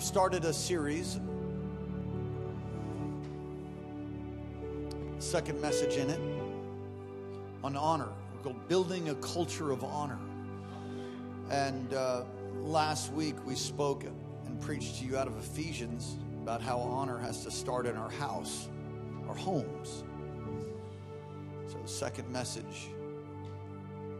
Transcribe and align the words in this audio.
started 0.00 0.44
a 0.44 0.52
series, 0.52 1.20
second 5.18 5.60
message 5.60 5.96
in 5.96 6.10
it, 6.10 6.20
on 7.62 7.76
honor. 7.76 8.08
Called 8.42 8.68
Building 8.68 9.10
a 9.10 9.14
Culture 9.16 9.70
of 9.70 9.84
Honor. 9.84 10.18
And 11.50 11.92
uh, 11.92 12.22
last 12.62 13.12
week 13.12 13.34
we 13.44 13.54
spoke 13.54 14.04
and 14.46 14.60
preached 14.60 15.00
to 15.00 15.04
you 15.04 15.18
out 15.18 15.26
of 15.26 15.36
Ephesians 15.36 16.16
about 16.42 16.62
how 16.62 16.78
honor 16.78 17.18
has 17.18 17.44
to 17.44 17.50
start 17.50 17.84
in 17.84 17.96
our 17.96 18.10
house, 18.10 18.68
our 19.28 19.34
homes. 19.34 20.04
So, 21.68 21.78
second 21.84 22.30
message 22.32 22.88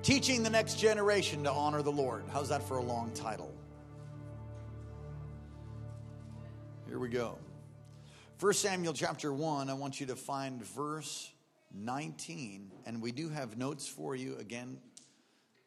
teaching 0.02 0.42
the 0.42 0.50
next 0.50 0.78
generation 0.78 1.44
to 1.44 1.50
honor 1.50 1.82
the 1.82 1.92
Lord. 1.92 2.24
How's 2.32 2.48
that 2.48 2.62
for 2.62 2.78
a 2.78 2.82
long 2.82 3.10
title? 3.12 3.49
Here 6.90 6.98
we 6.98 7.08
go. 7.08 7.38
1 8.40 8.52
Samuel 8.52 8.92
chapter 8.92 9.32
1, 9.32 9.70
I 9.70 9.74
want 9.74 10.00
you 10.00 10.06
to 10.06 10.16
find 10.16 10.60
verse 10.60 11.30
19. 11.72 12.72
And 12.84 13.00
we 13.00 13.12
do 13.12 13.28
have 13.28 13.56
notes 13.56 13.86
for 13.86 14.16
you. 14.16 14.34
Again, 14.40 14.76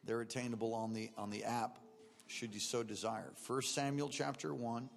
they're 0.04 0.20
attainable 0.20 0.74
on 0.74 0.92
the, 0.92 1.08
on 1.16 1.30
the 1.30 1.44
app, 1.44 1.78
should 2.26 2.52
you 2.52 2.60
so 2.60 2.82
desire. 2.82 3.32
1 3.46 3.62
Samuel 3.62 4.10
chapter 4.10 4.52
1, 4.52 4.90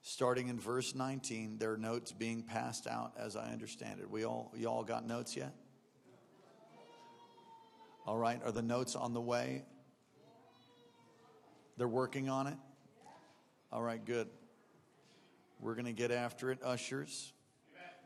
starting 0.00 0.48
in 0.48 0.58
verse 0.58 0.94
19. 0.94 1.58
There 1.58 1.74
are 1.74 1.76
notes 1.76 2.12
being 2.12 2.42
passed 2.42 2.86
out 2.86 3.12
as 3.18 3.36
I 3.36 3.52
understand 3.52 4.00
it. 4.00 4.10
We 4.10 4.24
all, 4.24 4.50
you 4.56 4.70
all 4.70 4.84
got 4.84 5.06
notes 5.06 5.36
yet? 5.36 5.52
All 8.06 8.16
right. 8.16 8.40
Are 8.42 8.52
the 8.52 8.62
notes 8.62 8.96
on 8.96 9.12
the 9.12 9.20
way? 9.20 9.64
They're 11.76 11.86
working 11.86 12.30
on 12.30 12.46
it? 12.46 12.56
All 13.70 13.82
right, 13.82 14.02
good. 14.02 14.28
We're 15.60 15.74
going 15.74 15.86
to 15.86 15.92
get 15.92 16.10
after 16.10 16.50
it. 16.50 16.58
Ushers, 16.62 17.32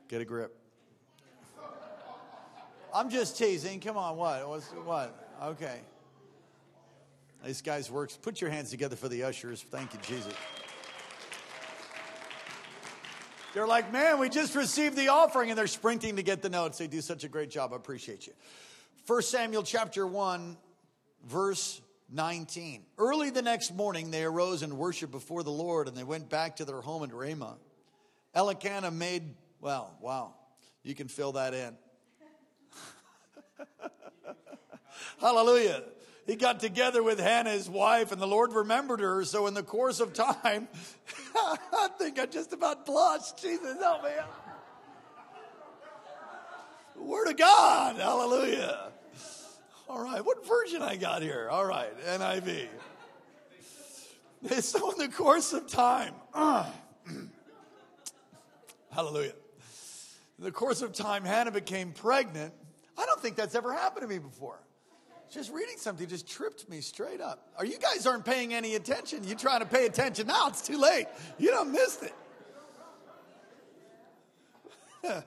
get 0.08 0.20
a 0.20 0.24
grip. 0.24 0.56
I'm 2.94 3.10
just 3.10 3.38
teasing. 3.38 3.80
Come 3.80 3.96
on, 3.96 4.16
what? 4.16 4.48
What's, 4.48 4.66
what? 4.66 5.28
Okay. 5.42 5.80
These 7.44 7.62
guys 7.62 7.90
works. 7.90 8.16
Put 8.16 8.40
your 8.40 8.50
hands 8.50 8.70
together 8.70 8.96
for 8.96 9.08
the 9.08 9.22
ushers. 9.22 9.62
Thank 9.62 9.94
you, 9.94 10.00
Jesus. 10.02 10.34
They're 13.54 13.66
like, 13.66 13.92
man, 13.92 14.18
we 14.18 14.28
just 14.28 14.54
received 14.54 14.96
the 14.96 15.08
offering, 15.08 15.50
and 15.50 15.58
they're 15.58 15.66
sprinting 15.66 16.16
to 16.16 16.22
get 16.22 16.42
the 16.42 16.50
notes. 16.50 16.78
They 16.78 16.86
do 16.86 17.00
such 17.00 17.24
a 17.24 17.28
great 17.28 17.50
job. 17.50 17.72
I 17.72 17.76
appreciate 17.76 18.26
you. 18.26 18.32
1 19.06 19.22
Samuel 19.22 19.62
chapter 19.64 20.06
1, 20.06 20.56
verse 21.26 21.80
19. 22.12 22.82
Early 22.98 23.30
the 23.30 23.42
next 23.42 23.74
morning, 23.74 24.10
they 24.10 24.24
arose 24.24 24.62
and 24.62 24.76
worshiped 24.78 25.12
before 25.12 25.42
the 25.42 25.50
Lord, 25.50 25.88
and 25.88 25.96
they 25.96 26.04
went 26.04 26.28
back 26.28 26.56
to 26.56 26.64
their 26.64 26.80
home 26.80 27.02
in 27.02 27.12
Ramah. 27.12 27.56
Elkanah 28.34 28.90
made, 28.90 29.34
well, 29.60 29.96
wow, 30.00 30.34
you 30.82 30.94
can 30.94 31.08
fill 31.08 31.32
that 31.32 31.54
in. 31.54 31.76
Hallelujah. 35.20 35.82
He 36.26 36.36
got 36.36 36.60
together 36.60 37.02
with 37.02 37.18
Hannah, 37.18 37.50
his 37.50 37.68
wife, 37.68 38.12
and 38.12 38.20
the 38.20 38.26
Lord 38.26 38.52
remembered 38.52 39.00
her. 39.00 39.24
So, 39.24 39.46
in 39.46 39.54
the 39.54 39.62
course 39.62 40.00
of 40.00 40.12
time, 40.12 40.68
I 41.34 41.88
think 41.98 42.18
I 42.18 42.26
just 42.26 42.52
about 42.52 42.86
blushed. 42.86 43.42
Jesus, 43.42 43.78
help 43.78 44.04
me. 44.04 44.10
Word 46.96 47.28
of 47.28 47.36
God. 47.36 47.96
Hallelujah. 47.96 48.92
All 49.90 50.00
right, 50.00 50.24
what 50.24 50.46
version 50.46 50.82
I 50.82 50.94
got 50.94 51.20
here? 51.20 51.48
All 51.50 51.66
right, 51.66 51.90
NIV. 52.06 52.68
So, 54.60 54.92
in 54.92 54.98
the 54.98 55.08
course 55.08 55.52
of 55.52 55.66
time, 55.66 56.14
hallelujah. 58.92 59.32
In 60.38 60.44
the 60.44 60.52
course 60.52 60.80
of 60.82 60.92
time, 60.92 61.24
Hannah 61.24 61.50
became 61.50 61.90
pregnant. 61.90 62.54
I 62.96 63.04
don't 63.04 63.20
think 63.20 63.34
that's 63.34 63.56
ever 63.56 63.72
happened 63.72 64.02
to 64.02 64.08
me 64.08 64.18
before. 64.20 64.60
Just 65.28 65.52
reading 65.52 65.74
something 65.76 66.06
just 66.06 66.28
tripped 66.28 66.68
me 66.68 66.80
straight 66.80 67.20
up. 67.20 67.48
Are 67.58 67.64
you 67.64 67.76
guys 67.76 68.06
aren't 68.06 68.24
paying 68.24 68.54
any 68.54 68.76
attention? 68.76 69.24
You 69.24 69.34
trying 69.34 69.60
to 69.60 69.66
pay 69.66 69.86
attention 69.86 70.28
now? 70.28 70.46
It's 70.46 70.62
too 70.62 70.78
late. 70.78 71.06
You 71.36 71.50
don't 71.50 71.72
missed 71.72 72.04
it. 72.04 72.14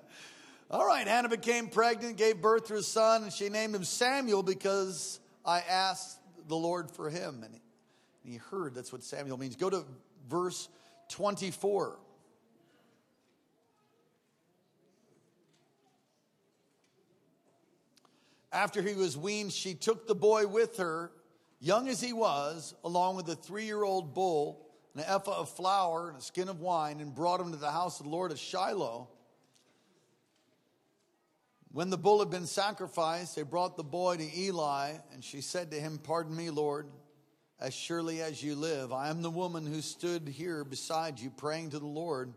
All 0.72 0.86
right, 0.86 1.08
Hannah 1.08 1.30
became 1.30 1.68
pregnant, 1.68 2.18
gave 2.18 2.42
birth 2.42 2.66
to 2.66 2.76
a 2.76 2.84
son, 2.84 3.24
and 3.24 3.34
she 3.34 3.50
named 3.50 3.76
him 3.76 3.84
Samuel 3.84 4.44
because 4.44 5.20
I 5.46 5.60
asked 5.60 6.20
the 6.48 6.56
Lord 6.56 6.90
for 6.90 7.10
him. 7.10 7.44
And 7.44 7.60
he 8.24 8.38
heard 8.38 8.74
that's 8.74 8.92
what 8.92 9.04
Samuel 9.04 9.38
means. 9.38 9.56
Go 9.56 9.70
to 9.70 9.86
verse 10.30 10.70
24. 11.10 12.00
After 18.52 18.84
he 18.84 18.94
was 18.94 19.18
weaned, 19.18 19.52
she 19.52 19.74
took 19.74 20.08
the 20.08 20.14
boy 20.14 20.46
with 20.46 20.78
her, 20.78 21.12
young 21.60 21.88
as 21.90 22.00
he 22.00 22.14
was, 22.14 22.76
along 22.84 23.16
with 23.16 23.28
a 23.30 23.36
three 23.36 23.66
year 23.66 23.84
old 23.84 24.14
bull, 24.14 24.68
an 24.96 25.02
ephah 25.02 25.40
of 25.40 25.50
flour, 25.50 26.10
and 26.10 26.20
a 26.20 26.22
skin 26.22 26.50
of 26.50 26.62
wine, 26.62 27.00
and 27.00 27.16
brought 27.16 27.40
him 27.40 27.52
to 27.52 27.58
the 27.58 27.72
house 27.72 28.00
of 28.00 28.06
the 28.06 28.12
Lord 28.12 28.32
at 28.32 28.38
Shiloh. 28.38 29.10
When 31.74 31.90
the 31.90 31.98
bull 31.98 32.20
had 32.20 32.30
been 32.30 32.46
sacrificed, 32.46 33.36
they 33.36 33.42
brought 33.42 33.78
the 33.78 33.84
boy 33.84 34.18
to 34.18 34.40
Eli, 34.40 34.94
and 35.12 35.24
she 35.24 35.42
said 35.42 35.72
to 35.72 35.80
him, 35.80 35.98
Pardon 35.98 36.36
me, 36.36 36.52
Lord, 36.52 36.86
as 37.60 37.74
surely 37.74 38.22
as 38.22 38.44
you 38.44 38.54
live. 38.54 38.94
I 38.94 39.10
am 39.10 39.24
the 39.24 39.32
woman 39.32 39.66
who 39.66 39.82
stood 39.82 40.28
here 40.28 40.64
beside 40.64 41.20
you 41.20 41.32
praying 41.32 41.72
to 41.72 41.80
the 41.80 41.88
Lord. 41.88 42.36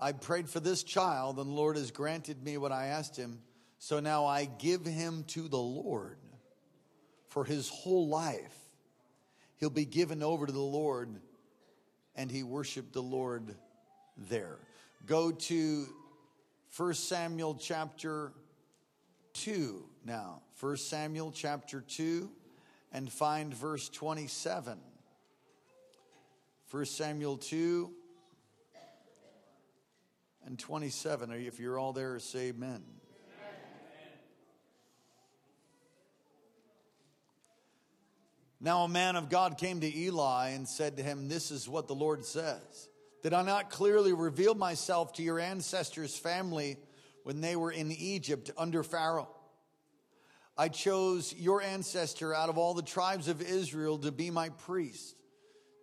I 0.00 0.12
prayed 0.12 0.48
for 0.48 0.60
this 0.60 0.82
child, 0.82 1.38
and 1.38 1.50
the 1.50 1.54
Lord 1.54 1.76
has 1.76 1.90
granted 1.90 2.42
me 2.42 2.56
what 2.56 2.72
I 2.72 2.86
asked 2.86 3.18
him. 3.18 3.42
So 3.78 4.00
now 4.00 4.24
I 4.24 4.46
give 4.46 4.86
him 4.86 5.24
to 5.28 5.46
the 5.46 5.58
Lord 5.58 6.16
for 7.28 7.44
his 7.44 7.68
whole 7.68 8.08
life. 8.08 8.56
He'll 9.56 9.68
be 9.68 9.84
given 9.84 10.22
over 10.22 10.46
to 10.46 10.52
the 10.52 10.58
Lord, 10.58 11.20
and 12.16 12.30
he 12.30 12.42
worshiped 12.42 12.94
the 12.94 13.02
Lord 13.02 13.56
there. 14.16 14.56
Go 15.04 15.32
to 15.32 15.86
1 16.74 16.94
Samuel 16.94 17.56
chapter 17.56 18.32
2 19.34 19.84
now. 20.04 20.42
1 20.60 20.76
Samuel 20.76 21.30
chapter 21.32 21.80
2 21.80 22.30
and 22.92 23.12
find 23.12 23.52
verse 23.52 23.88
27. 23.88 24.78
1 26.70 26.84
Samuel 26.86 27.36
2 27.36 27.90
and 30.46 30.58
27. 30.58 31.30
If 31.32 31.58
you're 31.60 31.78
all 31.78 31.92
there, 31.92 32.18
say 32.18 32.48
amen. 32.48 32.82
Now, 38.60 38.84
a 38.84 38.88
man 38.88 39.16
of 39.16 39.28
God 39.28 39.58
came 39.58 39.80
to 39.80 39.96
Eli 39.96 40.50
and 40.50 40.66
said 40.66 40.96
to 40.96 41.02
him, 41.02 41.28
This 41.28 41.50
is 41.50 41.68
what 41.68 41.86
the 41.86 41.94
Lord 41.94 42.24
says. 42.24 42.88
Did 43.22 43.34
I 43.34 43.42
not 43.42 43.68
clearly 43.68 44.14
reveal 44.14 44.54
myself 44.54 45.12
to 45.14 45.22
your 45.22 45.38
ancestors' 45.38 46.16
family? 46.16 46.78
When 47.24 47.40
they 47.40 47.56
were 47.56 47.72
in 47.72 47.90
Egypt 47.90 48.50
under 48.56 48.82
Pharaoh. 48.82 49.28
I 50.56 50.68
chose 50.68 51.34
your 51.36 51.60
ancestor 51.60 52.32
out 52.32 52.48
of 52.48 52.58
all 52.58 52.74
the 52.74 52.82
tribes 52.82 53.26
of 53.26 53.42
Israel 53.42 53.98
to 53.98 54.12
be 54.12 54.30
my 54.30 54.50
priest, 54.50 55.16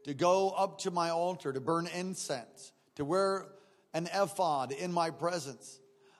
to 0.05 0.13
go 0.13 0.51
up 0.51 0.79
to 0.79 0.91
my 0.91 1.09
altar, 1.09 1.51
to 1.51 1.59
burn 1.59 1.87
incense, 1.87 2.71
to 2.95 3.03
wear 3.03 3.47
an 3.93 4.07
ephod 4.13 4.71
in 4.71 4.93
my 4.93 5.09
presence. 5.09 5.79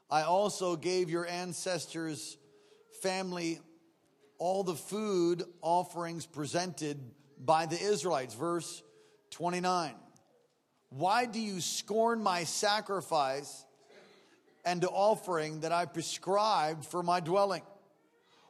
I 0.10 0.24
also 0.24 0.76
gave 0.76 1.10
your 1.10 1.26
ancestors' 1.26 2.38
family 3.02 3.60
all 4.38 4.64
the 4.64 4.76
food 4.76 5.44
offerings 5.62 6.26
presented 6.26 7.00
by 7.40 7.68
the 7.68 7.82
Israelites. 7.82 8.34
Verse 8.34 8.84
29. 9.30 9.94
Why 10.90 11.26
do 11.26 11.40
you 11.40 11.62
scorn 11.62 12.22
my 12.22 12.44
sacrifice 12.44 13.66
and 14.66 14.86
offering 14.86 15.62
that 15.62 15.72
I 15.72 15.86
prescribed 15.86 16.86
for 16.86 17.04
my 17.04 17.20
dwelling? 17.20 17.64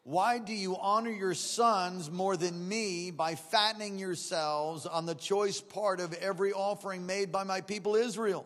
Why 0.04 0.40
do 0.40 0.54
you 0.54 0.78
honor 0.78 1.12
your 1.12 1.36
sons 1.36 2.10
more 2.10 2.36
than 2.36 2.68
me 2.68 3.12
by 3.12 3.36
fattening 3.36 4.00
yourselves 4.00 4.88
on 4.88 5.06
the 5.06 5.14
choice 5.14 5.62
part 5.62 6.00
of 6.00 6.14
every 6.14 6.54
offering 6.54 7.06
made 7.06 7.32
by 7.32 7.44
my 7.44 7.62
people 7.62 7.96
Israel? 7.96 8.46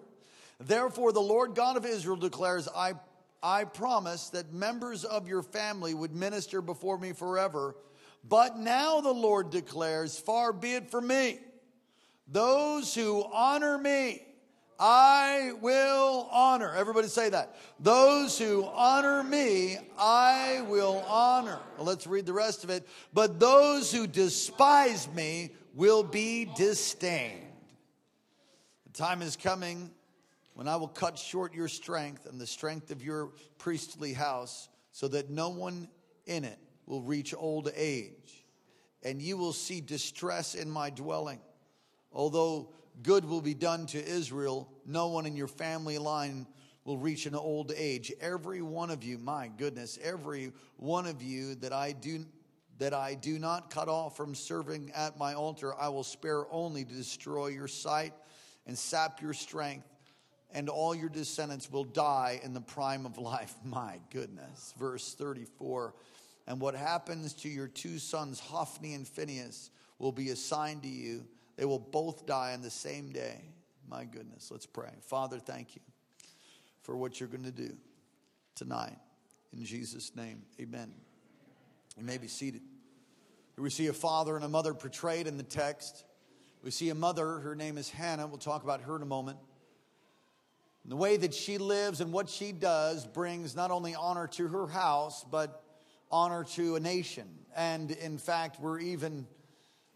Therefore, 0.60 1.14
the 1.14 1.22
Lord 1.22 1.56
God 1.56 1.78
of 1.78 1.86
Israel 1.86 2.18
declares, 2.18 2.68
I, 2.76 2.94
I 3.42 3.64
promise 3.64 4.30
that 4.30 4.52
members 4.52 5.06
of 5.06 5.30
your 5.30 5.44
family 5.44 5.94
would 5.94 6.14
minister 6.14 6.62
before 6.62 6.98
me 6.98 7.14
forever. 7.14 7.76
But 8.28 8.58
now 8.58 9.00
the 9.00 9.14
Lord 9.14 9.50
declares, 9.50 10.18
Far 10.18 10.52
be 10.52 10.74
it 10.74 10.90
from 10.90 11.08
me. 11.08 11.40
Those 12.28 12.96
who 12.96 13.24
honor 13.32 13.78
me, 13.78 14.25
I 14.80 15.54
will 15.62 16.27
honor. 16.31 16.74
Everybody 16.75 17.07
say 17.07 17.30
that. 17.30 17.56
Those 17.80 18.38
who 18.38 18.66
honor 18.66 19.24
me, 19.24 19.77
I 19.98 20.63
will 20.68 21.04
honor. 21.07 21.60
Well, 21.77 21.86
let's 21.86 22.06
read 22.06 22.25
the 22.25 22.33
rest 22.33 22.63
of 22.63 22.69
it. 22.69 22.88
But 23.13 23.39
those 23.39 23.92
who 23.92 24.07
despise 24.07 25.07
me 25.13 25.51
will 25.74 26.04
be 26.04 26.50
disdained. 26.57 27.42
The 28.86 28.98
time 28.98 29.22
is 29.22 29.36
coming 29.36 29.92
when 30.54 30.68
I 30.68 30.75
will 30.77 30.88
cut 30.88 31.18
short 31.18 31.54
your 31.54 31.68
strength 31.68 32.25
and 32.25 32.39
the 32.39 32.48
strength 32.48 32.92
of 32.92 33.04
your 33.04 33.31
priestly 33.57 34.13
house, 34.13 34.69
so 34.92 35.07
that 35.10 35.30
no 35.30 35.50
one 35.50 35.89
in 36.25 36.45
it 36.45 36.60
will 36.86 37.01
reach 37.01 37.33
old 37.38 37.69
age. 37.75 38.45
And 39.04 39.22
you 39.22 39.38
will 39.38 39.54
see 39.54 39.81
distress 39.81 40.56
in 40.56 40.69
my 40.69 40.89
dwelling. 40.89 41.39
Although 42.12 42.69
good 43.04 43.26
will 43.26 43.42
be 43.42 43.54
done 43.54 43.86
to 43.88 44.06
Israel, 44.06 44.70
no 44.86 45.08
one 45.08 45.26
in 45.26 45.36
your 45.36 45.48
family 45.48 45.98
line 45.98 46.48
will 46.84 46.98
reach 46.98 47.26
an 47.26 47.36
old 47.36 47.72
age. 47.76 48.14
Every 48.22 48.62
one 48.62 48.92
of 48.92 49.04
you, 49.04 49.18
my 49.18 49.50
goodness, 49.58 49.98
every 50.02 50.54
one 50.78 51.08
of 51.08 51.22
you 51.22 51.56
that 51.56 51.74
I 51.74 51.92
do 51.92 52.26
that 52.78 52.94
I 52.94 53.14
do 53.14 53.40
not 53.40 53.70
cut 53.70 53.88
off 53.88 54.18
from 54.18 54.36
serving 54.36 54.92
at 54.94 55.18
my 55.18 55.34
altar, 55.34 55.74
I 55.80 55.90
will 55.90 56.04
spare 56.04 56.46
only 56.52 56.84
to 56.84 56.94
destroy 56.94 57.48
your 57.48 57.68
sight 57.68 58.14
and 58.68 58.78
sap 58.78 59.22
your 59.22 59.34
strength, 59.34 59.88
and 60.52 60.70
all 60.70 60.94
your 60.94 61.10
descendants 61.10 61.72
will 61.72 61.84
die 61.84 62.42
in 62.44 62.54
the 62.54 62.62
prime 62.62 63.06
of 63.06 63.18
life. 63.18 63.54
My 63.64 64.00
goodness. 64.12 64.74
Verse 64.78 65.14
34 65.14 65.94
And 66.48 66.60
what 66.60 66.76
happens 66.76 67.34
to 67.36 67.50
your 67.50 67.68
two 67.68 67.98
sons, 67.98 68.40
Hophni 68.40 68.94
and 68.94 69.08
Phinehas, 69.08 69.70
will 69.98 70.12
be 70.12 70.30
assigned 70.30 70.84
to 70.84 70.90
you. 70.90 71.26
They 71.57 71.66
will 71.66 71.80
both 71.80 72.25
die 72.25 72.54
on 72.54 72.62
the 72.62 72.69
same 72.69 73.12
day. 73.12 73.42
My 73.90 74.06
goodness. 74.06 74.50
Let's 74.52 74.66
pray. 74.66 74.92
Father, 75.02 75.40
thank 75.40 75.75
you 75.75 75.81
for 76.81 76.98
what 76.98 77.19
you're 77.19 77.30
going 77.30 77.44
to 77.44 77.52
do 77.52 77.75
tonight. 78.56 78.98
In 79.56 79.63
Jesus' 79.63 80.16
name, 80.16 80.42
amen. 80.60 80.92
You 81.98 82.04
may 82.04 82.18
be 82.18 82.28
seated. 82.28 82.62
We 83.57 83.69
see 83.69 83.88
a 83.88 83.94
father 83.94 84.36
and 84.36 84.44
a 84.44 84.50
mother 84.50 84.74
portrayed 84.74 85.28
in 85.28 85.38
the 85.38 85.44
text. 85.44 86.04
We 86.62 86.72
see 86.72 86.90
a 86.90 86.96
mother, 86.96 87.40
her 87.40 87.56
name 87.56 87.78
is 87.78 87.90
Hannah. 87.90 88.28
We'll 88.28 88.38
talk 88.38 88.63
about 88.63 88.81
her 88.81 88.98
in 88.98 89.01
a 89.01 89.06
moment. 89.06 89.38
And 90.84 90.92
the 90.92 90.98
way 90.98 91.16
that 91.18 91.34
she 91.34 91.58
lives 91.58 92.01
and 92.01 92.12
what 92.12 92.30
she 92.30 92.51
does 92.51 93.08
brings 93.08 93.56
not 93.56 93.72
only 93.72 93.96
honor 93.96 94.28
to 94.34 94.48
her 94.50 94.68
house, 94.68 95.24
but 95.24 95.63
honor 96.12 96.44
to 96.56 96.75
a 96.75 96.80
nation. 96.80 97.28
And 97.56 97.92
in 97.92 98.18
fact, 98.18 98.60
we're 98.60 98.80
even 98.80 99.25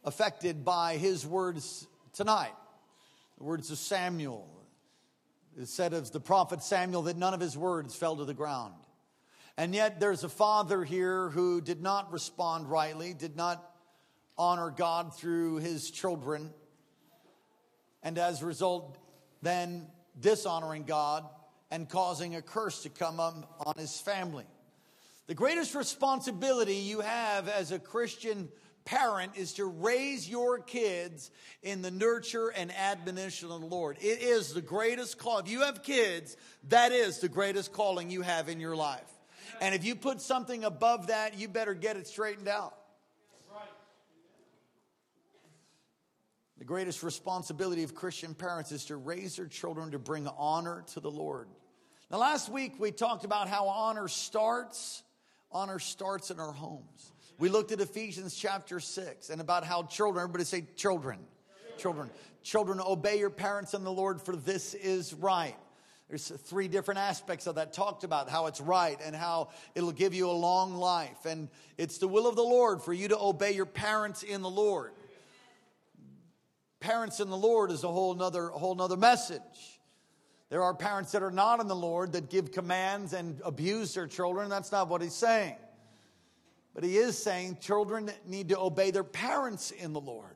affected 0.04 0.64
by 0.64 0.98
his 0.98 1.26
words 1.26 1.88
tonight. 2.14 2.54
The 3.38 3.44
words 3.44 3.72
of 3.72 3.78
Samuel. 3.78 4.48
It 5.60 5.68
said 5.68 5.94
of 5.94 6.12
the 6.12 6.20
prophet 6.20 6.64
Samuel 6.64 7.04
that 7.04 7.18
none 7.18 7.34
of 7.34 7.40
his 7.40 7.58
words 7.58 7.96
fell 7.96 8.18
to 8.18 8.26
the 8.26 8.34
ground. 8.34 8.74
And 9.58 9.76
yet 9.76 10.00
there's 10.00 10.24
a 10.24 10.30
father 10.30 10.84
here 10.84 11.30
who 11.30 11.60
did 11.60 11.82
not 11.82 12.14
respond 12.14 12.70
rightly, 12.70 13.14
did 13.14 13.36
not 13.36 13.64
honor 14.38 14.70
God 14.72 15.14
through 15.14 15.58
his 15.58 15.92
children, 15.92 16.54
and 18.02 18.18
as 18.18 18.42
a 18.42 18.46
result, 18.46 18.98
then 19.42 19.88
dishonoring 20.18 20.84
God 20.84 21.26
and 21.72 21.90
causing 21.90 22.36
a 22.36 22.42
curse 22.42 22.84
to 22.84 22.90
come 22.90 23.20
up 23.20 23.62
on 23.66 23.74
his 23.78 24.00
family. 24.00 24.46
The 25.28 25.36
greatest 25.36 25.76
responsibility 25.76 26.76
you 26.76 27.02
have 27.02 27.50
as 27.50 27.72
a 27.72 27.80
Christian 27.80 28.50
parent 28.86 29.34
is 29.36 29.54
to 29.54 29.66
raise 29.66 30.28
your 30.28 30.60
kids 30.60 31.32
in 31.62 31.82
the 31.82 31.92
nurture 31.92 32.50
and 32.50 32.72
admonition 32.76 33.52
of 33.52 33.62
the 33.62 33.68
Lord. 33.68 33.98
It 34.02 34.22
is 34.22 34.54
the 34.54 34.62
greatest 34.62 35.18
call. 35.18 35.40
If 35.40 35.50
you 35.50 35.62
have 35.62 35.84
kids, 35.84 36.38
that 36.70 36.92
is 36.92 37.20
the 37.20 37.30
greatest 37.30 37.72
calling 37.74 38.10
you 38.10 38.22
have 38.22 38.50
in 38.50 38.60
your 38.60 38.76
life. 38.76 39.10
And 39.62 39.76
if 39.76 39.84
you 39.84 39.96
put 39.96 40.22
something 40.22 40.64
above 40.64 41.08
that, 41.08 41.38
you 41.38 41.48
better 41.48 41.74
get 41.74 41.98
it 41.98 42.08
straightened 42.08 42.48
out. 42.48 42.76
The 46.58 46.66
greatest 46.66 47.04
responsibility 47.04 47.84
of 47.84 47.96
Christian 47.96 48.36
parents 48.36 48.74
is 48.74 48.86
to 48.86 48.98
raise 48.98 49.38
their 49.38 49.48
children 49.48 49.92
to 49.92 50.00
bring 50.00 50.28
honor 50.28 50.84
to 50.94 51.00
the 51.00 51.10
Lord. 51.10 51.48
Now, 52.12 52.18
last 52.18 52.50
week 52.50 52.74
we 52.80 52.92
talked 52.92 53.24
about 53.24 53.48
how 53.48 53.68
honor 53.68 54.10
starts. 54.10 55.04
Honor 55.52 55.80
starts 55.80 56.32
in 56.32 56.40
our 56.40 56.52
homes. 56.52 57.14
We 57.40 57.48
looked 57.48 57.72
at 57.72 57.80
Ephesians 57.80 58.36
chapter 58.36 58.82
6 58.82 59.30
and 59.30 59.40
about 59.40 59.64
how 59.64 59.84
children, 59.84 60.22
everybody 60.22 60.44
say 60.44 60.66
children, 60.76 61.20
children, 61.78 62.10
children, 62.44 62.82
obey 62.86 63.18
your 63.18 63.30
parents 63.30 63.74
in 63.74 63.86
the 63.86 63.92
Lord, 63.92 64.22
for 64.22 64.36
this 64.36 64.74
is 64.74 65.14
right. 65.14 65.56
There's 66.10 66.28
three 66.28 66.68
different 66.68 67.00
aspects 67.00 67.48
of 67.48 67.56
that 67.56 67.72
talked 67.72 68.04
about 68.04 68.30
how 68.30 68.48
it's 68.48 68.60
right 68.60 69.00
and 69.02 69.16
how 69.16 69.52
it'll 69.74 69.94
give 69.94 70.14
you 70.14 70.30
a 70.30 70.34
long 70.34 70.74
life. 70.74 71.26
And 71.26 71.48
it's 71.78 71.98
the 71.98 72.10
will 72.10 72.28
of 72.28 72.36
the 72.36 72.42
Lord 72.42 72.82
for 72.82 72.92
you 72.92 73.08
to 73.08 73.18
obey 73.18 73.54
your 73.54 73.66
parents 73.66 74.22
in 74.22 74.42
the 74.42 74.50
Lord. 74.50 74.92
Parents 76.82 77.22
in 77.22 77.30
the 77.30 77.38
Lord 77.38 77.72
is 77.72 77.86
a 77.86 77.90
whole 77.90 78.16
nother, 78.16 78.50
whole 78.50 78.76
nother 78.76 78.98
message. 78.98 79.80
There 80.50 80.64
are 80.64 80.74
parents 80.74 81.14
that 81.14 81.24
are 81.24 81.32
not 81.32 81.62
in 81.62 81.68
the 81.68 81.76
Lord 81.76 82.12
that 82.14 82.30
give 82.30 82.52
commands 82.52 83.14
and 83.14 83.40
abuse 83.46 83.94
their 83.94 84.08
children. 84.08 84.50
That's 84.50 84.74
not 84.74 84.90
what 84.90 85.02
he's 85.02 85.16
saying. 85.16 85.56
But 86.74 86.84
he 86.84 86.98
is 86.98 87.18
saying 87.18 87.58
children 87.62 88.12
need 88.26 88.50
to 88.50 88.60
obey 88.60 88.92
their 88.92 89.04
parents 89.04 89.72
in 89.72 89.94
the 89.94 90.00
Lord 90.00 90.36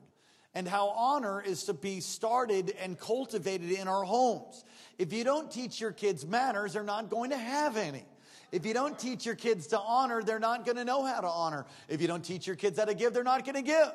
and 0.54 0.68
how 0.68 0.88
honor 0.90 1.40
is 1.40 1.64
to 1.64 1.74
be 1.74 2.00
started 2.00 2.74
and 2.80 2.98
cultivated 2.98 3.72
in 3.72 3.88
our 3.88 4.04
homes. 4.04 4.64
If 4.98 5.12
you 5.12 5.24
don't 5.24 5.50
teach 5.50 5.80
your 5.80 5.92
kids 5.92 6.24
manners, 6.24 6.74
they're 6.74 6.84
not 6.84 7.10
going 7.10 7.30
to 7.30 7.38
have 7.38 7.76
any. 7.76 8.04
If 8.52 8.64
you 8.64 8.72
don't 8.72 8.96
teach 8.96 9.26
your 9.26 9.34
kids 9.34 9.68
to 9.68 9.80
honor, 9.80 10.22
they're 10.22 10.38
not 10.38 10.64
going 10.64 10.76
to 10.76 10.84
know 10.84 11.04
how 11.04 11.20
to 11.20 11.28
honor. 11.28 11.66
If 11.88 12.00
you 12.00 12.06
don't 12.06 12.24
teach 12.24 12.46
your 12.46 12.54
kids 12.54 12.78
how 12.78 12.84
to 12.84 12.94
give, 12.94 13.12
they're 13.12 13.24
not 13.24 13.44
going 13.44 13.56
to 13.56 13.62
give. 13.62 13.92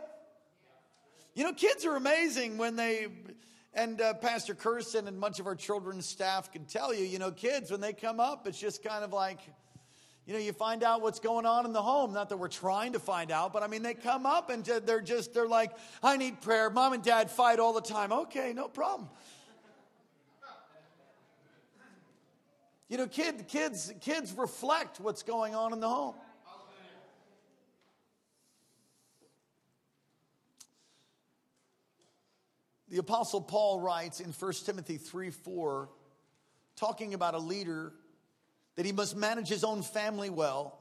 You 1.33 1.45
know, 1.45 1.53
kids 1.53 1.85
are 1.85 1.95
amazing 1.95 2.57
when 2.57 2.75
they, 2.75 3.07
and 3.74 4.01
uh, 4.01 4.15
Pastor 4.15 4.53
Kirsten 4.53 5.07
and 5.07 5.18
much 5.18 5.39
of 5.39 5.47
our 5.47 5.56
children's 5.56 6.06
staff 6.06 6.51
can 6.51 6.65
tell 6.65 6.94
you, 6.94 7.06
you 7.06 7.19
know, 7.19 7.31
kids, 7.31 7.71
when 7.71 7.80
they 7.80 7.94
come 7.94 8.19
up, 8.19 8.47
it's 8.47 8.59
just 8.59 8.83
kind 8.83 9.06
of 9.06 9.13
like, 9.13 9.39
you 10.29 10.35
know, 10.35 10.41
you 10.41 10.53
find 10.53 10.83
out 10.83 11.01
what's 11.01 11.19
going 11.19 11.47
on 11.47 11.65
in 11.65 11.73
the 11.73 11.81
home. 11.81 12.13
Not 12.13 12.29
that 12.29 12.37
we're 12.37 12.49
trying 12.49 12.93
to 12.93 12.99
find 12.99 13.31
out, 13.31 13.51
but 13.51 13.63
I 13.63 13.67
mean, 13.67 13.81
they 13.81 13.95
come 13.95 14.27
up 14.27 14.51
and 14.51 14.63
they're 14.63 15.01
just, 15.01 15.33
they're 15.33 15.47
like, 15.47 15.71
I 16.03 16.17
need 16.17 16.39
prayer. 16.39 16.69
Mom 16.69 16.93
and 16.93 17.01
dad 17.01 17.31
fight 17.31 17.57
all 17.57 17.73
the 17.73 17.81
time. 17.81 18.11
Okay, 18.11 18.53
no 18.53 18.67
problem. 18.67 19.09
You 22.89 22.97
know, 22.97 23.07
kid, 23.07 23.47
kids, 23.47 23.91
kids 24.01 24.31
reflect 24.37 24.99
what's 24.99 25.23
going 25.23 25.55
on 25.55 25.73
in 25.73 25.79
the 25.79 25.89
home. 25.89 26.13
The 32.89 32.99
Apostle 32.99 33.41
Paul 33.41 33.79
writes 33.79 34.19
in 34.19 34.31
1 34.31 34.53
Timothy 34.63 34.97
3 34.97 35.31
4, 35.31 35.89
talking 36.75 37.15
about 37.15 37.33
a 37.33 37.39
leader, 37.39 37.94
that 38.76 38.85
he 38.85 38.92
must 38.92 39.16
manage 39.16 39.47
his 39.47 39.64
own 39.64 39.81
family 39.81 40.30
well 40.30 40.80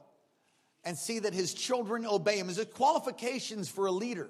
and 0.83 0.97
see 0.97 1.19
that 1.19 1.33
his 1.33 1.53
children 1.53 2.05
obey 2.05 2.37
him. 2.37 2.47
There's 2.47 2.65
qualifications 2.67 3.69
for 3.69 3.87
a 3.87 3.91
leader. 3.91 4.29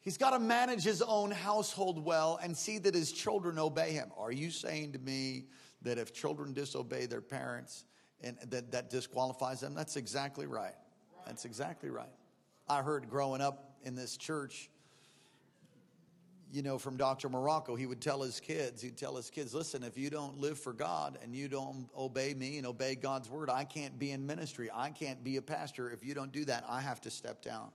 He's 0.00 0.18
got 0.18 0.30
to 0.30 0.38
manage 0.38 0.84
his 0.84 1.00
own 1.00 1.30
household 1.30 2.04
well 2.04 2.38
and 2.42 2.54
see 2.54 2.76
that 2.78 2.94
his 2.94 3.10
children 3.10 3.58
obey 3.58 3.92
him. 3.92 4.10
Are 4.18 4.32
you 4.32 4.50
saying 4.50 4.92
to 4.92 4.98
me 4.98 5.46
that 5.80 5.96
if 5.96 6.12
children 6.12 6.52
disobey 6.52 7.06
their 7.06 7.22
parents 7.22 7.84
and 8.22 8.36
that, 8.50 8.70
that 8.72 8.90
disqualifies 8.90 9.60
them? 9.60 9.74
That's 9.74 9.96
exactly 9.96 10.46
right. 10.46 10.74
That's 11.26 11.46
exactly 11.46 11.88
right. 11.88 12.12
I 12.68 12.82
heard 12.82 13.08
growing 13.08 13.40
up 13.40 13.76
in 13.82 13.94
this 13.94 14.18
church, 14.18 14.70
you 16.54 16.62
know, 16.62 16.78
from 16.78 16.96
Dr. 16.96 17.28
Morocco, 17.28 17.74
he 17.74 17.84
would 17.84 18.00
tell 18.00 18.22
his 18.22 18.38
kids, 18.38 18.80
he'd 18.80 18.96
tell 18.96 19.16
his 19.16 19.28
kids, 19.28 19.52
listen, 19.52 19.82
if 19.82 19.98
you 19.98 20.08
don't 20.08 20.38
live 20.38 20.56
for 20.56 20.72
God 20.72 21.18
and 21.20 21.34
you 21.34 21.48
don't 21.48 21.88
obey 21.98 22.32
me 22.32 22.58
and 22.58 22.66
obey 22.66 22.94
God's 22.94 23.28
word, 23.28 23.50
I 23.50 23.64
can't 23.64 23.98
be 23.98 24.12
in 24.12 24.24
ministry. 24.24 24.70
I 24.72 24.90
can't 24.90 25.24
be 25.24 25.36
a 25.36 25.42
pastor. 25.42 25.90
If 25.90 26.04
you 26.04 26.14
don't 26.14 26.30
do 26.30 26.44
that, 26.44 26.64
I 26.68 26.80
have 26.80 27.00
to 27.00 27.10
step 27.10 27.42
down. 27.42 27.72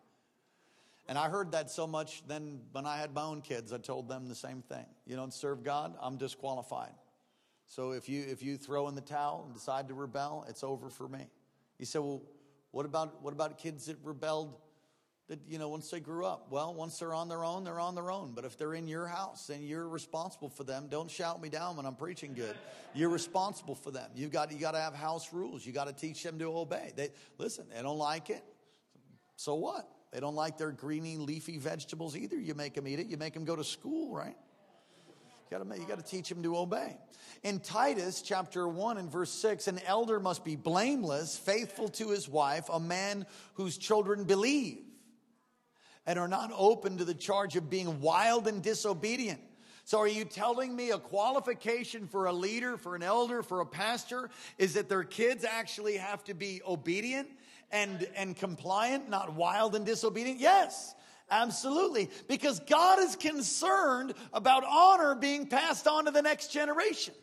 And 1.09 1.17
I 1.17 1.27
heard 1.27 1.51
that 1.51 1.69
so 1.69 1.87
much 1.87 2.23
then 2.25 2.61
when 2.71 2.85
I 2.85 2.95
had 2.95 3.13
my 3.13 3.23
own 3.23 3.41
kids, 3.41 3.73
I 3.73 3.79
told 3.79 4.07
them 4.07 4.29
the 4.29 4.35
same 4.35 4.61
thing. 4.61 4.85
You 5.05 5.17
don't 5.17 5.33
serve 5.33 5.61
God, 5.61 5.95
I'm 6.01 6.15
disqualified. 6.15 6.93
So 7.67 7.91
if 7.91 8.07
you 8.07 8.23
if 8.29 8.41
you 8.41 8.55
throw 8.55 8.87
in 8.87 8.95
the 8.95 9.01
towel 9.01 9.43
and 9.45 9.53
decide 9.53 9.89
to 9.89 9.93
rebel, 9.93 10.45
it's 10.47 10.63
over 10.63 10.89
for 10.89 11.09
me. 11.09 11.27
He 11.77 11.83
said, 11.83 11.99
Well, 11.99 12.21
what 12.71 12.85
about 12.85 13.21
what 13.21 13.33
about 13.33 13.57
kids 13.57 13.87
that 13.87 13.97
rebelled 14.03 14.55
that 15.29 15.39
you 15.47 15.59
know 15.59 15.69
once 15.69 15.89
they 15.91 15.99
grew 15.99 16.25
up? 16.25 16.47
Well, 16.49 16.73
once 16.73 16.97
they're 16.97 17.13
on 17.13 17.29
their 17.29 17.45
own, 17.45 17.63
they're 17.63 17.79
on 17.79 17.93
their 17.93 18.11
own. 18.11 18.33
But 18.35 18.45
if 18.45 18.57
they're 18.57 18.73
in 18.73 18.87
your 18.87 19.05
house, 19.05 19.47
then 19.47 19.61
you're 19.63 19.87
responsible 19.87 20.49
for 20.49 20.63
them. 20.63 20.87
Don't 20.89 21.09
shout 21.09 21.41
me 21.41 21.49
down 21.49 21.77
when 21.77 21.85
I'm 21.85 21.95
preaching 21.95 22.33
good. 22.33 22.55
You're 22.95 23.09
responsible 23.09 23.75
for 23.75 23.91
them. 23.91 24.09
You 24.15 24.27
got 24.27 24.51
you 24.51 24.57
got 24.57 24.71
to 24.71 24.79
have 24.79 24.95
house 24.95 25.31
rules. 25.31 25.65
You 25.65 25.71
got 25.71 25.85
to 25.85 25.93
teach 25.93 26.23
them 26.23 26.39
to 26.39 26.45
obey. 26.45 26.91
They 26.95 27.09
listen, 27.37 27.65
they 27.73 27.81
don't 27.81 27.99
like 27.99 28.29
it. 28.31 28.43
So 29.35 29.53
what? 29.53 29.87
They 30.11 30.19
don't 30.19 30.35
like 30.35 30.57
their 30.57 30.71
greeny, 30.71 31.17
leafy 31.17 31.59
vegetables 31.59 32.17
either. 32.17 32.35
You 32.35 32.55
make 32.55 32.73
them 32.73 32.87
eat 32.87 32.99
it. 32.99 33.05
You 33.05 33.17
make 33.17 33.35
them 33.35 33.45
go 33.45 33.55
to 33.55 33.63
school, 33.63 34.15
right? 34.15 34.35
You 35.51 35.57
gotta, 35.57 35.79
you 35.79 35.87
gotta 35.87 36.01
teach 36.01 36.27
them 36.29 36.41
to 36.41 36.57
obey. 36.57 36.97
In 37.43 37.59
Titus 37.59 38.23
chapter 38.23 38.67
1 38.67 38.97
and 38.97 39.11
verse 39.11 39.31
6, 39.31 39.67
an 39.67 39.79
elder 39.85 40.19
must 40.19 40.43
be 40.43 40.55
blameless, 40.55 41.37
faithful 41.37 41.87
to 41.89 42.09
his 42.09 42.27
wife, 42.27 42.67
a 42.71 42.79
man 42.79 43.27
whose 43.53 43.77
children 43.77 44.23
believe 44.23 44.88
and 46.09 46.17
are 46.17 46.27
not 46.27 46.51
open 46.57 46.97
to 46.97 47.05
the 47.05 47.13
charge 47.13 47.55
of 47.55 47.69
being 47.69 48.01
wild 48.01 48.47
and 48.47 48.63
disobedient. 48.63 49.39
So, 49.85 49.99
are 49.99 50.07
you 50.07 50.25
telling 50.25 50.75
me 50.75 50.89
a 50.89 50.97
qualification 50.97 52.07
for 52.07 52.25
a 52.25 52.33
leader, 52.33 52.77
for 52.77 52.95
an 52.95 53.03
elder, 53.03 53.43
for 53.43 53.59
a 53.59 53.65
pastor 53.65 54.31
is 54.57 54.73
that 54.73 54.89
their 54.89 55.03
kids 55.03 55.45
actually 55.45 55.97
have 55.97 56.23
to 56.23 56.33
be 56.33 56.63
obedient 56.67 57.29
and, 57.71 58.07
and 58.15 58.35
compliant, 58.35 59.07
not 59.07 59.35
wild 59.35 59.75
and 59.75 59.85
disobedient? 59.85 60.39
Yes, 60.39 60.95
absolutely. 61.29 62.09
Because 62.27 62.59
God 62.61 62.97
is 62.97 63.15
concerned 63.15 64.15
about 64.33 64.63
honor 64.63 65.13
being 65.13 65.45
passed 65.45 65.87
on 65.87 66.05
to 66.05 66.11
the 66.11 66.23
next 66.23 66.51
generation. 66.51 67.13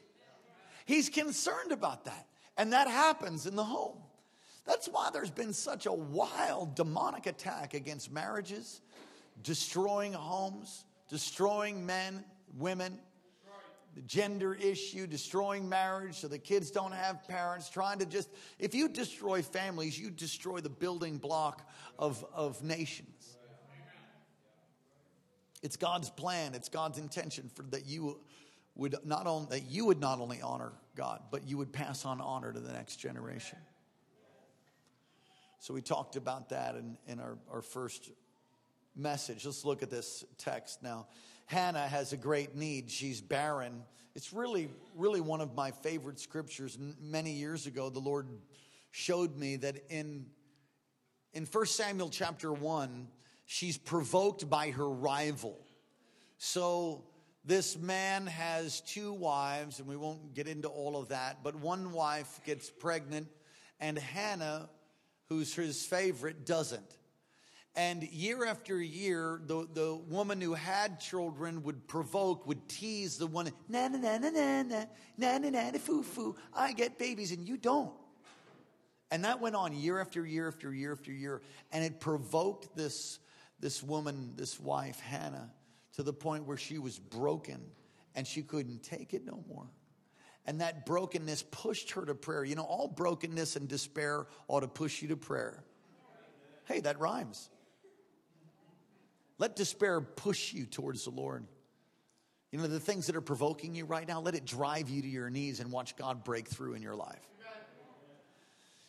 He's 0.85 1.09
concerned 1.09 1.73
about 1.73 2.05
that. 2.05 2.29
And 2.57 2.73
that 2.73 2.87
happens 2.87 3.49
in 3.49 3.57
the 3.57 3.65
home. 3.65 3.99
That's 4.67 4.89
why 4.89 5.11
there's 5.13 5.31
been 5.31 5.53
such 5.53 5.87
a 5.87 5.93
wild 5.93 6.75
demonic 6.75 7.27
attack 7.27 7.75
against 7.75 8.13
marriages, 8.13 8.81
destroying 9.43 10.13
homes, 10.13 10.85
destroying 11.09 11.87
men, 11.87 12.25
women, 12.57 12.99
the 13.95 14.03
gender 14.03 14.55
issue, 14.55 15.07
destroying 15.07 15.69
marriage 15.69 16.17
so 16.17 16.29
the 16.29 16.39
kids 16.39 16.71
don't 16.71 16.93
have 16.93 17.27
parents, 17.27 17.71
trying 17.71 17.99
to 18.01 18.07
just, 18.07 18.29
if 18.59 18.75
you 18.75 18.89
destroy 18.89 19.41
families, 19.41 19.99
you 19.99 20.11
destroy 20.11 20.61
the 20.61 20.69
building 20.69 21.17
block 21.17 21.71
of, 21.99 22.25
of 22.35 22.63
nations. 22.63 23.39
It's 25.63 25.77
God's 25.77 26.11
plan, 26.11 26.55
it's 26.55 26.69
God's 26.69 26.99
intention 26.99 27.51
for 27.55 27.63
that 27.71 27.87
you 27.87 28.21
would 28.75 28.97
not 29.05 29.27
only 29.27 29.49
that 29.49 29.71
you 29.71 29.87
would 29.87 30.01
not 30.01 30.21
only 30.21 30.43
honor 30.43 30.73
God, 30.95 31.23
but 31.31 31.49
you 31.49 31.57
would 31.57 31.73
pass 31.73 32.05
on 32.05 32.21
honor 32.21 32.53
to 32.53 32.61
the 32.61 32.73
next 32.73 32.97
generation. 32.97 33.59
So 35.67 35.75
we 35.75 35.83
talked 35.83 36.15
about 36.15 36.51
that 36.51 36.77
in, 36.77 36.97
in 37.09 37.19
our, 37.19 37.37
our 37.53 37.61
first 37.61 38.13
message. 38.95 39.45
Let's 39.45 39.65
look 39.65 39.83
at 39.83 39.91
this 39.91 40.25
text 40.39 40.81
now. 40.81 41.09
Hannah 41.47 41.89
has 41.89 42.13
a 42.13 42.17
great 42.17 42.55
need. 42.55 42.89
She's 42.89 43.21
barren. 43.21 43.83
It's 44.15 44.33
really, 44.33 44.69
really 44.95 45.21
one 45.21 45.41
of 45.41 45.57
my 45.57 45.73
favorite 45.73 46.21
scriptures. 46.21 46.79
Many 47.01 47.33
years 47.33 47.67
ago, 47.67 47.91
the 47.91 47.99
Lord 47.99 48.29
showed 48.93 49.37
me 49.37 49.57
that 49.57 49.83
in, 49.91 50.27
in 51.33 51.47
1 51.47 51.67
Samuel 51.67 52.11
chapter 52.11 52.53
1, 52.53 53.09
she's 53.47 53.77
provoked 53.77 54.49
by 54.49 54.71
her 54.71 54.89
rival. 54.89 55.59
So 56.39 57.03
this 57.45 57.77
man 57.77 58.29
has 58.29 58.83
two 58.83 59.13
wives, 59.13 59.81
and 59.81 59.89
we 59.89 59.97
won't 59.97 60.33
get 60.33 60.47
into 60.47 60.69
all 60.69 60.97
of 60.97 61.09
that, 61.09 61.43
but 61.43 61.57
one 61.57 61.91
wife 61.91 62.39
gets 62.45 62.71
pregnant, 62.71 63.27
and 63.81 63.99
Hannah, 63.99 64.69
who's 65.29 65.55
his 65.55 65.85
favorite, 65.85 66.47
doesn't. 66.47 66.97
And 67.75 68.03
year 68.05 68.47
after 68.47 68.81
year, 68.81 69.41
the, 69.45 69.69
the 69.75 69.95
woman 70.09 70.41
who 70.41 70.55
had 70.55 70.99
children 70.99 71.63
would 71.65 71.87
provoke, 71.87 72.47
would 72.47 72.67
tease 72.69 73.19
the 73.19 73.27
one, 73.27 73.51
na 73.69 73.89
na 73.89 73.99
na 73.99 74.17
na 74.17 74.31
na 74.31 74.63
na, 74.63 74.85
na 75.19 75.39
na 75.39 75.51
na 75.51 75.71
na 75.71 75.79
foo 75.79 76.03
foo, 76.03 76.37
I 76.55 76.73
get 76.73 76.99
babies 76.99 77.33
and 77.33 77.47
you 77.47 77.59
don't. 77.59 77.93
And 79.11 79.25
that 79.25 79.41
went 79.41 79.55
on 79.57 79.75
year 79.75 80.01
after 80.01 80.25
year 80.25 80.49
after 80.49 80.73
year 80.73 80.93
after 80.93 81.13
year. 81.13 81.43
And 81.71 81.85
it 81.85 82.01
provoked 82.01 82.75
this, 82.75 83.19
this 83.61 83.83
woman, 83.83 84.33
this 84.37 84.59
wife, 84.59 84.99
Hannah, 85.01 85.51
to 85.95 86.03
the 86.03 86.15
point 86.15 86.45
where 86.45 86.57
she 86.57 86.79
was 86.79 86.99
broken 86.99 87.61
and 88.15 88.27
she 88.27 88.43
couldn't 88.43 88.83
take 88.83 89.13
it 89.13 89.25
no 89.27 89.45
more. 89.49 89.67
And 90.47 90.61
that 90.61 90.87
brokenness 90.87 91.43
pushed 91.51 91.91
her 91.93 92.05
to 92.05 92.15
prayer. 92.15 92.45
You 92.45 92.55
know, 92.55 92.63
all 92.63 92.89
brokenness 92.89 93.57
and 93.57 93.69
despair 93.69 94.27
ought 94.49 94.61
to 94.61 94.69
push 94.69 95.03
you 95.03 95.09
to 95.09 95.17
prayer. 95.17 95.65
Hey, 96.65 96.81
that 96.81 97.01
rhymes. 97.01 97.51
Let 99.39 99.57
despair 99.57 100.01
push 100.01 100.53
you 100.53 100.67
towards 100.67 101.05
the 101.05 101.11
Lord. 101.11 101.45
You 102.53 102.59
know, 102.61 102.69
the 102.69 102.81
things 102.81 103.07
that 103.07 103.17
are 103.17 103.21
provoking 103.21 103.75
you 103.75 103.85
right 103.85 104.07
now, 104.07 104.21
let 104.21 104.35
it 104.35 104.45
drive 104.47 104.89
you 104.89 105.03
to 105.03 105.09
your 105.09 105.29
knees 105.31 105.61
and 105.61 105.71
watch 105.71 105.97
God 105.97 106.25
break 106.25 106.49
through 106.49 106.75
in 106.75 106.83
your 106.83 106.95
life. 106.95 107.21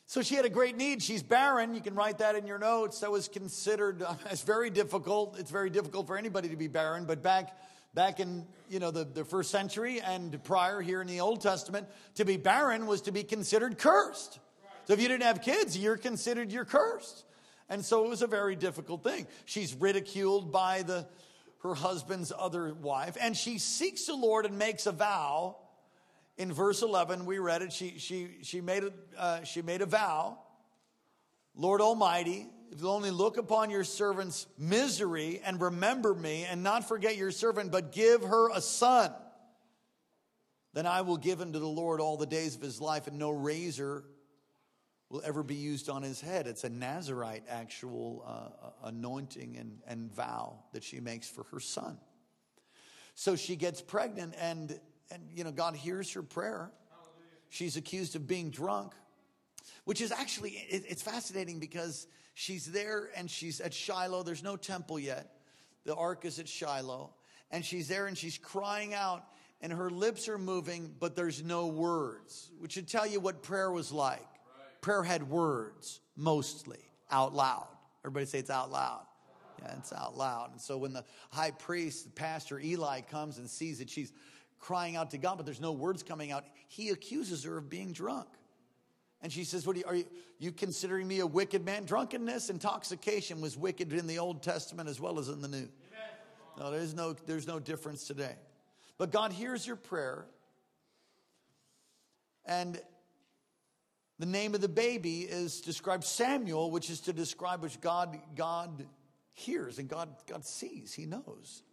So 0.10 0.22
she 0.22 0.36
had 0.36 0.46
a 0.46 0.50
great 0.50 0.78
need. 0.78 1.04
She's 1.04 1.22
barren. 1.22 1.76
You 1.76 1.82
can 1.82 1.94
write 1.94 2.20
that 2.20 2.36
in 2.36 2.48
your 2.48 2.60
notes. 2.60 3.02
That 3.02 3.12
was 3.12 3.28
considered 3.28 4.02
uh, 4.02 4.16
as 4.30 4.42
very 4.42 4.70
difficult. 4.70 5.38
It's 5.38 5.52
very 5.52 5.70
difficult 5.70 6.08
for 6.08 6.18
anybody 6.18 6.48
to 6.48 6.56
be 6.56 6.70
barren. 6.70 7.04
But 7.04 7.22
back, 7.22 7.60
back 7.94 8.20
in 8.20 8.46
you 8.70 8.80
know 8.80 8.92
the, 8.92 9.06
the 9.06 9.26
first 9.26 9.52
century 9.52 10.02
and 10.02 10.44
prior 10.44 10.82
here 10.82 11.02
in 11.02 11.08
the 11.08 11.20
Old 11.20 11.42
Testament, 11.42 11.88
to 12.16 12.26
be 12.26 12.38
barren 12.38 12.86
was 12.86 13.02
to 13.04 13.12
be 13.12 13.24
considered 13.24 13.78
cursed. 13.78 14.40
So 14.86 14.94
if 14.94 15.02
you 15.02 15.08
didn't 15.08 15.24
have 15.24 15.42
kids, 15.42 15.78
you're 15.78 15.98
considered 15.98 16.52
you're 16.52 16.66
cursed. 16.66 17.26
And 17.70 17.84
so 17.84 18.06
it 18.06 18.10
was 18.10 18.22
a 18.22 18.28
very 18.28 18.56
difficult 18.56 19.04
thing. 19.04 19.28
She's 19.46 19.74
ridiculed 19.74 20.52
by 20.52 20.84
the, 20.84 21.06
her 21.64 21.74
husband's 21.74 22.32
other 22.38 22.74
wife, 22.74 23.18
and 23.20 23.36
she 23.36 23.58
seeks 23.58 24.06
the 24.06 24.16
Lord 24.16 24.46
and 24.46 24.58
makes 24.58 24.86
a 24.86 24.94
vow. 24.94 25.58
In 26.38 26.54
verse 26.54 26.82
11, 26.84 27.26
we 27.26 27.40
read 27.40 27.64
it. 27.64 27.74
She, 27.74 27.96
she, 27.98 28.38
she, 28.44 28.62
made, 28.62 28.84
a, 28.84 28.94
uh, 29.18 29.44
she 29.44 29.62
made 29.62 29.82
a 29.82 29.86
vow 29.86 30.38
Lord 31.58 31.82
Almighty, 31.82 32.48
if 32.72 32.82
you'll 32.82 32.92
only 32.92 33.12
look 33.12 33.38
upon 33.38 33.70
your 33.70 33.84
servant's 33.84 34.48
misery 34.58 35.42
and 35.46 35.60
remember 35.62 36.14
me 36.14 36.46
and 36.50 36.64
not 36.64 36.88
forget 36.88 37.16
your 37.16 37.32
servant, 37.32 37.72
but 37.72 37.92
give 37.92 38.22
her 38.22 38.50
a 38.52 38.62
son, 38.62 39.12
then 40.74 40.86
I 40.86 41.02
will 41.02 41.18
give 41.18 41.40
him 41.40 41.54
to 41.54 41.60
the 41.60 41.68
Lord 41.68 42.00
all 42.00 42.18
the 42.18 42.26
days 42.26 42.56
of 42.56 42.62
his 42.62 42.80
life, 42.80 43.08
and 43.08 43.18
no 43.18 43.32
razor 43.32 44.04
will 45.10 45.22
ever 45.26 45.42
be 45.42 45.56
used 45.56 45.90
on 45.90 46.04
his 46.04 46.20
head. 46.20 46.48
It's 46.48 46.64
a 46.64 46.70
Nazarite 46.70 47.44
actual 47.50 48.24
uh, 48.26 48.68
uh, 48.68 48.90
anointing 48.90 49.58
and, 49.58 49.80
and 49.88 50.14
vow 50.14 50.60
that 50.74 50.84
she 50.84 51.00
makes 51.00 51.30
for 51.30 51.46
her 51.52 51.60
son. 51.60 51.98
So 53.16 53.36
she 53.36 53.56
gets 53.56 53.82
pregnant, 53.82 54.36
and, 54.40 54.80
and 55.10 55.24
you 55.34 55.44
know, 55.44 55.52
God 55.52 55.76
hears 55.76 56.12
her 56.14 56.22
prayer. 56.22 56.70
She's 57.50 57.78
accused 57.78 58.16
of 58.16 58.28
being 58.28 58.50
drunk, 58.50 58.94
which 59.86 60.02
is 60.02 60.12
actually, 60.12 60.52
it, 60.52 60.84
it's 60.88 61.02
fascinating 61.02 61.60
because 61.60 62.06
she's 62.38 62.68
there 62.68 63.10
and 63.16 63.30
she's 63.30 63.60
at 63.60 63.74
Shiloh. 63.74 64.22
There's 64.22 64.44
no 64.44 64.56
temple 64.56 65.00
yet. 65.00 65.34
The 65.86 65.96
ark 65.96 66.24
is 66.24 66.38
at 66.38 66.48
Shiloh. 66.48 67.10
And 67.50 67.66
she's 67.66 67.88
there 67.88 68.06
and 68.06 68.16
she's 68.18 68.38
crying 68.38 68.94
out, 68.94 69.24
and 69.62 69.72
her 69.72 69.90
lips 69.90 70.28
are 70.28 70.38
moving, 70.38 70.94
but 71.00 71.16
there's 71.16 71.42
no 71.42 71.68
words, 71.68 72.52
which 72.60 72.74
should 72.74 72.88
tell 72.88 73.08
you 73.08 73.20
what 73.20 73.42
prayer 73.42 73.72
was 73.72 73.92
like 73.92 74.28
prayer 74.82 75.04
had 75.04 75.28
words 75.28 76.00
mostly 76.16 76.80
out 77.10 77.34
loud. 77.34 77.68
Everybody 78.04 78.26
say 78.26 78.40
it's 78.40 78.50
out 78.50 78.72
loud. 78.72 79.02
Yeah, 79.62 79.74
it's 79.78 79.92
out 79.92 80.16
loud. 80.16 80.52
And 80.52 80.62
so 80.62 80.78
when 80.78 80.94
the 80.94 81.04
high 81.32 81.52
priest, 81.52 82.06
the 82.06 82.12
pastor 82.12 82.60
Eli 82.60 83.02
comes 83.02 83.40
and 83.40 83.50
sees 83.50 83.80
that 83.80 83.90
she's 83.90 84.14
crying 84.60 84.96
out 84.96 85.12
to 85.12 85.18
God, 85.18 85.38
but 85.38 85.46
there's 85.46 85.60
no 85.60 85.72
words 85.72 86.04
coming 86.04 86.32
out, 86.32 86.46
he 86.68 86.90
accuses 86.90 87.44
her 87.44 87.58
of 87.58 87.70
being 87.70 87.92
drunk. 87.92 88.28
And 89.28 89.34
she 89.34 89.44
says, 89.44 89.68
What 89.68 89.76
are 89.76 89.80
you, 89.80 89.86
are 89.88 89.96
you, 89.96 90.06
you 90.40 90.52
considering 90.54 91.06
me 91.06 91.20
a 91.20 91.28
wicked 91.28 91.66
man? 91.66 91.84
Drunkenness, 91.84 92.50
intoxication 92.50 93.42
was 93.42 93.58
wicked 93.58 93.92
in 93.92 94.08
the 94.08 94.20
Old 94.20 94.42
Testament 94.42 94.88
as 94.88 95.02
well 95.02 95.20
as 95.20 95.28
in 95.28 95.42
the 95.42 95.50
New. 95.50 95.68
No, 96.58 96.72
there's 96.72 96.94
no, 96.94 97.12
there's 97.26 97.46
no 97.46 97.60
difference 97.60 98.08
today. 98.08 98.36
But 98.98 99.12
God 99.12 99.34
hears 99.34 99.68
your 99.68 99.76
prayer. 99.76 100.28
And 102.46 102.80
the 104.18 104.26
name 104.26 104.56
of 104.56 104.62
the 104.62 104.70
baby 104.70 105.24
is 105.24 105.60
described 105.60 106.06
Samuel, 106.06 106.72
which 106.72 106.90
is 106.90 107.02
to 107.02 107.12
describe 107.12 107.62
which 107.62 107.82
God, 107.82 108.18
God 108.34 108.86
hears 109.34 109.78
and 109.78 109.90
God, 109.90 110.08
God 110.26 110.46
sees, 110.46 110.94
He 110.94 111.06
knows. 111.06 111.64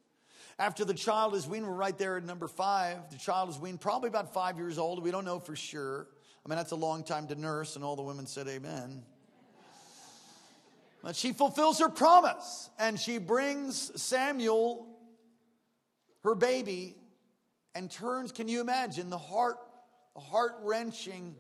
After 0.58 0.84
the 0.84 0.92
child 0.92 1.37
is 1.37 1.46
weaned, 1.46 1.68
we're 1.68 1.73
right 1.73 1.96
there 1.96 2.16
at 2.16 2.25
number 2.25 2.49
five. 2.49 3.11
The 3.12 3.16
child 3.16 3.49
is 3.49 3.61
weaned, 3.61 3.80
probably 3.80 4.08
about 4.08 4.34
five 4.34 4.58
years 4.58 4.76
old. 4.76 5.04
We 5.04 5.12
don't 5.12 5.25
know 5.25 5.38
for 5.38 5.54
sure. 5.54 6.08
I 6.44 6.48
mean, 6.48 6.56
that's 6.56 6.72
a 6.72 6.76
long 6.76 7.04
time 7.04 7.26
to 7.28 7.34
nurse, 7.34 7.76
and 7.76 7.84
all 7.84 7.96
the 7.96 8.02
women 8.02 8.26
said 8.26 8.48
amen. 8.48 9.02
But 11.02 11.16
she 11.16 11.32
fulfills 11.32 11.78
her 11.80 11.88
promise, 11.88 12.70
and 12.78 12.98
she 12.98 13.18
brings 13.18 14.00
Samuel, 14.00 14.86
her 16.22 16.34
baby, 16.34 16.96
and 17.74 17.90
turns, 17.90 18.32
can 18.32 18.48
you 18.48 18.60
imagine, 18.60 19.10
the 19.10 19.18
heart, 19.18 19.56
heart 20.16 20.56
wrenching 20.62 21.34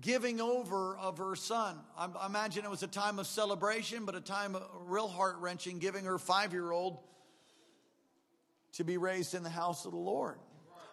giving 0.00 0.40
over 0.40 0.96
of 0.96 1.18
her 1.18 1.34
son. 1.34 1.76
I 1.96 2.26
imagine 2.26 2.64
it 2.64 2.70
was 2.70 2.82
a 2.82 2.88
time 2.88 3.18
of 3.18 3.26
celebration, 3.26 4.04
but 4.04 4.14
a 4.14 4.20
time 4.20 4.54
of 4.54 4.62
real 4.86 5.08
heart 5.08 5.36
wrenching, 5.40 5.78
giving 5.78 6.04
her 6.04 6.18
five 6.18 6.52
year 6.52 6.70
old 6.70 6.98
to 8.74 8.84
be 8.84 8.96
raised 8.96 9.34
in 9.34 9.42
the 9.42 9.50
house 9.50 9.84
of 9.86 9.92
the 9.92 9.98
Lord. 9.98 10.38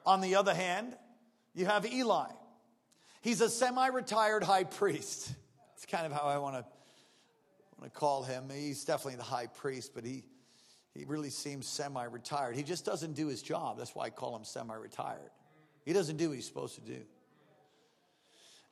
On 0.06 0.22
the 0.22 0.36
other 0.36 0.54
hand, 0.54 0.96
you 1.54 1.66
have 1.66 1.86
Eli. 1.86 2.30
He's 3.26 3.42
a 3.42 3.50
semi 3.50 3.88
retired 3.88 4.44
high 4.44 4.66
priest. 4.66 5.34
It's 5.74 5.88
kind 5.88 6.06
of 6.06 6.12
how 6.12 6.28
I 6.28 6.38
want 6.38 6.58
to, 6.58 6.66
want 7.80 7.92
to 7.92 8.00
call 8.00 8.22
him. 8.22 8.52
He's 8.54 8.86
definitely 8.86 9.16
the 9.16 9.24
high 9.24 9.48
priest, 9.48 9.94
but 9.96 10.06
he, 10.06 10.26
he 10.94 11.06
really 11.06 11.32
seems 11.32 11.68
semi 11.68 12.04
retired. 12.04 12.56
He 12.56 12.62
just 12.62 12.86
doesn't 12.86 13.14
do 13.14 13.26
his 13.26 13.42
job. 13.42 13.80
That's 13.80 13.96
why 13.96 14.06
I 14.06 14.10
call 14.12 14.36
him 14.36 14.44
semi 14.44 14.76
retired. 14.76 15.32
He 15.86 15.92
doesn't 15.92 16.18
do 16.18 16.30
what 16.30 16.36
he's 16.36 16.46
supposed 16.46 16.76
to 16.76 16.82
do. 16.82 17.02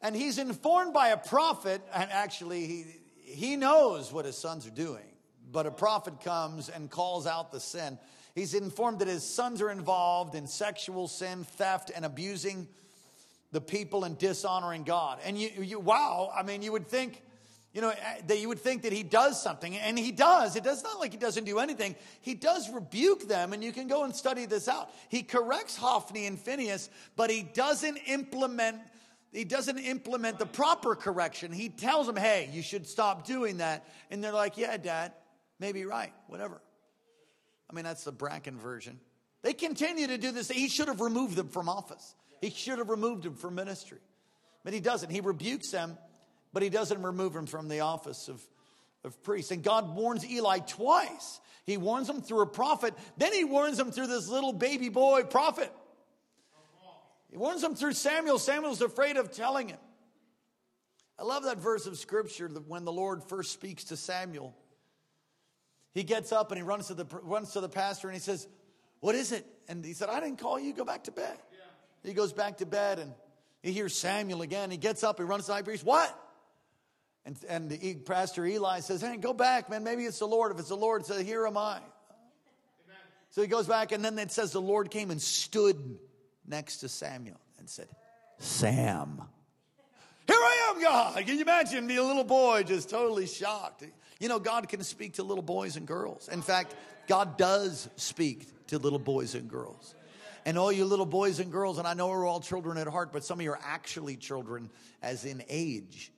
And 0.02 0.16
he's 0.16 0.38
informed 0.38 0.94
by 0.94 1.08
a 1.08 1.18
prophet, 1.18 1.82
and 1.92 2.12
actually, 2.12 2.68
he, 2.68 2.86
he 3.24 3.56
knows 3.56 4.14
what 4.14 4.26
his 4.26 4.38
sons 4.38 4.68
are 4.68 4.72
doing. 4.72 5.16
But 5.52 5.66
a 5.66 5.72
prophet 5.72 6.22
comes 6.22 6.70
and 6.70 6.92
calls 6.92 7.26
out 7.26 7.52
the 7.52 7.60
sin. 7.60 7.98
He's 8.36 8.54
informed 8.54 9.00
that 9.00 9.08
his 9.08 9.24
sons 9.24 9.64
are 9.64 9.72
involved 9.72 10.36
in 10.36 10.46
sexual 10.46 11.08
sin, 11.08 11.44
theft, 11.44 11.90
and 11.96 12.06
abusing 12.06 12.68
the 13.54 13.62
people 13.62 14.04
and 14.04 14.18
dishonoring 14.18 14.84
God. 14.84 15.20
And 15.24 15.38
you, 15.38 15.50
you 15.62 15.80
wow, 15.80 16.32
I 16.36 16.44
mean, 16.44 16.64
you 16.64 16.72
would 16.72 16.88
think, 16.88 17.22
you 17.72 17.82
know, 17.82 17.92
eh, 17.92 18.22
that 18.28 18.40
you 18.40 18.50
would 18.50 18.60
think 18.60 18.82
that 18.82 18.92
he 18.92 19.04
does 19.04 19.42
something, 19.42 19.78
and 19.78 19.98
he 19.98 20.12
does. 20.12 20.56
It 20.56 20.64
does 20.64 20.84
not 20.84 21.00
like 21.00 21.12
he 21.12 21.18
doesn't 21.18 21.46
do 21.46 21.60
anything. 21.60 21.96
He 22.22 22.34
does 22.34 22.70
rebuke 22.72 23.28
them, 23.28 23.54
and 23.54 23.64
you 23.64 23.72
can 23.72 23.88
go 23.88 24.04
and 24.04 24.14
study 24.14 24.48
this 24.48 24.68
out. 24.68 24.90
He 25.08 25.22
corrects 25.22 25.78
Hophni 25.78 26.26
and 26.26 26.38
Phinehas, 26.38 26.90
but 27.16 27.30
he 27.30 27.44
doesn't 27.44 27.98
implement. 28.08 28.80
He 29.32 29.46
doesn't 29.46 29.78
implement 29.78 30.40
the 30.40 30.46
proper 30.48 30.96
correction. 30.96 31.52
He 31.52 31.70
tells 31.70 32.08
them, 32.08 32.16
"Hey, 32.16 32.50
you 32.52 32.64
should 32.64 32.88
stop 32.88 33.26
doing 33.26 33.58
that," 33.58 33.88
and 34.10 34.24
they're 34.24 34.34
like, 34.34 34.58
"Yeah, 34.58 34.78
Dad, 34.78 35.14
maybe 35.60 35.86
right, 35.86 36.14
whatever." 36.28 36.60
I 37.70 37.74
mean, 37.74 37.86
that's 37.86 38.04
the 38.04 38.12
Bracken 38.12 38.58
version. 38.58 39.00
They 39.44 39.54
continue 39.54 40.08
to 40.08 40.18
do 40.18 40.32
this. 40.32 40.50
He 40.50 40.70
should 40.70 40.88
have 40.88 41.02
removed 41.02 41.36
them 41.36 41.50
from 41.50 41.70
office. 41.70 42.16
He 42.44 42.52
should 42.52 42.80
have 42.80 42.90
removed 42.90 43.26
him 43.26 43.36
from 43.36 43.56
ministry, 43.56 44.00
but 44.64 44.74
he 44.74 44.80
doesn't. 44.80 45.10
He 45.10 45.22
rebukes 45.22 45.72
them 45.72 45.98
but 46.54 46.62
he 46.62 46.70
doesn't 46.70 47.02
remove 47.02 47.36
him 47.36 47.48
from 47.48 47.68
the 47.68 47.82
office 47.82 48.30
of, 48.30 48.42
of 49.04 49.22
priest. 49.24 49.52
And 49.52 49.64
God 49.64 49.94
warns 49.96 50.26
Eli 50.26 50.60
twice. 50.60 51.42
He 51.66 51.78
warns 51.78 52.08
him 52.08 52.22
through 52.22 52.42
a 52.42 52.48
prophet, 52.48 52.94
then 53.18 53.34
he 53.34 53.44
warns 53.44 53.80
him 53.80 53.92
through 53.92 54.08
this 54.08 54.30
little 54.30 54.54
baby 54.54 54.90
boy 54.90 55.24
prophet. 55.24 55.72
He 57.32 57.38
warns 57.38 57.64
him 57.64 57.74
through 57.74 57.94
Samuel. 57.94 58.38
Samuel's 58.38 58.82
afraid 58.82 59.18
of 59.18 59.32
telling 59.32 59.70
him. 59.70 59.80
I 61.18 61.24
love 61.24 61.44
that 61.46 61.58
verse 61.58 61.88
of 61.88 61.98
scripture 61.98 62.48
that 62.48 62.68
when 62.68 62.86
the 62.86 62.92
Lord 62.92 63.24
first 63.24 63.52
speaks 63.52 63.86
to 63.86 63.98
Samuel, 63.98 64.56
he 65.94 66.04
gets 66.04 66.32
up 66.32 66.52
and 66.52 66.60
he 66.60 66.64
runs 66.64 66.88
to 66.88 66.94
the, 66.94 67.06
runs 67.24 67.54
to 67.54 67.62
the 67.62 67.70
pastor 67.70 68.08
and 68.08 68.16
he 68.16 68.22
says, 68.22 68.48
What 69.00 69.16
is 69.16 69.32
it? 69.32 69.48
And 69.68 69.84
he 69.84 69.94
said, 69.94 70.10
I 70.10 70.20
didn't 70.20 70.38
call 70.38 70.60
you, 70.60 70.74
go 70.74 70.86
back 70.86 71.06
to 71.06 71.12
bed. 71.12 71.38
He 72.04 72.14
goes 72.14 72.34
back 72.34 72.58
to 72.58 72.66
bed 72.66 73.00
and 73.00 73.14
he 73.62 73.72
hears 73.72 73.96
Samuel 73.96 74.42
again. 74.42 74.72
He 74.72 74.78
gets 74.78 75.04
up, 75.04 75.18
he 75.18 75.24
runs 75.24 75.46
to 75.46 75.48
the 75.48 75.54
high 75.54 75.62
priest. 75.62 75.86
What? 75.86 76.20
And, 77.26 77.38
and 77.48 77.70
the, 77.70 77.96
Pastor 77.96 78.46
Eli 78.46 78.82
says, 78.82 79.02
Hey, 79.02 79.16
go 79.18 79.34
back, 79.34 79.70
man. 79.70 79.84
Maybe 79.84 80.04
it's 80.04 80.20
the 80.20 80.28
Lord. 80.28 80.52
If 80.52 80.60
it's 80.60 80.70
the 80.70 80.76
Lord, 80.76 81.06
say, 81.06 81.24
Here 81.24 81.48
am 81.48 81.58
I. 81.58 81.80
So 83.34 83.42
he 83.42 83.48
goes 83.48 83.66
back, 83.66 83.92
and 83.92 84.06
then 84.06 84.20
it 84.20 84.32
says 84.32 84.52
the 84.52 84.62
Lord 84.62 84.92
came 84.92 85.10
and 85.10 85.20
stood 85.20 85.98
next 86.48 86.78
to 86.78 86.90
Samuel 86.90 87.40
and 87.58 87.68
said, 87.68 87.88
Sam. 88.38 89.24
Here 90.28 90.36
I 90.38 90.70
am, 90.70 90.82
God. 90.82 91.26
Can 91.26 91.38
you 91.38 91.42
imagine 91.42 91.88
me, 91.88 91.96
a 91.96 92.04
little 92.04 92.24
boy, 92.24 92.62
just 92.62 92.92
totally 92.92 93.26
shocked? 93.26 93.84
You 94.20 94.30
know, 94.30 94.38
God 94.38 94.70
can 94.70 94.84
speak 94.84 95.14
to 95.14 95.24
little 95.24 95.42
boys 95.42 95.78
and 95.78 95.88
girls. 95.88 96.30
In 96.30 96.44
fact, 96.44 96.76
God 97.08 97.36
does 97.38 97.90
speak 97.96 98.68
to 98.68 98.78
little 98.78 99.00
boys 99.00 99.34
and 99.34 99.50
girls. 99.50 99.96
And 100.46 100.58
all 100.58 100.72
you 100.72 100.86
little 100.86 101.06
boys 101.06 101.40
and 101.40 101.52
girls, 101.52 101.78
and 101.78 101.88
I 101.88 101.94
know 101.94 102.08
we're 102.08 102.26
all 102.26 102.42
children 102.42 102.78
at 102.78 102.88
heart, 102.88 103.14
but 103.14 103.24
some 103.24 103.40
of 103.40 103.44
you 103.44 103.52
are 103.52 103.60
actually 103.64 104.18
children 104.18 104.70
as 105.02 105.26
in 105.26 105.44
age. 105.48 106.12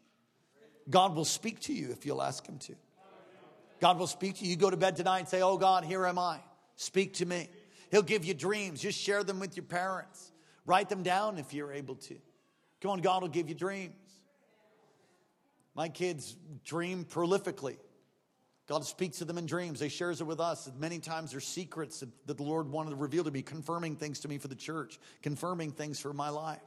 God 0.89 1.15
will 1.15 1.25
speak 1.25 1.60
to 1.62 1.74
you 1.74 1.91
if 1.91 2.05
you'll 2.05 2.22
ask 2.22 2.46
Him 2.48 2.58
to. 2.60 2.75
God 3.79 4.00
will 4.00 4.08
speak 4.08 4.38
to 4.38 4.46
you. 4.46 4.51
You 4.51 4.55
go 4.55 4.70
to 4.70 4.77
bed 4.77 4.96
tonight 4.96 5.20
and 5.20 5.27
say, 5.27 5.41
Oh 5.41 5.58
God, 5.58 5.84
here 5.84 6.05
am 6.05 6.17
I. 6.17 6.39
Speak 6.75 7.15
to 7.15 7.25
me. 7.25 7.50
He'll 7.91 8.01
give 8.01 8.25
you 8.25 8.34
dreams. 8.34 8.82
Just 8.82 9.00
share 9.00 9.24
them 9.24 9.39
with 9.39 9.55
your 9.55 9.65
parents. 9.65 10.32
Write 10.65 10.89
them 10.89 11.03
down 11.03 11.38
if 11.38 11.53
you're 11.53 11.72
able 11.72 11.96
to. 11.96 12.15
Come 12.82 12.91
on, 12.91 13.01
God 13.01 13.22
will 13.22 13.29
give 13.29 13.50
you 13.50 13.55
dreams. 13.55 13.94
My 15.75 15.89
kids 15.89 16.36
dream 16.63 17.05
prolifically. 17.05 17.77
God 18.67 18.84
speaks 18.84 19.19
to 19.19 19.25
them 19.25 19.38
in 19.38 19.45
dreams. 19.45 19.79
They 19.79 19.89
shares 19.89 20.22
it 20.22 20.24
with 20.24 20.39
us. 20.39 20.72
Many 20.77 21.00
times 21.00 21.31
there's 21.31 21.45
secrets 21.45 22.03
that 22.25 22.38
the 22.38 22.43
Lord 22.43 22.69
wanted 22.69 22.91
to 22.91 22.95
reveal 22.95 23.24
to 23.24 23.31
me, 23.31 23.43
confirming 23.43 23.95
things 23.95 24.22
to 24.22 24.27
me 24.27 24.39
for 24.39 24.48
the 24.48 24.55
church, 24.55 25.00
confirming 25.22 25.72
things 25.72 26.00
for 26.00 26.13
my 26.13 26.29
life. 26.29 26.60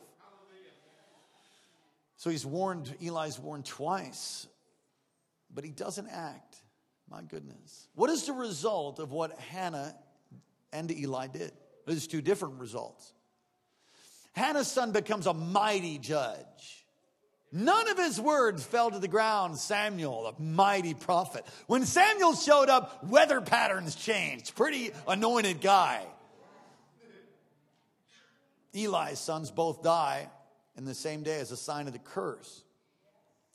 So 2.17 2.31
he's 2.31 2.47
warned, 2.47 2.95
Eli's 3.01 3.39
warned 3.39 3.65
twice, 3.65 4.47
but 5.53 5.65
he 5.65 5.71
doesn't 5.71 6.09
act. 6.09 6.57
My 7.11 7.23
goodness. 7.23 7.89
What 7.95 8.11
is 8.11 8.27
the 8.27 8.33
result 8.33 8.99
of 8.99 9.13
what 9.13 9.39
Hannah 9.39 9.95
and 10.73 10.91
Eli 10.91 11.29
did? 11.29 11.53
There's 11.87 12.07
two 12.07 12.21
different 12.21 12.61
results. 12.61 13.15
Hannah's 14.33 14.71
son 14.71 14.93
becomes 14.93 15.27
a 15.27 15.33
mighty 15.33 15.99
judge. 15.99 16.78
None 17.51 17.89
of 17.89 17.97
his 17.97 18.21
words 18.21 18.63
fell 18.63 18.91
to 18.91 18.99
the 18.99 19.09
ground. 19.09 19.57
Samuel, 19.59 20.27
a 20.27 20.43
mighty 20.43 20.93
prophet. 20.95 21.47
When 21.67 21.87
Samuel 21.87 22.35
showed 22.35 22.69
up, 22.69 23.05
weather 23.05 23.41
patterns 23.41 23.95
changed. 23.95 24.55
Pretty 24.55 24.91
anointed 25.07 25.61
guy. 25.61 26.05
Eli's 28.75 29.19
sons 29.19 29.51
both 29.51 29.83
die 29.83 30.29
in 30.77 30.85
the 30.85 30.95
same 30.95 31.23
day 31.23 31.41
as 31.41 31.51
a 31.51 31.57
sign 31.57 31.87
of 31.87 31.95
the 31.95 31.99
curse. 31.99 32.63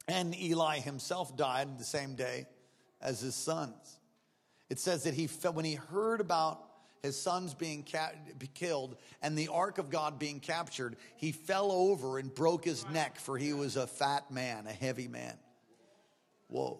And 0.07 0.35
Eli 0.39 0.79
himself 0.79 1.37
died 1.37 1.67
in 1.67 1.77
the 1.77 1.83
same 1.83 2.15
day 2.15 2.47
as 2.99 3.21
his 3.21 3.35
sons. 3.35 3.99
It 4.69 4.79
says 4.79 5.03
that 5.03 5.13
he 5.13 5.27
fell, 5.27 5.53
when 5.53 5.65
he 5.65 5.75
heard 5.75 6.19
about 6.19 6.59
his 7.03 7.19
sons 7.19 7.53
being 7.53 7.85
ca- 7.89 8.13
killed 8.53 8.95
and 9.21 9.37
the 9.37 9.49
ark 9.49 9.77
of 9.77 9.89
God 9.89 10.17
being 10.17 10.39
captured, 10.39 10.95
he 11.17 11.33
fell 11.33 11.71
over 11.71 12.17
and 12.17 12.33
broke 12.33 12.63
his 12.63 12.89
neck, 12.89 13.19
for 13.19 13.37
he 13.37 13.51
was 13.51 13.75
a 13.75 13.85
fat 13.85 14.31
man, 14.31 14.65
a 14.65 14.71
heavy 14.71 15.09
man. 15.09 15.37
Whoa. 16.47 16.79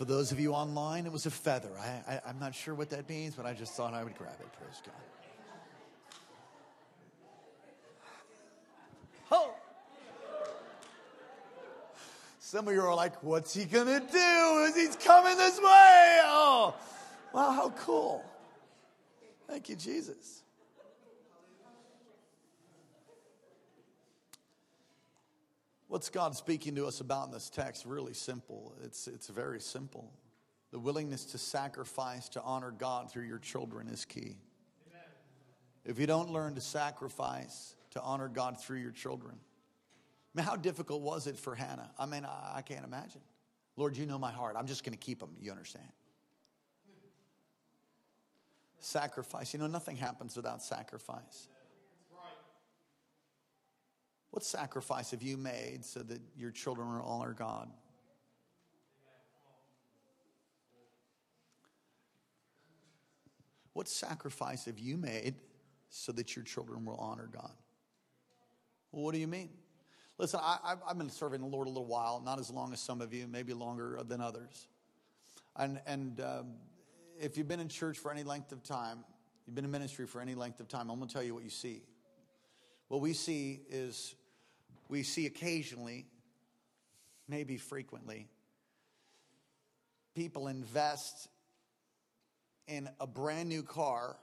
For 0.00 0.06
those 0.06 0.32
of 0.32 0.40
you 0.40 0.54
online, 0.54 1.04
it 1.04 1.12
was 1.12 1.26
a 1.26 1.30
feather. 1.30 1.68
I, 1.78 2.22
I'm 2.26 2.38
not 2.38 2.54
sure 2.54 2.74
what 2.74 2.88
that 2.88 3.06
means, 3.06 3.34
but 3.34 3.44
I 3.44 3.52
just 3.52 3.74
thought 3.74 3.92
I 3.92 4.02
would 4.02 4.16
grab 4.16 4.32
it. 4.40 4.50
Praise 4.54 4.80
God. 4.82 4.94
Oh! 9.30 9.52
Some 12.38 12.66
of 12.66 12.72
you 12.72 12.80
are 12.80 12.94
like, 12.94 13.22
what's 13.22 13.52
he 13.52 13.66
gonna 13.66 14.00
do? 14.00 14.64
Is 14.68 14.74
he's 14.74 14.96
coming 14.96 15.36
this 15.36 15.58
way. 15.58 16.20
Oh, 16.22 16.74
wow, 17.34 17.50
how 17.50 17.68
cool. 17.68 18.24
Thank 19.48 19.68
you, 19.68 19.76
Jesus. 19.76 20.44
What's 25.90 26.08
God 26.08 26.36
speaking 26.36 26.76
to 26.76 26.86
us 26.86 27.00
about 27.00 27.26
in 27.26 27.32
this 27.32 27.50
text? 27.50 27.84
Really 27.84 28.14
simple. 28.14 28.76
It's, 28.84 29.08
it's 29.08 29.26
very 29.26 29.58
simple. 29.58 30.12
The 30.70 30.78
willingness 30.78 31.24
to 31.24 31.38
sacrifice 31.38 32.28
to 32.28 32.42
honor 32.42 32.70
God 32.70 33.10
through 33.10 33.24
your 33.24 33.40
children 33.40 33.88
is 33.88 34.04
key. 34.04 34.36
Amen. 34.88 35.02
If 35.84 35.98
you 35.98 36.06
don't 36.06 36.30
learn 36.30 36.54
to 36.54 36.60
sacrifice 36.60 37.74
to 37.90 38.00
honor 38.02 38.28
God 38.28 38.60
through 38.60 38.78
your 38.78 38.92
children, 38.92 39.34
I 39.34 40.38
mean, 40.38 40.46
how 40.46 40.54
difficult 40.54 41.02
was 41.02 41.26
it 41.26 41.36
for 41.36 41.56
Hannah? 41.56 41.90
I 41.98 42.06
mean, 42.06 42.24
I, 42.24 42.58
I 42.58 42.62
can't 42.62 42.84
imagine. 42.84 43.22
Lord, 43.74 43.96
you 43.96 44.06
know 44.06 44.16
my 44.18 44.30
heart. 44.30 44.54
I'm 44.56 44.68
just 44.68 44.84
going 44.84 44.96
to 44.96 45.04
keep 45.04 45.18
them. 45.18 45.30
You 45.40 45.50
understand? 45.50 45.88
Sacrifice. 48.78 49.52
You 49.52 49.58
know, 49.58 49.66
nothing 49.66 49.96
happens 49.96 50.36
without 50.36 50.62
sacrifice. 50.62 51.48
What 54.30 54.44
sacrifice 54.44 55.10
have 55.10 55.22
you 55.22 55.36
made 55.36 55.84
so 55.84 56.00
that 56.00 56.20
your 56.36 56.50
children 56.50 56.88
will 56.88 57.02
honor 57.02 57.34
God? 57.36 57.68
What 63.72 63.88
sacrifice 63.88 64.66
have 64.66 64.78
you 64.78 64.96
made 64.96 65.34
so 65.88 66.12
that 66.12 66.36
your 66.36 66.44
children 66.44 66.84
will 66.84 66.96
honor 66.96 67.28
God? 67.32 67.52
Well, 68.92 69.04
what 69.04 69.14
do 69.14 69.20
you 69.20 69.28
mean? 69.28 69.50
Listen, 70.18 70.40
I, 70.42 70.74
have 70.86 70.98
been 70.98 71.08
serving 71.08 71.40
the 71.40 71.46
Lord 71.46 71.66
a 71.66 71.70
little 71.70 71.86
while, 71.86 72.20
not 72.22 72.38
as 72.38 72.50
long 72.50 72.72
as 72.72 72.80
some 72.80 73.00
of 73.00 73.14
you, 73.14 73.26
maybe 73.26 73.54
longer 73.54 73.98
than 74.06 74.20
others. 74.20 74.68
And, 75.56 75.80
and 75.86 76.20
um, 76.20 76.46
if 77.18 77.38
you've 77.38 77.48
been 77.48 77.60
in 77.60 77.68
church 77.68 77.98
for 77.98 78.12
any 78.12 78.22
length 78.22 78.52
of 78.52 78.62
time, 78.62 78.98
you've 79.46 79.54
been 79.54 79.64
in 79.64 79.70
ministry 79.70 80.06
for 80.06 80.20
any 80.20 80.34
length 80.34 80.60
of 80.60 80.68
time, 80.68 80.90
I'm 80.90 80.98
going 80.98 81.08
to 81.08 81.14
tell 81.14 81.22
you 81.22 81.34
what 81.34 81.44
you 81.44 81.50
see. 81.50 81.82
What 82.88 83.00
we 83.00 83.12
see 83.12 83.62
is 83.70 84.14
we 84.90 85.02
see 85.02 85.26
occasionally, 85.26 86.06
maybe 87.28 87.56
frequently, 87.56 88.28
people 90.14 90.48
invest 90.48 91.28
in 92.66 92.88
a 93.00 93.06
brand 93.06 93.48
new 93.48 93.62
car 93.62 94.16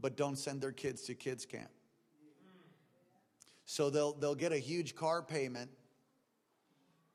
but 0.00 0.16
don't 0.16 0.36
send 0.36 0.60
their 0.60 0.72
kids 0.72 1.02
to 1.02 1.14
kids 1.14 1.44
camp. 1.44 1.70
So 3.64 3.90
they'll, 3.90 4.12
they'll 4.12 4.34
get 4.34 4.52
a 4.52 4.58
huge 4.58 4.94
car 4.94 5.22
payment 5.22 5.70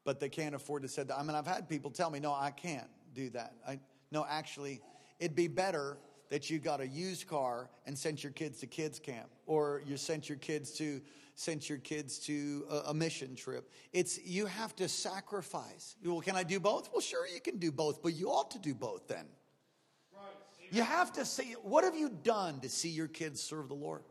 but 0.03 0.19
they 0.19 0.29
can't 0.29 0.55
afford 0.55 0.81
to 0.83 0.87
send. 0.87 1.11
I 1.11 1.23
mean, 1.23 1.35
I've 1.35 1.47
had 1.47 1.69
people 1.69 1.91
tell 1.91 2.09
me, 2.09 2.19
"No, 2.19 2.33
I 2.33 2.51
can't 2.51 2.89
do 3.13 3.29
that." 3.31 3.55
I, 3.67 3.79
no, 4.11 4.25
actually, 4.27 4.81
it'd 5.19 5.35
be 5.35 5.47
better 5.47 5.97
that 6.29 6.49
you 6.49 6.59
got 6.59 6.81
a 6.81 6.87
used 6.87 7.27
car 7.27 7.69
and 7.85 7.97
sent 7.97 8.23
your 8.23 8.31
kids 8.31 8.59
to 8.59 8.67
kids 8.67 8.99
camp, 8.99 9.29
or 9.45 9.81
you 9.85 9.97
sent 9.97 10.27
your 10.29 10.37
kids 10.37 10.71
to 10.73 11.01
sent 11.35 11.69
your 11.69 11.79
kids 11.79 12.19
to 12.19 12.65
a, 12.69 12.75
a 12.89 12.93
mission 12.93 13.35
trip. 13.35 13.71
It's 13.91 14.19
you 14.23 14.45
have 14.45 14.75
to 14.77 14.87
sacrifice. 14.87 15.95
Well, 16.03 16.21
can 16.21 16.35
I 16.35 16.43
do 16.43 16.59
both? 16.59 16.89
Well, 16.91 17.01
sure, 17.01 17.27
you 17.27 17.41
can 17.41 17.57
do 17.57 17.71
both, 17.71 18.01
but 18.01 18.13
you 18.13 18.29
ought 18.29 18.51
to 18.51 18.59
do 18.59 18.73
both 18.73 19.07
then. 19.07 19.25
You 20.71 20.81
have 20.81 21.13
to 21.13 21.25
see 21.25 21.55
what 21.61 21.83
have 21.83 21.95
you 21.95 22.09
done 22.09 22.59
to 22.61 22.69
see 22.69 22.89
your 22.89 23.07
kids 23.07 23.41
serve 23.41 23.67
the 23.67 23.75
Lord? 23.75 24.01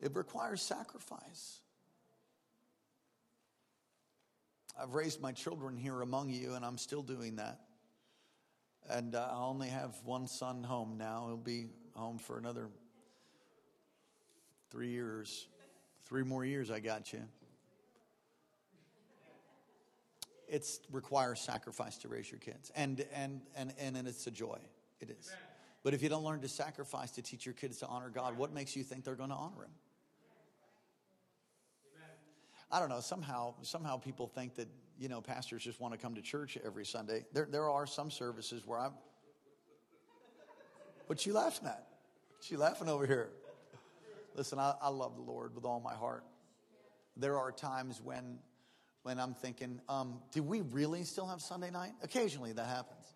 It 0.00 0.14
requires 0.14 0.60
sacrifice. 0.60 1.60
I've 4.80 4.94
raised 4.94 5.20
my 5.20 5.32
children 5.32 5.76
here 5.76 6.02
among 6.02 6.30
you, 6.30 6.54
and 6.54 6.64
I'm 6.64 6.78
still 6.78 7.02
doing 7.02 7.36
that. 7.36 7.60
And 8.90 9.14
uh, 9.14 9.28
I 9.30 9.38
only 9.38 9.68
have 9.68 9.94
one 10.04 10.26
son 10.26 10.62
home 10.62 10.96
now. 10.98 11.24
He'll 11.28 11.36
be 11.36 11.68
home 11.94 12.18
for 12.18 12.38
another 12.38 12.68
three 14.74 14.88
years. 14.88 15.46
Three 16.06 16.24
more 16.24 16.44
years, 16.44 16.68
I 16.68 16.80
got 16.80 17.12
you. 17.12 17.20
It 20.48 20.66
requires 20.90 21.40
sacrifice 21.40 21.96
to 21.98 22.08
raise 22.08 22.30
your 22.30 22.40
kids, 22.40 22.72
and 22.74 23.06
and 23.14 23.40
and 23.56 23.72
and, 23.78 23.96
and 23.96 24.08
it's 24.08 24.26
a 24.26 24.30
joy. 24.32 24.58
It 25.00 25.10
is. 25.10 25.32
But 25.84 25.94
if 25.94 26.02
you 26.02 26.08
don't 26.08 26.24
learn 26.24 26.40
to 26.40 26.48
sacrifice 26.48 27.12
to 27.12 27.22
teach 27.22 27.46
your 27.46 27.54
kids 27.54 27.78
to 27.78 27.86
honor 27.86 28.10
God, 28.10 28.36
what 28.36 28.52
makes 28.52 28.74
you 28.74 28.82
think 28.82 29.04
they're 29.04 29.14
going 29.14 29.30
to 29.30 29.36
honor 29.36 29.62
Him? 29.64 29.70
I 32.70 32.80
don't 32.80 32.88
know. 32.88 33.00
Somehow, 33.00 33.54
somehow 33.62 33.98
people 33.98 34.26
think 34.26 34.56
that 34.56 34.68
you 34.98 35.08
know 35.08 35.20
pastors 35.20 35.62
just 35.62 35.80
want 35.80 35.94
to 35.94 35.98
come 35.98 36.16
to 36.16 36.22
church 36.22 36.58
every 36.64 36.84
Sunday. 36.84 37.24
There, 37.32 37.46
there 37.48 37.70
are 37.70 37.86
some 37.86 38.10
services 38.10 38.62
where 38.66 38.80
I'm. 38.80 38.92
What 41.06 41.24
you 41.26 41.32
laughing 41.32 41.68
at? 41.68 41.86
What 42.36 42.50
you 42.50 42.58
laughing 42.58 42.88
over 42.88 43.06
here? 43.06 43.30
Listen, 44.34 44.58
I, 44.58 44.74
I 44.82 44.88
love 44.88 45.14
the 45.16 45.22
Lord 45.22 45.54
with 45.54 45.64
all 45.64 45.80
my 45.80 45.94
heart. 45.94 46.24
There 47.16 47.38
are 47.38 47.52
times 47.52 48.00
when, 48.02 48.38
when 49.02 49.20
I'm 49.20 49.34
thinking, 49.34 49.80
um, 49.88 50.20
do 50.32 50.42
we 50.42 50.62
really 50.62 51.04
still 51.04 51.26
have 51.26 51.40
Sunday 51.40 51.70
night? 51.70 51.92
Occasionally 52.02 52.52
that 52.52 52.66
happens. 52.66 53.06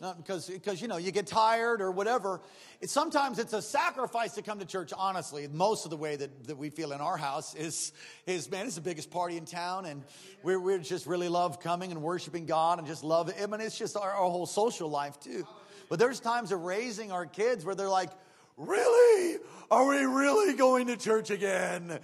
Not 0.00 0.16
because, 0.18 0.48
because, 0.48 0.82
you 0.82 0.88
know, 0.88 0.96
you 0.96 1.12
get 1.12 1.26
tired 1.26 1.80
or 1.80 1.90
whatever. 1.90 2.40
It, 2.80 2.90
sometimes 2.90 3.38
it's 3.38 3.52
a 3.52 3.62
sacrifice 3.62 4.34
to 4.34 4.42
come 4.42 4.58
to 4.58 4.64
church, 4.64 4.92
honestly. 4.96 5.48
Most 5.50 5.84
of 5.84 5.90
the 5.90 5.96
way 5.96 6.16
that, 6.16 6.44
that 6.48 6.56
we 6.56 6.68
feel 6.68 6.92
in 6.92 7.00
our 7.00 7.16
house 7.16 7.54
is, 7.54 7.92
is, 8.26 8.50
man, 8.50 8.66
it's 8.66 8.74
the 8.74 8.80
biggest 8.80 9.10
party 9.10 9.36
in 9.36 9.44
town. 9.44 9.86
And 9.86 10.02
we 10.42 10.56
we 10.56 10.78
just 10.80 11.06
really 11.06 11.28
love 11.28 11.60
coming 11.60 11.92
and 11.92 12.02
worshiping 12.02 12.44
God 12.44 12.78
and 12.78 12.88
just 12.88 13.04
love 13.04 13.28
it. 13.28 13.36
I 13.40 13.46
mean, 13.46 13.60
it's 13.60 13.78
just 13.78 13.96
our, 13.96 14.10
our 14.10 14.30
whole 14.30 14.46
social 14.46 14.90
life, 14.90 15.18
too. 15.20 15.46
But 15.88 16.00
there's 16.00 16.18
times 16.18 16.50
of 16.50 16.62
raising 16.62 17.12
our 17.12 17.24
kids 17.24 17.64
where 17.64 17.76
they're 17.76 17.88
like, 17.88 18.10
Really? 18.56 19.38
Are 19.70 19.86
we 19.86 19.98
really 20.04 20.54
going 20.54 20.86
to 20.86 20.96
church 20.96 21.30
again? 21.30 21.98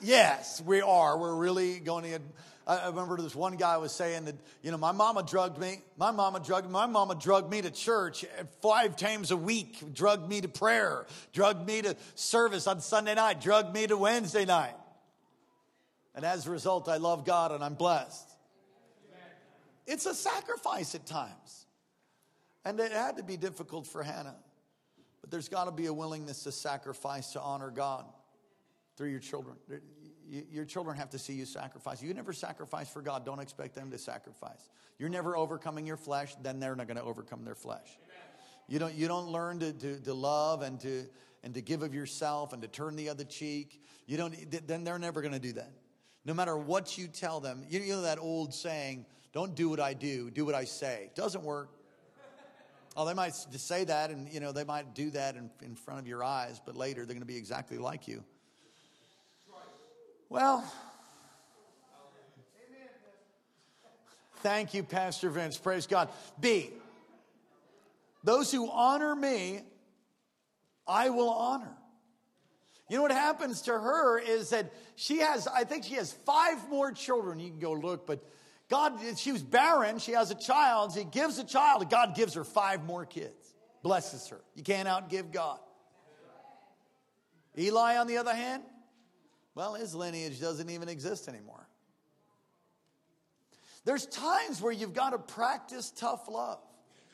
Yes, 0.00 0.62
we 0.64 0.80
are. 0.80 1.18
We're 1.18 1.34
really 1.34 1.80
going 1.80 2.04
to. 2.04 2.20
I 2.66 2.86
remember 2.86 3.16
this 3.16 3.34
one 3.34 3.56
guy 3.56 3.76
was 3.78 3.90
saying 3.92 4.26
that, 4.26 4.36
you 4.62 4.70
know, 4.70 4.76
my 4.76 4.92
mama 4.92 5.24
drugged 5.24 5.58
me. 5.58 5.80
My 5.96 6.12
mama 6.12 6.38
drugged 6.38 6.70
my 6.70 6.86
mama 6.86 7.16
drugged 7.16 7.50
me 7.50 7.60
to 7.62 7.70
church 7.70 8.24
five 8.60 8.96
times 8.96 9.32
a 9.32 9.36
week, 9.36 9.92
drugged 9.92 10.28
me 10.28 10.40
to 10.40 10.48
prayer, 10.48 11.06
drugged 11.32 11.66
me 11.66 11.82
to 11.82 11.96
service 12.14 12.68
on 12.68 12.80
Sunday 12.80 13.16
night, 13.16 13.40
drugged 13.40 13.74
me 13.74 13.86
to 13.88 13.96
Wednesday 13.96 14.44
night. 14.44 14.74
And 16.14 16.24
as 16.24 16.46
a 16.46 16.50
result, 16.50 16.88
I 16.88 16.98
love 16.98 17.24
God 17.24 17.50
and 17.50 17.64
I'm 17.64 17.74
blessed. 17.74 18.28
It's 19.86 20.06
a 20.06 20.14
sacrifice 20.14 20.94
at 20.94 21.06
times. 21.06 21.66
And 22.64 22.78
it 22.78 22.92
had 22.92 23.16
to 23.16 23.24
be 23.24 23.36
difficult 23.36 23.88
for 23.88 24.04
Hannah. 24.04 24.36
But 25.22 25.30
there's 25.30 25.48
got 25.48 25.64
to 25.64 25.70
be 25.70 25.86
a 25.86 25.94
willingness 25.94 26.42
to 26.44 26.52
sacrifice 26.52 27.32
to 27.32 27.40
honor 27.40 27.70
God 27.70 28.04
through 28.96 29.08
your 29.08 29.20
children. 29.20 29.56
Your 30.28 30.64
children 30.64 30.96
have 30.96 31.10
to 31.10 31.18
see 31.18 31.32
you 31.32 31.46
sacrifice. 31.46 32.02
You 32.02 32.12
never 32.12 32.32
sacrifice 32.32 32.88
for 32.88 33.00
God. 33.00 33.24
Don't 33.24 33.40
expect 33.40 33.74
them 33.74 33.90
to 33.90 33.98
sacrifice. 33.98 34.68
You're 34.98 35.08
never 35.08 35.36
overcoming 35.36 35.86
your 35.86 35.96
flesh, 35.96 36.34
then 36.42 36.60
they're 36.60 36.76
not 36.76 36.86
going 36.86 36.96
to 36.96 37.02
overcome 37.02 37.44
their 37.44 37.54
flesh. 37.54 37.98
You 38.68 38.78
don't, 38.78 38.94
you 38.94 39.08
don't 39.08 39.28
learn 39.28 39.58
to, 39.60 39.72
to, 39.72 40.00
to 40.00 40.14
love 40.14 40.62
and 40.62 40.78
to, 40.80 41.06
and 41.42 41.54
to 41.54 41.60
give 41.60 41.82
of 41.82 41.94
yourself 41.94 42.52
and 42.52 42.62
to 42.62 42.68
turn 42.68 42.96
the 42.96 43.08
other 43.08 43.24
cheek. 43.24 43.82
You 44.06 44.16
don't, 44.16 44.66
then 44.66 44.84
they're 44.84 44.98
never 44.98 45.20
going 45.20 45.34
to 45.34 45.40
do 45.40 45.52
that. 45.54 45.72
No 46.24 46.34
matter 46.34 46.56
what 46.56 46.96
you 46.96 47.08
tell 47.08 47.40
them, 47.40 47.64
you 47.68 47.80
know 47.80 48.02
that 48.02 48.18
old 48.18 48.54
saying, 48.54 49.06
don't 49.32 49.54
do 49.54 49.68
what 49.68 49.80
I 49.80 49.94
do, 49.94 50.30
do 50.30 50.44
what 50.44 50.54
I 50.54 50.64
say. 50.64 51.10
Doesn't 51.14 51.42
work. 51.42 51.70
Oh, 52.94 53.06
they 53.06 53.14
might 53.14 53.34
say 53.34 53.84
that 53.84 54.10
and, 54.10 54.28
you 54.30 54.40
know, 54.40 54.52
they 54.52 54.64
might 54.64 54.94
do 54.94 55.10
that 55.10 55.36
in, 55.36 55.50
in 55.62 55.74
front 55.74 56.00
of 56.00 56.06
your 56.06 56.22
eyes, 56.22 56.60
but 56.64 56.76
later 56.76 57.06
they're 57.06 57.14
going 57.14 57.20
to 57.20 57.26
be 57.26 57.36
exactly 57.36 57.78
like 57.78 58.06
you. 58.06 58.22
Well, 60.28 60.64
thank 64.38 64.74
you, 64.74 64.82
Pastor 64.82 65.30
Vince. 65.30 65.56
Praise 65.56 65.86
God. 65.86 66.08
B, 66.40 66.70
those 68.24 68.52
who 68.52 68.70
honor 68.70 69.14
me, 69.14 69.60
I 70.86 71.10
will 71.10 71.30
honor. 71.30 71.76
You 72.88 72.96
know 72.96 73.02
what 73.02 73.12
happens 73.12 73.62
to 73.62 73.72
her 73.72 74.18
is 74.18 74.50
that 74.50 74.70
she 74.96 75.18
has, 75.18 75.46
I 75.46 75.64
think 75.64 75.84
she 75.84 75.94
has 75.94 76.12
five 76.12 76.68
more 76.68 76.92
children. 76.92 77.38
You 77.38 77.48
can 77.48 77.58
go 77.58 77.72
look, 77.72 78.06
but 78.06 78.22
God, 78.72 78.98
she 79.18 79.32
was 79.32 79.42
barren. 79.42 79.98
She 79.98 80.12
has 80.12 80.30
a 80.30 80.34
child. 80.34 80.94
She 80.94 81.04
gives 81.04 81.38
a 81.38 81.44
child. 81.44 81.90
God 81.90 82.14
gives 82.16 82.32
her 82.32 82.42
five 82.42 82.82
more 82.84 83.04
kids. 83.04 83.54
Blesses 83.82 84.28
her. 84.28 84.40
You 84.54 84.62
can't 84.62 84.88
outgive 84.88 85.30
God. 85.30 85.58
Eli, 87.58 87.98
on 87.98 88.06
the 88.06 88.16
other 88.16 88.34
hand, 88.34 88.62
well, 89.54 89.74
his 89.74 89.94
lineage 89.94 90.40
doesn't 90.40 90.70
even 90.70 90.88
exist 90.88 91.28
anymore. 91.28 91.68
There's 93.84 94.06
times 94.06 94.62
where 94.62 94.72
you've 94.72 94.94
got 94.94 95.10
to 95.10 95.18
practice 95.18 95.90
tough 95.90 96.26
love. 96.26 96.60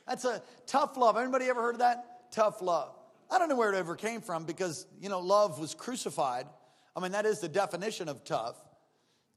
That's 0.07 0.25
a 0.25 0.41
tough 0.69 0.97
love. 0.97 1.17
Anybody 1.17 1.47
ever 1.47 1.61
heard 1.61 1.75
of 1.75 1.81
that? 1.81 2.31
Tough 2.31 2.63
love. 2.63 2.95
I 3.29 3.41
don't 3.41 3.49
know 3.49 3.57
where 3.57 3.73
it 3.73 3.77
ever 3.77 3.97
came 3.97 4.21
from 4.21 4.45
because, 4.45 4.87
you 5.01 5.09
know, 5.09 5.19
love 5.19 5.59
was 5.59 5.75
crucified. 5.75 6.47
I 6.95 7.01
mean, 7.01 7.11
that 7.13 7.27
is 7.27 7.41
the 7.41 7.49
definition 7.49 8.09
of 8.09 8.23
tough. 8.23 8.55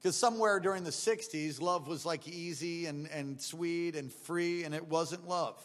Because 0.01 0.15
somewhere 0.15 0.59
during 0.59 0.83
the 0.83 0.89
60s, 0.89 1.61
love 1.61 1.87
was 1.87 2.07
like 2.07 2.27
easy 2.27 2.87
and, 2.87 3.07
and 3.09 3.39
sweet 3.39 3.95
and 3.95 4.11
free, 4.11 4.63
and 4.63 4.73
it 4.73 4.87
wasn't 4.87 5.27
love. 5.27 5.63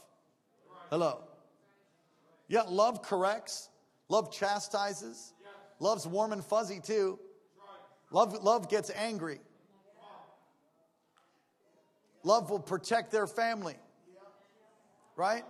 Hello. 0.90 1.20
Yeah, 2.46 2.62
love 2.68 3.02
corrects, 3.02 3.70
love 4.10 4.30
chastises, 4.30 5.32
love's 5.80 6.06
warm 6.06 6.32
and 6.32 6.44
fuzzy 6.44 6.80
too. 6.80 7.18
Love, 8.10 8.44
love 8.44 8.68
gets 8.68 8.90
angry. 8.90 9.40
Love 12.22 12.50
will 12.50 12.60
protect 12.60 13.10
their 13.10 13.26
family. 13.26 13.76
Right? 15.16 15.44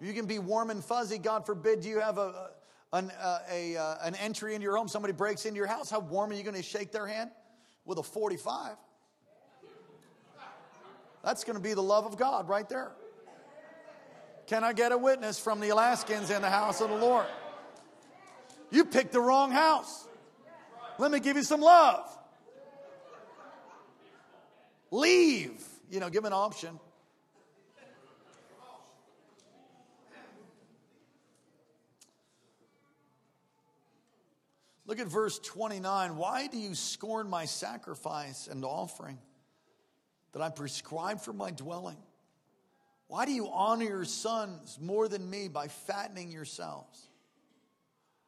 You 0.00 0.12
can 0.14 0.26
be 0.26 0.38
warm 0.38 0.70
and 0.70 0.84
fuzzy. 0.84 1.18
God 1.18 1.46
forbid 1.46 1.84
you 1.84 2.00
have 2.00 2.18
a, 2.18 2.50
an, 2.92 3.12
uh, 3.20 3.38
a, 3.50 3.74
a, 3.74 3.98
an 4.02 4.14
entry 4.16 4.54
into 4.54 4.64
your 4.64 4.76
home. 4.76 4.88
Somebody 4.88 5.12
breaks 5.12 5.46
into 5.46 5.58
your 5.58 5.66
house. 5.66 5.90
How 5.90 6.00
warm 6.00 6.30
are 6.30 6.34
you 6.34 6.42
going 6.42 6.56
to 6.56 6.62
shake 6.62 6.90
their 6.90 7.06
hand? 7.06 7.30
With 7.90 7.98
a 7.98 8.02
45. 8.04 8.76
That's 11.24 11.42
going 11.42 11.56
to 11.56 11.62
be 11.62 11.74
the 11.74 11.82
love 11.82 12.06
of 12.06 12.16
God 12.16 12.48
right 12.48 12.66
there. 12.68 12.92
Can 14.46 14.62
I 14.62 14.72
get 14.72 14.92
a 14.92 14.96
witness 14.96 15.40
from 15.40 15.60
the 15.60 15.70
Alaskans 15.70 16.30
in 16.30 16.40
the 16.40 16.48
house 16.48 16.80
of 16.80 16.88
the 16.88 16.96
Lord? 16.96 17.26
You 18.70 18.84
picked 18.84 19.12
the 19.12 19.20
wrong 19.20 19.50
house. 19.50 20.06
Let 20.98 21.10
me 21.10 21.18
give 21.18 21.36
you 21.36 21.42
some 21.42 21.60
love. 21.60 22.16
Leave. 24.92 25.62
You 25.90 25.98
know, 25.98 26.10
give 26.10 26.24
an 26.24 26.32
option. 26.32 26.78
Look 34.90 34.98
at 34.98 35.06
verse 35.06 35.38
29. 35.38 36.16
Why 36.16 36.48
do 36.48 36.58
you 36.58 36.74
scorn 36.74 37.30
my 37.30 37.44
sacrifice 37.44 38.48
and 38.48 38.64
offering 38.64 39.18
that 40.32 40.42
I 40.42 40.48
prescribe 40.48 41.20
for 41.20 41.32
my 41.32 41.52
dwelling? 41.52 41.96
Why 43.06 43.24
do 43.24 43.30
you 43.30 43.48
honor 43.52 43.84
your 43.84 44.04
sons 44.04 44.80
more 44.82 45.06
than 45.06 45.30
me 45.30 45.46
by 45.46 45.68
fattening 45.68 46.32
yourselves 46.32 47.08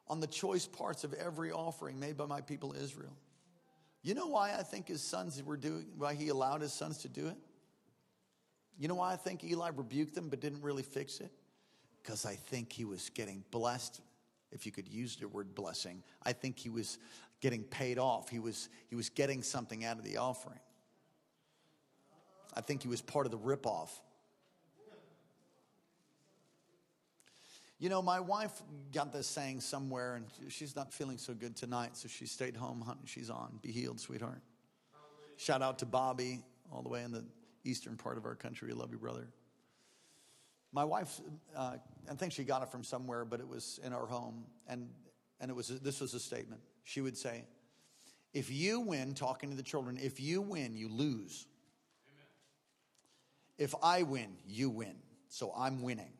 on 0.07 0.21
the 0.21 0.29
choice 0.29 0.65
parts 0.65 1.03
of 1.03 1.13
every 1.15 1.51
offering 1.51 1.99
made 1.99 2.17
by 2.17 2.27
my 2.27 2.41
people 2.41 2.77
Israel? 2.81 3.17
You 4.05 4.15
know 4.15 4.29
why 4.29 4.55
I 4.57 4.63
think 4.63 4.87
his 4.87 5.03
sons 5.03 5.43
were 5.43 5.57
doing, 5.57 5.87
why 5.99 6.15
he 6.15 6.29
allowed 6.29 6.61
his 6.61 6.73
sons 6.73 6.99
to 6.99 7.09
do 7.09 7.27
it? 7.27 7.37
You 8.79 8.87
know 8.87 8.95
why 8.95 9.13
I 9.13 9.17
think 9.17 9.43
Eli 9.43 9.71
rebuked 9.75 10.15
them 10.15 10.29
but 10.29 10.39
didn't 10.39 10.63
really 10.63 10.85
fix 10.85 11.19
it? 11.19 11.33
Because 12.01 12.25
I 12.25 12.37
think 12.37 12.73
he 12.73 12.85
was 12.85 13.11
getting 13.11 13.43
blessed 13.51 14.01
if 14.53 14.67
you 14.67 14.73
could 14.73 14.89
use 14.89 15.17
the 15.17 15.29
word 15.29 15.55
blessing. 15.55 16.03
I 16.23 16.33
think 16.33 16.59
he 16.59 16.69
was 16.69 16.99
getting 17.41 17.65
paid 17.65 17.99
off. 17.99 18.29
He 18.29 18.39
was, 18.39 18.69
he 18.89 18.95
was 18.95 19.09
getting 19.09 19.43
something 19.43 19.85
out 19.85 19.99
of 19.99 20.05
the 20.05 20.19
offering. 20.19 20.61
I 22.55 22.61
think 22.61 22.83
he 22.83 22.89
was 22.89 23.01
part 23.01 23.27
of 23.27 23.33
the 23.33 23.39
ripoff. 23.39 23.91
You 27.79 27.89
know, 27.89 28.01
my 28.01 28.21
wife 28.21 28.63
got 28.93 29.13
this 29.13 29.27
saying 29.27 29.61
somewhere, 29.61 30.15
and 30.15 30.27
she's 30.49 30.77
not 30.77 30.93
feeling 30.93 31.19
so 31.19 31.35
good 31.35 31.57
tonight, 31.57 31.97
so 31.97 32.07
she 32.07 32.27
stayed 32.27 32.55
home. 32.55 32.81
Hunting, 32.81 33.07
she's 33.07 33.29
on. 33.29 33.59
Be 33.61 33.73
healed, 33.73 33.99
sweetheart. 33.99 34.41
Shout 35.37 35.63
out 35.63 35.81
to 35.81 35.87
Bobby, 35.87 36.45
all 36.71 36.83
the 36.83 36.89
way 36.89 37.03
in 37.03 37.11
the 37.11 37.25
eastern 37.65 37.97
part 37.97 38.19
of 38.19 38.25
our 38.25 38.37
country. 38.37 38.73
Love 38.73 38.93
you, 38.93 38.99
brother. 38.99 39.27
My 40.73 40.85
wife, 40.85 41.21
uh, 41.55 41.77
I 42.11 42.15
think 42.15 42.33
she 42.33 42.45
got 42.45 42.63
it 42.63 42.71
from 42.71 42.83
somewhere, 42.83 43.25
but 43.25 43.41
it 43.41 43.49
was 43.49 43.79
in 43.85 43.93
our 43.93 44.07
home, 44.07 44.45
and 44.67 44.89
and 45.39 45.51
it 45.51 45.55
was 45.55 45.69
this 45.69 46.01
was 46.01 46.15
a 46.15 46.21
statement. 46.21 46.63
She 46.85 47.03
would 47.03 47.17
say, 47.17 47.45
"If 48.33 48.51
you 48.51 48.81
win, 48.81 49.15
talking 49.15 49.51
to 49.51 49.57
the 49.57 49.63
children, 49.63 49.99
if 50.01 50.19
you 50.19 50.41
win, 50.41 50.75
you 50.75 50.89
lose. 50.89 51.47
Amen. 52.09 52.27
If 53.59 53.75
I 53.83 54.03
win, 54.03 54.39
you 54.47 54.71
win. 54.71 54.97
So 55.29 55.53
I'm 55.57 55.83
winning." 55.83 56.13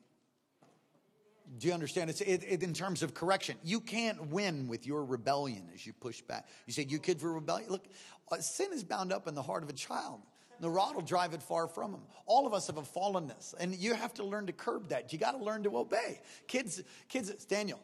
Do 1.59 1.69
you 1.69 1.75
understand? 1.75 2.09
It's 2.11 2.21
it, 2.21 2.45
it, 2.47 2.63
in 2.63 2.73
terms 2.73 3.03
of 3.03 3.15
correction. 3.15 3.57
You 3.63 3.81
can't 3.81 4.29
win 4.29 4.69
with 4.69 4.87
your 4.87 5.05
rebellion 5.05 5.69
as 5.75 5.87
you 5.87 5.93
push 5.93 6.21
back. 6.21 6.47
You 6.67 6.73
say, 6.73 6.85
"You 6.89 6.99
kids 6.99 7.23
were 7.23 7.33
rebellion." 7.33 7.71
Look, 7.71 7.87
uh, 8.31 8.39
sin 8.39 8.69
is 8.73 8.85
bound 8.85 9.13
up 9.13 9.27
in 9.29 9.35
the 9.35 9.43
heart 9.43 9.63
of 9.63 9.69
a 9.69 9.75
child. 9.75 10.21
The 10.63 10.71
rod 10.71 10.95
will 10.95 11.03
drive 11.03 11.35
it 11.35 11.43
far 11.43 11.67
from 11.67 11.91
him. 11.91 12.03
All 12.25 12.47
of 12.47 12.55
us 12.55 12.69
have 12.69 12.77
a 12.77 12.83
fallenness, 12.83 13.53
and 13.59 13.75
you 13.75 13.95
have 13.95 14.15
to 14.15 14.25
learn 14.25 14.47
to 14.47 14.53
curb 14.53 14.91
that. 14.91 15.13
You 15.13 15.19
got 15.19 15.33
to 15.33 15.45
learn 15.45 15.65
to 15.65 15.77
obey. 15.77 16.21
Kids, 16.47 16.81
kids, 17.09 17.33
Daniel, 17.47 17.81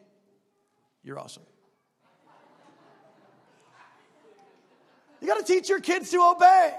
you're 1.03 1.19
awesome. 1.19 1.43
You 5.19 5.27
got 5.27 5.45
to 5.45 5.53
teach 5.53 5.67
your 5.67 5.81
kids 5.81 6.09
to 6.11 6.21
obey. 6.21 6.73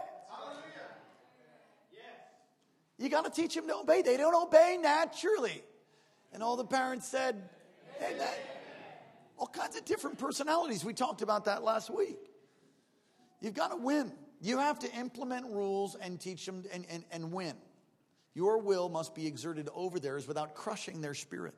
You 2.97 3.11
got 3.11 3.27
to 3.27 3.31
teach 3.31 3.55
them 3.55 3.67
to 3.69 3.77
obey. 3.77 4.01
They 4.01 4.17
don't 4.17 4.35
obey 4.35 4.79
naturally. 4.81 5.63
And 6.33 6.43
all 6.43 6.57
the 6.57 6.65
parents 6.65 7.07
said, 7.09 7.47
Amen. 8.03 8.27
All 9.37 9.49
kinds 9.49 9.77
of 9.77 9.85
different 9.85 10.19
personalities. 10.19 10.83
We 10.83 10.95
talked 10.95 11.21
about 11.21 11.45
that 11.45 11.63
last 11.63 11.91
week. 11.91 12.31
You've 13.43 13.53
got 13.53 13.69
to 13.69 13.77
win. 13.77 14.13
You 14.41 14.59
have 14.59 14.79
to 14.81 14.93
implement 14.95 15.47
rules 15.47 15.97
and 15.97 16.19
teach 16.19 16.47
them 16.47 16.65
and, 16.73 16.87
and, 16.89 17.05
and 17.13 17.33
win. 17.33 17.55
Your 18.35 18.59
will 18.59 18.89
must 18.89 19.15
be 19.15 19.27
exerted 19.27 19.69
over 19.75 19.99
theirs 20.01 20.27
without 20.27 20.55
crushing 20.55 21.01
their 21.01 21.15
spirit. 21.15 21.55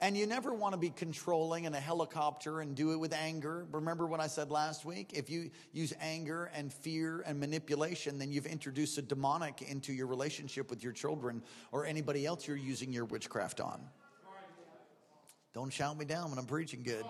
And 0.00 0.14
you 0.14 0.26
never 0.26 0.52
want 0.52 0.74
to 0.74 0.78
be 0.78 0.90
controlling 0.90 1.64
in 1.64 1.72
a 1.72 1.80
helicopter 1.80 2.60
and 2.60 2.74
do 2.74 2.92
it 2.92 2.96
with 2.96 3.14
anger. 3.14 3.66
Remember 3.72 4.06
what 4.06 4.20
I 4.20 4.26
said 4.26 4.50
last 4.50 4.84
week? 4.84 5.12
If 5.14 5.30
you 5.30 5.50
use 5.72 5.94
anger 6.02 6.50
and 6.54 6.70
fear 6.70 7.22
and 7.24 7.40
manipulation, 7.40 8.18
then 8.18 8.30
you've 8.30 8.46
introduced 8.46 8.98
a 8.98 9.02
demonic 9.02 9.62
into 9.62 9.94
your 9.94 10.06
relationship 10.06 10.68
with 10.68 10.82
your 10.82 10.92
children 10.92 11.42
or 11.72 11.86
anybody 11.86 12.26
else 12.26 12.46
you're 12.46 12.58
using 12.58 12.92
your 12.92 13.06
witchcraft 13.06 13.58
on. 13.60 13.80
Don't 15.54 15.72
shout 15.72 15.96
me 15.96 16.04
down 16.04 16.28
when 16.28 16.38
I'm 16.38 16.44
preaching 16.44 16.82
good. 16.82 17.04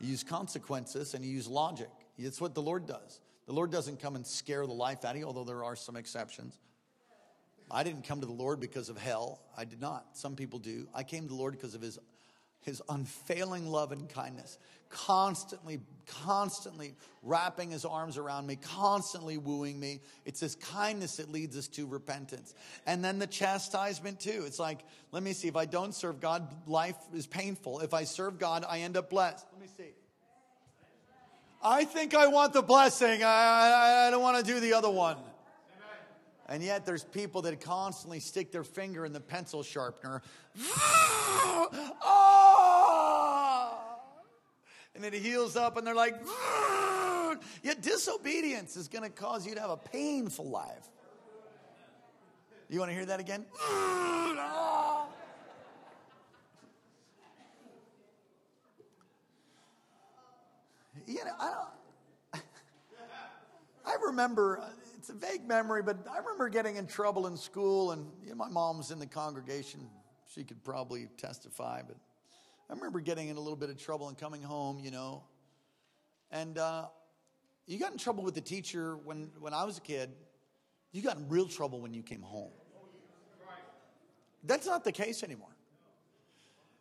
You 0.00 0.08
use 0.08 0.24
consequences 0.24 1.14
and 1.14 1.24
you 1.24 1.30
use 1.30 1.46
logic. 1.46 1.90
It's 2.18 2.40
what 2.40 2.54
the 2.54 2.62
Lord 2.62 2.86
does. 2.86 3.20
The 3.46 3.52
Lord 3.52 3.70
doesn't 3.70 4.00
come 4.00 4.16
and 4.16 4.26
scare 4.26 4.66
the 4.66 4.72
life 4.72 5.04
out 5.04 5.12
of 5.12 5.18
you, 5.18 5.26
although 5.26 5.44
there 5.44 5.64
are 5.64 5.76
some 5.76 5.96
exceptions. 5.96 6.58
I 7.70 7.82
didn't 7.82 8.04
come 8.04 8.20
to 8.20 8.26
the 8.26 8.32
Lord 8.32 8.60
because 8.60 8.88
of 8.88 8.98
hell. 8.98 9.40
I 9.56 9.64
did 9.64 9.80
not. 9.80 10.16
Some 10.16 10.36
people 10.36 10.58
do. 10.58 10.88
I 10.94 11.02
came 11.02 11.22
to 11.22 11.28
the 11.28 11.34
Lord 11.34 11.54
because 11.54 11.74
of 11.74 11.80
his, 11.80 11.98
his 12.60 12.82
unfailing 12.88 13.66
love 13.66 13.92
and 13.92 14.08
kindness, 14.08 14.58
constantly, 14.88 15.80
constantly 16.06 16.94
wrapping 17.22 17.70
his 17.70 17.84
arms 17.84 18.18
around 18.18 18.46
me, 18.46 18.56
constantly 18.56 19.36
wooing 19.36 19.78
me. 19.78 20.00
It's 20.24 20.40
his 20.40 20.54
kindness 20.56 21.16
that 21.16 21.30
leads 21.30 21.56
us 21.56 21.68
to 21.68 21.86
repentance. 21.86 22.54
And 22.86 23.04
then 23.04 23.18
the 23.18 23.26
chastisement, 23.26 24.20
too. 24.20 24.44
It's 24.46 24.60
like, 24.60 24.80
let 25.10 25.22
me 25.22 25.32
see, 25.32 25.48
if 25.48 25.56
I 25.56 25.66
don't 25.66 25.94
serve 25.94 26.20
God, 26.20 26.48
life 26.68 26.96
is 27.14 27.26
painful. 27.26 27.80
If 27.80 27.94
I 27.94 28.04
serve 28.04 28.38
God, 28.38 28.64
I 28.68 28.80
end 28.80 28.96
up 28.96 29.10
blessed. 29.10 29.46
Let 29.52 29.60
me 29.60 29.68
see. 29.76 29.92
I 31.68 31.84
think 31.84 32.14
I 32.14 32.28
want 32.28 32.52
the 32.52 32.62
blessing. 32.62 33.24
I, 33.24 33.26
I, 33.26 34.06
I 34.06 34.10
don't 34.12 34.22
want 34.22 34.38
to 34.38 34.44
do 34.52 34.60
the 34.60 34.72
other 34.74 34.88
one. 34.88 35.16
And 36.48 36.62
yet 36.62 36.86
there's 36.86 37.02
people 37.02 37.42
that 37.42 37.60
constantly 37.60 38.20
stick 38.20 38.52
their 38.52 38.62
finger 38.62 39.04
in 39.04 39.12
the 39.12 39.18
pencil 39.18 39.64
sharpener. 39.64 40.22
oh! 42.04 43.78
And 44.94 45.04
it 45.04 45.14
heals 45.14 45.56
up 45.56 45.76
and 45.76 45.84
they're 45.84 45.92
like, 45.92 46.14
yet 47.64 47.82
disobedience 47.82 48.76
is 48.76 48.86
going 48.86 49.02
to 49.02 49.10
cause 49.10 49.44
you 49.44 49.56
to 49.56 49.60
have 49.60 49.70
a 49.70 49.76
painful 49.76 50.48
life. 50.48 50.88
You 52.68 52.78
want 52.78 52.92
to 52.92 52.94
hear 52.94 53.06
that 53.06 53.18
again? 53.18 53.44
Ah! 53.60 54.95
You 61.06 61.24
know, 61.24 61.32
I 61.38 61.52
don't. 61.52 62.44
I 63.86 63.96
remember 64.06 64.62
it's 64.96 65.10
a 65.10 65.14
vague 65.14 65.46
memory, 65.46 65.82
but 65.82 65.98
I 66.10 66.18
remember 66.18 66.48
getting 66.48 66.76
in 66.76 66.86
trouble 66.86 67.26
in 67.26 67.36
school, 67.36 67.92
and 67.92 68.06
you 68.22 68.30
know, 68.30 68.36
my 68.36 68.48
mom 68.48 68.78
was 68.78 68.90
in 68.90 68.98
the 68.98 69.06
congregation. 69.06 69.88
She 70.26 70.42
could 70.42 70.62
probably 70.64 71.08
testify, 71.16 71.82
but 71.86 71.96
I 72.68 72.72
remember 72.72 73.00
getting 73.00 73.28
in 73.28 73.36
a 73.36 73.40
little 73.40 73.56
bit 73.56 73.70
of 73.70 73.78
trouble 73.78 74.08
and 74.08 74.18
coming 74.18 74.42
home, 74.42 74.80
you 74.80 74.90
know. 74.90 75.22
And 76.32 76.58
uh, 76.58 76.86
you 77.66 77.78
got 77.78 77.92
in 77.92 77.98
trouble 77.98 78.24
with 78.24 78.34
the 78.34 78.40
teacher 78.40 78.96
when, 78.96 79.30
when 79.38 79.54
I 79.54 79.64
was 79.64 79.78
a 79.78 79.80
kid. 79.80 80.10
You 80.92 81.02
got 81.02 81.16
in 81.16 81.28
real 81.28 81.46
trouble 81.46 81.80
when 81.80 81.94
you 81.94 82.02
came 82.02 82.22
home. 82.22 82.50
That's 84.44 84.66
not 84.66 84.84
the 84.84 84.92
case 84.92 85.22
anymore. 85.22 85.54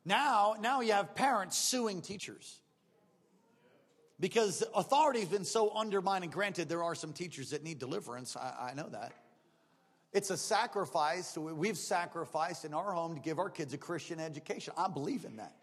Now, 0.05 0.55
now 0.59 0.81
you 0.81 0.93
have 0.93 1.15
parents 1.15 1.57
suing 1.57 2.01
teachers 2.01 2.59
because 4.19 4.63
authority 4.73 5.19
has 5.19 5.29
been 5.29 5.45
so 5.45 5.71
undermined 5.71 6.23
and 6.23 6.31
granted 6.31 6.69
there 6.69 6.83
are 6.83 6.95
some 6.95 7.13
teachers 7.13 7.49
that 7.49 7.63
need 7.63 7.79
deliverance 7.79 8.35
I, 8.35 8.69
I, 8.71 8.73
know 8.73 8.87
that. 8.89 9.13
It's 10.13 10.29
a 10.29 10.37
sacrifice 10.37 11.37
we've 11.37 11.77
sacrificed 11.77 12.65
in 12.65 12.73
our 12.73 12.91
home 12.91 13.15
to 13.15 13.21
give 13.21 13.39
our 13.39 13.49
kids 13.49 13.73
a 13.73 13.77
christian 13.77 14.19
education. 14.19 14.73
I 14.77 14.87
believe 14.87 15.25
in 15.25 15.37
that. 15.37 15.55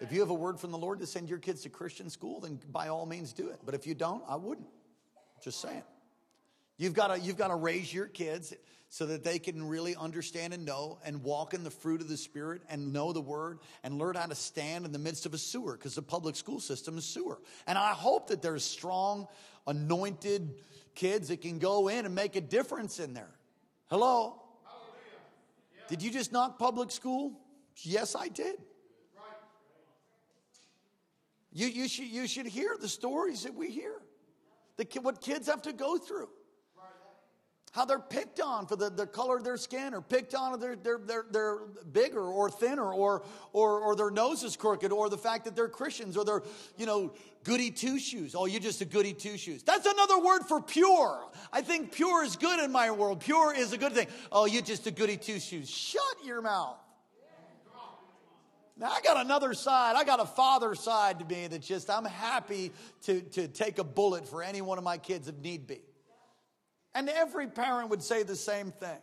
If 0.00 0.12
you 0.12 0.20
have 0.20 0.30
a 0.30 0.34
word 0.34 0.58
from 0.58 0.72
the 0.72 0.78
lord 0.78 1.00
to 1.00 1.06
send 1.06 1.28
your 1.28 1.38
kids 1.38 1.62
to 1.62 1.68
christian 1.68 2.10
school 2.10 2.40
then 2.40 2.58
by 2.70 2.88
all 2.88 3.06
means 3.06 3.32
do 3.32 3.48
it. 3.48 3.60
But 3.64 3.74
if 3.74 3.86
you 3.86 3.94
don't 3.94 4.22
i 4.28 4.36
wouldn't. 4.36 4.68
Just 5.42 5.60
saying. 5.60 5.82
You've 6.76 6.94
got 6.94 7.14
to 7.14 7.20
you've 7.20 7.38
got 7.38 7.48
to 7.48 7.56
raise 7.56 7.92
your 7.92 8.06
kids 8.06 8.54
so 8.92 9.06
that 9.06 9.22
they 9.22 9.38
can 9.38 9.68
really 9.68 9.94
understand 9.94 10.52
and 10.52 10.64
know 10.64 10.98
and 11.04 11.22
walk 11.22 11.54
in 11.54 11.62
the 11.62 11.70
fruit 11.70 12.00
of 12.00 12.08
the 12.08 12.16
Spirit 12.16 12.60
and 12.68 12.92
know 12.92 13.12
the 13.12 13.20
Word 13.20 13.60
and 13.84 13.98
learn 13.98 14.16
how 14.16 14.26
to 14.26 14.34
stand 14.34 14.84
in 14.84 14.90
the 14.90 14.98
midst 14.98 15.26
of 15.26 15.32
a 15.32 15.38
sewer 15.38 15.74
because 15.74 15.94
the 15.94 16.02
public 16.02 16.34
school 16.34 16.58
system 16.58 16.98
is 16.98 17.04
sewer. 17.04 17.40
And 17.68 17.78
I 17.78 17.92
hope 17.92 18.26
that 18.28 18.42
there's 18.42 18.64
strong, 18.64 19.28
anointed 19.68 20.56
kids 20.96 21.28
that 21.28 21.40
can 21.40 21.60
go 21.60 21.86
in 21.86 22.04
and 22.04 22.16
make 22.16 22.34
a 22.34 22.40
difference 22.40 22.98
in 22.98 23.14
there. 23.14 23.30
Hello? 23.90 24.42
Yeah. 24.66 25.82
Did 25.88 26.02
you 26.02 26.10
just 26.10 26.32
knock 26.32 26.58
public 26.58 26.90
school? 26.90 27.38
Yes, 27.76 28.16
I 28.16 28.26
did. 28.26 28.56
You, 31.52 31.68
you, 31.68 31.88
should, 31.88 32.06
you 32.06 32.26
should 32.26 32.46
hear 32.46 32.76
the 32.80 32.88
stories 32.88 33.44
that 33.44 33.54
we 33.54 33.70
hear, 33.70 33.94
the, 34.76 34.84
what 35.00 35.20
kids 35.20 35.46
have 35.46 35.62
to 35.62 35.72
go 35.72 35.96
through 35.96 36.28
how 37.72 37.84
they're 37.84 38.00
picked 38.00 38.40
on 38.40 38.66
for 38.66 38.74
the, 38.74 38.90
the 38.90 39.06
color 39.06 39.36
of 39.36 39.44
their 39.44 39.56
skin 39.56 39.94
or 39.94 40.00
picked 40.00 40.34
on 40.34 40.58
they're, 40.58 40.74
they're, 40.74 40.98
they're, 40.98 41.26
they're 41.30 41.58
bigger 41.92 42.22
or 42.22 42.50
thinner 42.50 42.92
or, 42.92 43.22
or, 43.52 43.80
or 43.80 43.94
their 43.94 44.10
nose 44.10 44.42
is 44.42 44.56
crooked 44.56 44.90
or 44.90 45.08
the 45.08 45.18
fact 45.18 45.44
that 45.44 45.54
they're 45.54 45.68
Christians 45.68 46.16
or 46.16 46.24
they're, 46.24 46.42
you 46.76 46.86
know, 46.86 47.12
goody 47.44 47.70
two 47.70 47.98
shoes. 47.98 48.34
Oh, 48.34 48.46
you're 48.46 48.60
just 48.60 48.80
a 48.80 48.84
goody 48.84 49.12
two 49.12 49.38
shoes. 49.38 49.62
That's 49.62 49.86
another 49.86 50.18
word 50.18 50.42
for 50.48 50.60
pure. 50.60 51.30
I 51.52 51.62
think 51.62 51.92
pure 51.92 52.24
is 52.24 52.34
good 52.34 52.58
in 52.58 52.72
my 52.72 52.90
world. 52.90 53.20
Pure 53.20 53.54
is 53.54 53.72
a 53.72 53.78
good 53.78 53.92
thing. 53.92 54.08
Oh, 54.32 54.46
you're 54.46 54.62
just 54.62 54.86
a 54.88 54.90
goody 54.90 55.16
two 55.16 55.38
shoes. 55.38 55.70
Shut 55.70 56.02
your 56.24 56.42
mouth. 56.42 56.76
Now, 58.76 58.90
I 58.90 59.02
got 59.02 59.22
another 59.24 59.52
side. 59.52 59.94
I 59.94 60.04
got 60.04 60.20
a 60.20 60.24
father 60.24 60.74
side 60.74 61.18
to 61.18 61.24
me 61.26 61.46
that 61.46 61.60
just, 61.60 61.90
I'm 61.90 62.06
happy 62.06 62.72
to, 63.02 63.20
to 63.20 63.46
take 63.46 63.78
a 63.78 63.84
bullet 63.84 64.26
for 64.26 64.42
any 64.42 64.62
one 64.62 64.78
of 64.78 64.84
my 64.84 64.96
kids 64.96 65.28
if 65.28 65.36
need 65.36 65.66
be. 65.66 65.82
And 66.94 67.08
every 67.08 67.46
parent 67.46 67.90
would 67.90 68.02
say 68.02 68.22
the 68.22 68.36
same 68.36 68.72
thing 68.72 68.98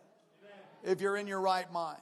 if 0.83 1.01
you're 1.01 1.17
in 1.17 1.27
your 1.27 1.41
right 1.41 1.71
mind. 1.71 2.01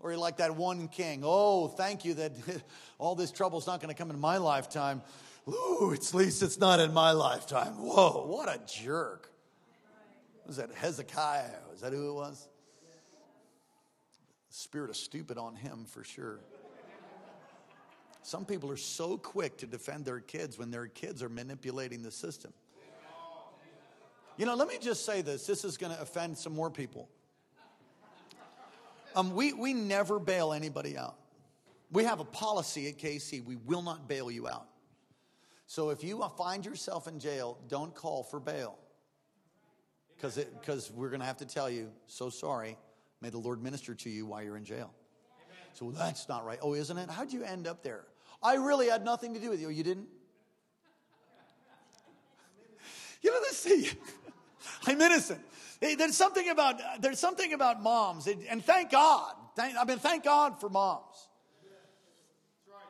Or 0.00 0.10
you're 0.10 0.18
like 0.18 0.38
that 0.38 0.56
one 0.56 0.88
king. 0.88 1.22
Oh, 1.24 1.68
thank 1.68 2.04
you 2.04 2.14
that 2.14 2.32
all 2.98 3.14
this 3.14 3.30
trouble's 3.30 3.66
not 3.66 3.80
going 3.80 3.94
to 3.94 3.98
come 3.98 4.10
in 4.10 4.18
my 4.18 4.38
lifetime. 4.38 5.02
Ooh, 5.48 5.92
at 5.94 6.14
least 6.14 6.42
it's 6.42 6.58
not 6.58 6.80
in 6.80 6.92
my 6.92 7.12
lifetime. 7.12 7.74
Whoa, 7.74 8.26
what 8.26 8.48
a 8.48 8.60
jerk. 8.66 9.30
Was 10.46 10.56
that 10.56 10.72
Hezekiah? 10.74 11.50
Was 11.70 11.80
that 11.82 11.92
who 11.92 12.10
it 12.10 12.14
was? 12.14 12.48
Spirit 14.48 14.90
of 14.90 14.96
stupid 14.96 15.38
on 15.38 15.54
him 15.54 15.84
for 15.86 16.02
sure. 16.02 16.40
Some 18.22 18.44
people 18.44 18.70
are 18.70 18.76
so 18.76 19.16
quick 19.16 19.58
to 19.58 19.66
defend 19.66 20.04
their 20.04 20.20
kids 20.20 20.58
when 20.58 20.70
their 20.70 20.86
kids 20.86 21.22
are 21.22 21.28
manipulating 21.28 22.02
the 22.02 22.10
system. 22.10 22.52
You 24.40 24.46
know, 24.46 24.54
let 24.54 24.68
me 24.68 24.78
just 24.80 25.04
say 25.04 25.20
this 25.20 25.46
this 25.46 25.66
is 25.66 25.76
going 25.76 25.94
to 25.94 26.00
offend 26.00 26.38
some 26.38 26.54
more 26.54 26.70
people. 26.70 27.10
Um, 29.14 29.34
we, 29.34 29.52
we 29.52 29.74
never 29.74 30.18
bail 30.18 30.54
anybody 30.54 30.96
out. 30.96 31.16
We 31.92 32.04
have 32.04 32.20
a 32.20 32.24
policy 32.24 32.88
at 32.88 32.96
KC 32.96 33.44
we 33.44 33.56
will 33.56 33.82
not 33.82 34.08
bail 34.08 34.30
you 34.30 34.48
out. 34.48 34.66
So 35.66 35.90
if 35.90 36.02
you 36.02 36.24
find 36.38 36.64
yourself 36.64 37.06
in 37.06 37.20
jail, 37.20 37.58
don't 37.68 37.94
call 37.94 38.22
for 38.22 38.40
bail. 38.40 38.78
Because 40.16 40.90
we're 40.94 41.10
going 41.10 41.20
to 41.20 41.26
have 41.26 41.36
to 41.38 41.46
tell 41.46 41.68
you, 41.68 41.90
so 42.06 42.30
sorry, 42.30 42.78
may 43.20 43.28
the 43.28 43.38
Lord 43.38 43.62
minister 43.62 43.94
to 43.94 44.08
you 44.08 44.24
while 44.24 44.42
you're 44.42 44.56
in 44.56 44.64
jail. 44.64 44.94
So 45.74 45.90
that's 45.90 46.30
not 46.30 46.46
right. 46.46 46.58
Oh, 46.62 46.72
isn't 46.72 46.96
it? 46.96 47.10
How'd 47.10 47.30
you 47.30 47.44
end 47.44 47.66
up 47.66 47.82
there? 47.82 48.06
I 48.42 48.54
really 48.54 48.88
had 48.88 49.04
nothing 49.04 49.34
to 49.34 49.40
do 49.40 49.50
with 49.50 49.60
you. 49.60 49.68
You 49.68 49.84
didn't? 49.84 50.08
You 53.22 53.32
know, 53.32 53.40
this, 53.40 53.94
I'm 54.86 55.00
innocent. 55.00 55.40
There's 55.80 56.16
something 56.16 56.48
about, 56.50 56.80
there's 57.00 57.18
something 57.18 57.52
about 57.52 57.82
moms, 57.82 58.26
and 58.26 58.64
thank 58.64 58.90
God. 58.90 59.34
Thank, 59.56 59.76
I 59.76 59.84
mean, 59.84 59.98
thank 59.98 60.24
God 60.24 60.60
for 60.60 60.68
moms. 60.68 61.28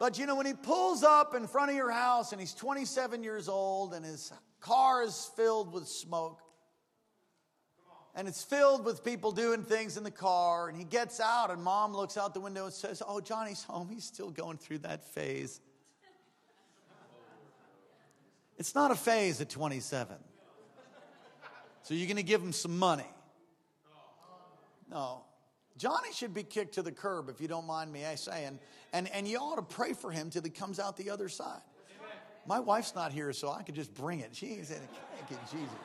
But 0.00 0.18
you 0.18 0.26
know, 0.26 0.34
when 0.34 0.46
he 0.46 0.54
pulls 0.54 1.04
up 1.04 1.34
in 1.34 1.46
front 1.46 1.70
of 1.70 1.76
your 1.76 1.90
house 1.90 2.32
and 2.32 2.40
he's 2.40 2.54
27 2.54 3.22
years 3.22 3.50
old 3.50 3.92
and 3.92 4.02
his 4.02 4.32
car 4.58 5.02
is 5.02 5.30
filled 5.36 5.74
with 5.74 5.86
smoke, 5.86 6.40
and 8.14 8.26
it's 8.26 8.42
filled 8.42 8.84
with 8.84 9.04
people 9.04 9.30
doing 9.30 9.62
things 9.62 9.96
in 9.96 10.02
the 10.02 10.10
car. 10.10 10.68
And 10.68 10.76
he 10.76 10.84
gets 10.84 11.20
out, 11.20 11.50
and 11.50 11.62
mom 11.62 11.94
looks 11.94 12.16
out 12.16 12.34
the 12.34 12.40
window 12.40 12.64
and 12.64 12.72
says, 12.72 13.02
Oh, 13.06 13.20
Johnny's 13.20 13.62
home. 13.62 13.88
He's 13.88 14.04
still 14.04 14.30
going 14.30 14.58
through 14.58 14.78
that 14.78 15.04
phase. 15.04 15.60
It's 18.58 18.74
not 18.74 18.90
a 18.90 18.96
phase 18.96 19.40
at 19.40 19.48
27. 19.48 20.16
So 21.82 21.94
you're 21.94 22.06
going 22.06 22.16
to 22.16 22.22
give 22.22 22.42
him 22.42 22.52
some 22.52 22.78
money. 22.78 23.08
No. 24.90 25.22
Johnny 25.76 26.12
should 26.12 26.34
be 26.34 26.42
kicked 26.42 26.74
to 26.74 26.82
the 26.82 26.92
curb, 26.92 27.28
if 27.28 27.40
you 27.40 27.48
don't 27.48 27.66
mind 27.66 27.92
me 27.92 28.04
saying. 28.16 28.58
And, 28.92 29.08
and 29.12 29.26
you 29.26 29.38
ought 29.38 29.56
to 29.56 29.62
pray 29.62 29.92
for 29.92 30.10
him 30.10 30.30
till 30.30 30.42
he 30.42 30.50
comes 30.50 30.78
out 30.78 30.96
the 30.96 31.10
other 31.10 31.28
side. 31.28 31.60
My 32.46 32.58
wife's 32.58 32.94
not 32.94 33.12
here, 33.12 33.32
so 33.32 33.50
I 33.50 33.62
could 33.62 33.74
just 33.74 33.94
bring 33.94 34.20
it. 34.20 34.30
She's 34.32 34.70
in 34.70 34.76
a 34.76 34.80
thank 34.80 35.30
you, 35.30 35.38
Jesus. 35.50 35.76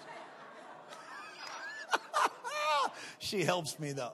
she 3.19 3.43
helps 3.43 3.79
me 3.79 3.91
though. 3.91 4.13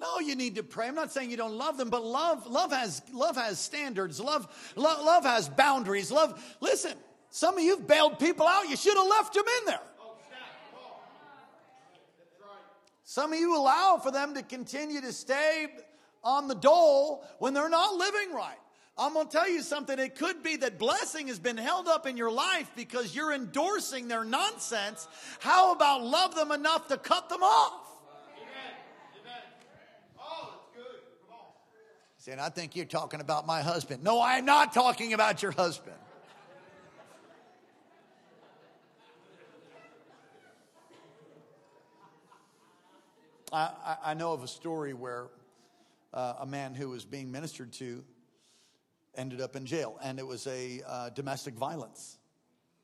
No, 0.00 0.20
you 0.20 0.36
need 0.36 0.54
to 0.56 0.62
pray. 0.62 0.86
I'm 0.86 0.94
not 0.94 1.12
saying 1.12 1.30
you 1.30 1.36
don't 1.36 1.56
love 1.56 1.76
them, 1.76 1.90
but 1.90 2.04
love, 2.04 2.46
love 2.46 2.70
has, 2.70 3.02
love 3.12 3.36
has 3.36 3.58
standards. 3.58 4.20
Love, 4.20 4.46
love, 4.76 5.04
love 5.04 5.24
has 5.24 5.48
boundaries. 5.48 6.12
Love, 6.12 6.40
listen, 6.60 6.94
some 7.30 7.58
of 7.58 7.64
you've 7.64 7.86
bailed 7.86 8.18
people 8.18 8.46
out. 8.46 8.68
You 8.68 8.76
should 8.76 8.96
have 8.96 9.08
left 9.08 9.34
them 9.34 9.44
in 9.60 9.66
there. 9.66 9.80
Some 13.08 13.32
of 13.32 13.38
you 13.38 13.56
allow 13.56 13.96
for 13.96 14.10
them 14.10 14.34
to 14.34 14.42
continue 14.42 15.00
to 15.00 15.14
stay 15.14 15.68
on 16.22 16.46
the 16.46 16.54
dole 16.54 17.24
when 17.38 17.54
they're 17.54 17.70
not 17.70 17.94
living 17.94 18.34
right. 18.34 18.58
I'm 18.98 19.14
going 19.14 19.28
to 19.28 19.32
tell 19.32 19.48
you 19.48 19.62
something. 19.62 19.98
It 19.98 20.14
could 20.14 20.42
be 20.42 20.56
that 20.56 20.78
blessing 20.78 21.28
has 21.28 21.38
been 21.38 21.56
held 21.56 21.88
up 21.88 22.06
in 22.06 22.18
your 22.18 22.30
life 22.30 22.70
because 22.76 23.16
you're 23.16 23.32
endorsing 23.32 24.08
their 24.08 24.24
nonsense. 24.24 25.08
How 25.38 25.72
about 25.72 26.04
love 26.04 26.34
them 26.34 26.52
enough 26.52 26.88
to 26.88 26.98
cut 26.98 27.30
them 27.30 27.42
off? 27.42 27.80
Oh, 30.20 30.58
Saying, 32.18 32.40
I 32.40 32.50
think 32.50 32.76
you're 32.76 32.84
talking 32.84 33.22
about 33.22 33.46
my 33.46 33.62
husband. 33.62 34.04
No, 34.04 34.20
I'm 34.20 34.44
not 34.44 34.74
talking 34.74 35.14
about 35.14 35.42
your 35.42 35.52
husband. 35.52 35.96
I, 43.52 43.96
I, 44.04 44.14
know 44.14 44.32
of 44.32 44.42
a 44.42 44.48
story 44.48 44.92
where 44.92 45.28
uh, 46.12 46.34
a 46.40 46.46
man 46.46 46.74
who 46.74 46.90
was 46.90 47.04
being 47.04 47.32
ministered 47.32 47.72
to 47.74 48.04
ended 49.14 49.40
up 49.40 49.56
in 49.56 49.64
jail, 49.64 49.98
and 50.02 50.18
it 50.18 50.26
was 50.26 50.46
a 50.46 50.82
uh, 50.86 51.10
domestic 51.10 51.54
violence 51.54 52.18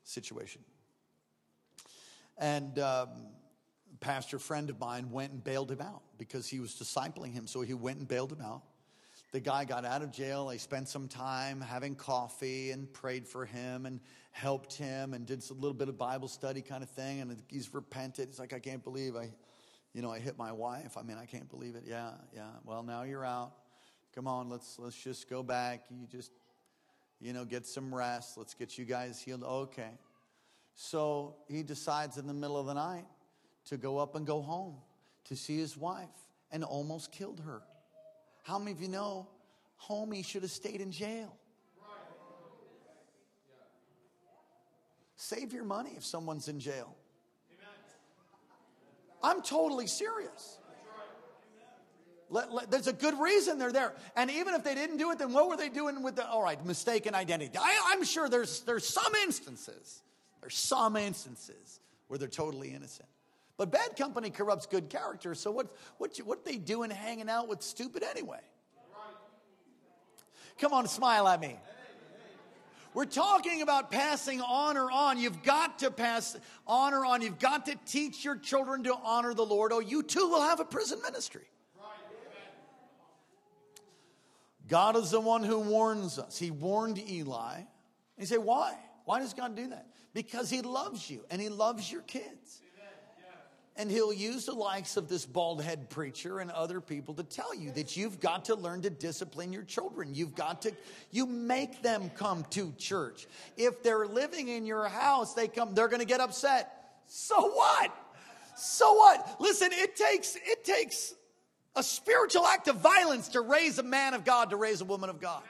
situation. 0.03 0.61
And 2.37 2.79
um, 2.79 3.09
pastor 3.99 4.39
friend 4.39 4.69
of 4.69 4.79
mine 4.79 5.11
went 5.11 5.31
and 5.31 5.43
bailed 5.43 5.71
him 5.71 5.81
out 5.81 6.01
because 6.17 6.47
he 6.47 6.59
was 6.59 6.73
discipling 6.73 7.33
him. 7.33 7.47
So 7.47 7.61
he 7.61 7.73
went 7.73 7.99
and 7.99 8.07
bailed 8.07 8.31
him 8.31 8.41
out. 8.41 8.63
The 9.31 9.39
guy 9.39 9.65
got 9.65 9.85
out 9.85 10.01
of 10.01 10.11
jail. 10.11 10.47
They 10.47 10.57
spent 10.57 10.87
some 10.87 11.07
time 11.07 11.61
having 11.61 11.95
coffee 11.95 12.71
and 12.71 12.91
prayed 12.91 13.27
for 13.27 13.45
him 13.45 13.85
and 13.85 13.99
helped 14.31 14.73
him 14.73 15.13
and 15.13 15.25
did 15.25 15.43
a 15.49 15.53
little 15.53 15.73
bit 15.73 15.89
of 15.89 15.97
Bible 15.97 16.27
study 16.27 16.61
kind 16.61 16.83
of 16.83 16.89
thing. 16.89 17.21
And 17.21 17.35
he's 17.49 17.73
repented. 17.73 18.29
He's 18.29 18.39
like, 18.39 18.53
I 18.53 18.59
can't 18.59 18.83
believe 18.83 19.15
I, 19.15 19.29
you 19.95 20.01
know, 20.01 20.11
I 20.11 20.19
hit 20.19 20.37
my 20.37 20.51
wife. 20.51 20.97
I 20.97 21.03
mean, 21.03 21.17
I 21.17 21.25
can't 21.25 21.49
believe 21.49 21.75
it. 21.75 21.83
Yeah, 21.87 22.11
yeah. 22.35 22.49
Well, 22.65 22.83
now 22.83 23.03
you're 23.03 23.23
out. 23.23 23.53
Come 24.13 24.27
on, 24.27 24.49
let's 24.49 24.77
let's 24.77 25.01
just 25.01 25.29
go 25.29 25.41
back. 25.41 25.85
You 25.89 26.05
just, 26.05 26.31
you 27.21 27.31
know, 27.31 27.45
get 27.45 27.65
some 27.65 27.95
rest. 27.95 28.37
Let's 28.37 28.53
get 28.53 28.77
you 28.77 28.83
guys 28.83 29.21
healed. 29.21 29.43
Okay. 29.43 29.91
So 30.73 31.37
he 31.47 31.63
decides 31.63 32.17
in 32.17 32.27
the 32.27 32.33
middle 32.33 32.59
of 32.59 32.65
the 32.65 32.73
night 32.73 33.05
to 33.69 33.77
go 33.77 33.97
up 33.97 34.15
and 34.15 34.27
go 34.27 34.41
home 34.41 34.75
to 35.25 35.35
see 35.37 35.57
his 35.57 35.77
wife 35.77 36.09
and 36.51 36.65
almost 36.65 37.13
killed 37.13 37.39
her. 37.45 37.61
How 38.43 38.59
many 38.59 38.73
of 38.73 38.81
you 38.81 38.89
know 38.89 39.29
homie 39.81 40.25
should 40.25 40.41
have 40.41 40.51
stayed 40.51 40.81
in 40.81 40.91
jail? 40.91 41.33
Save 45.15 45.53
your 45.53 45.63
money 45.63 45.91
if 45.95 46.03
someone's 46.05 46.49
in 46.49 46.59
jail. 46.59 46.93
I'm 49.25 49.41
totally 49.41 49.87
serious. 49.87 50.59
Let, 52.29 52.51
let, 52.51 52.71
there's 52.71 52.87
a 52.87 52.93
good 52.93 53.19
reason 53.19 53.57
they're 53.57 53.71
there. 53.71 53.93
And 54.15 54.29
even 54.29 54.53
if 54.53 54.63
they 54.63 54.75
didn't 54.75 54.97
do 54.97 55.11
it, 55.11 55.19
then 55.19 55.33
what 55.33 55.49
were 55.49 55.57
they 55.57 55.69
doing 55.69 56.03
with 56.03 56.15
the, 56.15 56.27
all 56.27 56.43
right, 56.43 56.63
mistaken 56.63 57.15
identity? 57.15 57.57
I, 57.57 57.93
am 57.95 58.03
sure 58.03 58.29
there's, 58.29 58.61
there's 58.61 58.87
some 58.87 59.13
instances, 59.23 60.01
there's 60.41 60.55
some 60.55 60.95
instances 60.95 61.79
where 62.07 62.19
they're 62.19 62.27
totally 62.27 62.69
innocent. 62.69 63.09
But 63.57 63.71
bad 63.71 63.95
company 63.95 64.29
corrupts 64.29 64.65
good 64.65 64.89
character. 64.89 65.33
So 65.33 65.49
what, 65.49 65.75
what, 65.97 66.17
what 66.17 66.45
they 66.45 66.57
doing 66.57 66.91
hanging 66.91 67.29
out 67.29 67.47
with 67.47 67.63
stupid 67.63 68.03
anyway? 68.03 68.41
Come 70.59 70.73
on, 70.73 70.87
smile 70.87 71.27
at 71.27 71.39
me. 71.41 71.55
We're 72.95 73.03
talking 73.03 73.61
about 73.61 73.91
passing 73.91 74.39
honor 74.39 74.89
on. 74.89 75.19
You've 75.19 75.43
got 75.43 75.79
to 75.79 75.91
pass 75.91 76.37
honor 76.65 77.05
on. 77.05 77.21
You've 77.21 77.39
got 77.39 77.65
to 77.65 77.75
teach 77.85 78.23
your 78.23 78.37
children 78.37 78.83
to 78.83 78.95
honor 79.03 79.33
the 79.33 79.45
Lord, 79.45 79.73
or 79.73 79.83
you 79.83 80.01
too 80.01 80.29
will 80.29 80.41
have 80.41 80.61
a 80.61 80.65
prison 80.65 81.01
ministry. 81.01 81.43
God 84.69 84.95
is 84.95 85.11
the 85.11 85.19
one 85.19 85.43
who 85.43 85.59
warns 85.59 86.17
us. 86.17 86.39
He 86.39 86.51
warned 86.51 86.97
Eli. 86.97 87.63
You 88.17 88.25
say, 88.25 88.37
why? 88.37 88.77
Why 89.03 89.19
does 89.19 89.33
God 89.33 89.57
do 89.57 89.67
that? 89.67 89.87
Because 90.13 90.49
He 90.49 90.61
loves 90.61 91.09
you 91.09 91.25
and 91.29 91.41
He 91.41 91.49
loves 91.49 91.91
your 91.91 92.01
kids. 92.01 92.61
And 93.77 93.91
he'll 93.91 94.13
use 94.13 94.45
the 94.45 94.53
likes 94.53 94.95
of 94.95 95.09
this 95.09 95.25
bald 95.25 95.61
head 95.61 95.89
preacher 95.89 96.39
and 96.39 96.49
other 96.49 96.79
people 96.79 97.13
to 97.15 97.23
tell 97.23 97.53
you 97.53 97.71
that 97.71 97.97
you've 97.97 98.21
got 98.21 98.45
to 98.45 98.55
learn 98.55 98.81
to 98.83 98.89
discipline 98.89 99.51
your 99.51 99.63
children. 99.63 100.15
You've 100.15 100.33
got 100.33 100.61
to, 100.61 100.71
you 101.11 101.25
make 101.25 101.81
them 101.81 102.09
come 102.15 102.45
to 102.51 102.73
church. 102.77 103.27
If 103.57 103.83
they're 103.83 104.07
living 104.07 104.47
in 104.47 104.65
your 104.65 104.87
house, 104.87 105.33
they 105.33 105.49
come, 105.49 105.73
they're 105.73 105.89
going 105.89 105.99
to 105.99 106.05
get 106.05 106.21
upset. 106.21 106.71
So 107.07 107.49
what? 107.49 107.91
So 108.55 108.93
what? 108.93 109.35
Listen, 109.41 109.69
it 109.73 109.97
takes, 109.97 110.37
it 110.37 110.63
takes 110.63 111.13
a 111.75 111.83
spiritual 111.83 112.45
act 112.47 112.69
of 112.69 112.77
violence 112.77 113.29
to 113.29 113.41
raise 113.41 113.77
a 113.77 113.83
man 113.83 114.13
of 114.13 114.23
God, 114.23 114.51
to 114.51 114.55
raise 114.55 114.79
a 114.79 114.85
woman 114.85 115.09
of 115.09 115.19
God. 115.19 115.43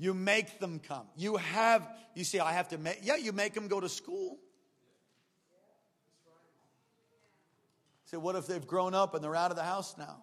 You 0.00 0.14
make 0.14 0.58
them 0.60 0.80
come. 0.80 1.04
You 1.14 1.36
have, 1.36 1.86
you 2.14 2.24
see, 2.24 2.40
I 2.40 2.52
have 2.54 2.68
to 2.68 2.78
make, 2.78 3.00
yeah, 3.02 3.16
you 3.16 3.32
make 3.32 3.52
them 3.52 3.68
go 3.68 3.80
to 3.80 3.88
school. 3.88 4.38
Say, 8.06 8.16
what 8.16 8.34
if 8.34 8.46
they've 8.46 8.66
grown 8.66 8.94
up 8.94 9.14
and 9.14 9.22
they're 9.22 9.36
out 9.36 9.50
of 9.50 9.58
the 9.58 9.62
house 9.62 9.96
now? 9.98 10.16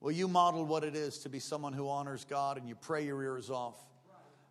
Well, 0.00 0.12
you 0.12 0.28
model 0.28 0.64
what 0.64 0.84
it 0.84 0.94
is 0.94 1.18
to 1.18 1.28
be 1.28 1.40
someone 1.40 1.72
who 1.72 1.88
honors 1.88 2.24
God 2.24 2.56
and 2.56 2.68
you 2.68 2.76
pray 2.76 3.04
your 3.04 3.20
ears 3.20 3.50
off. 3.50 3.74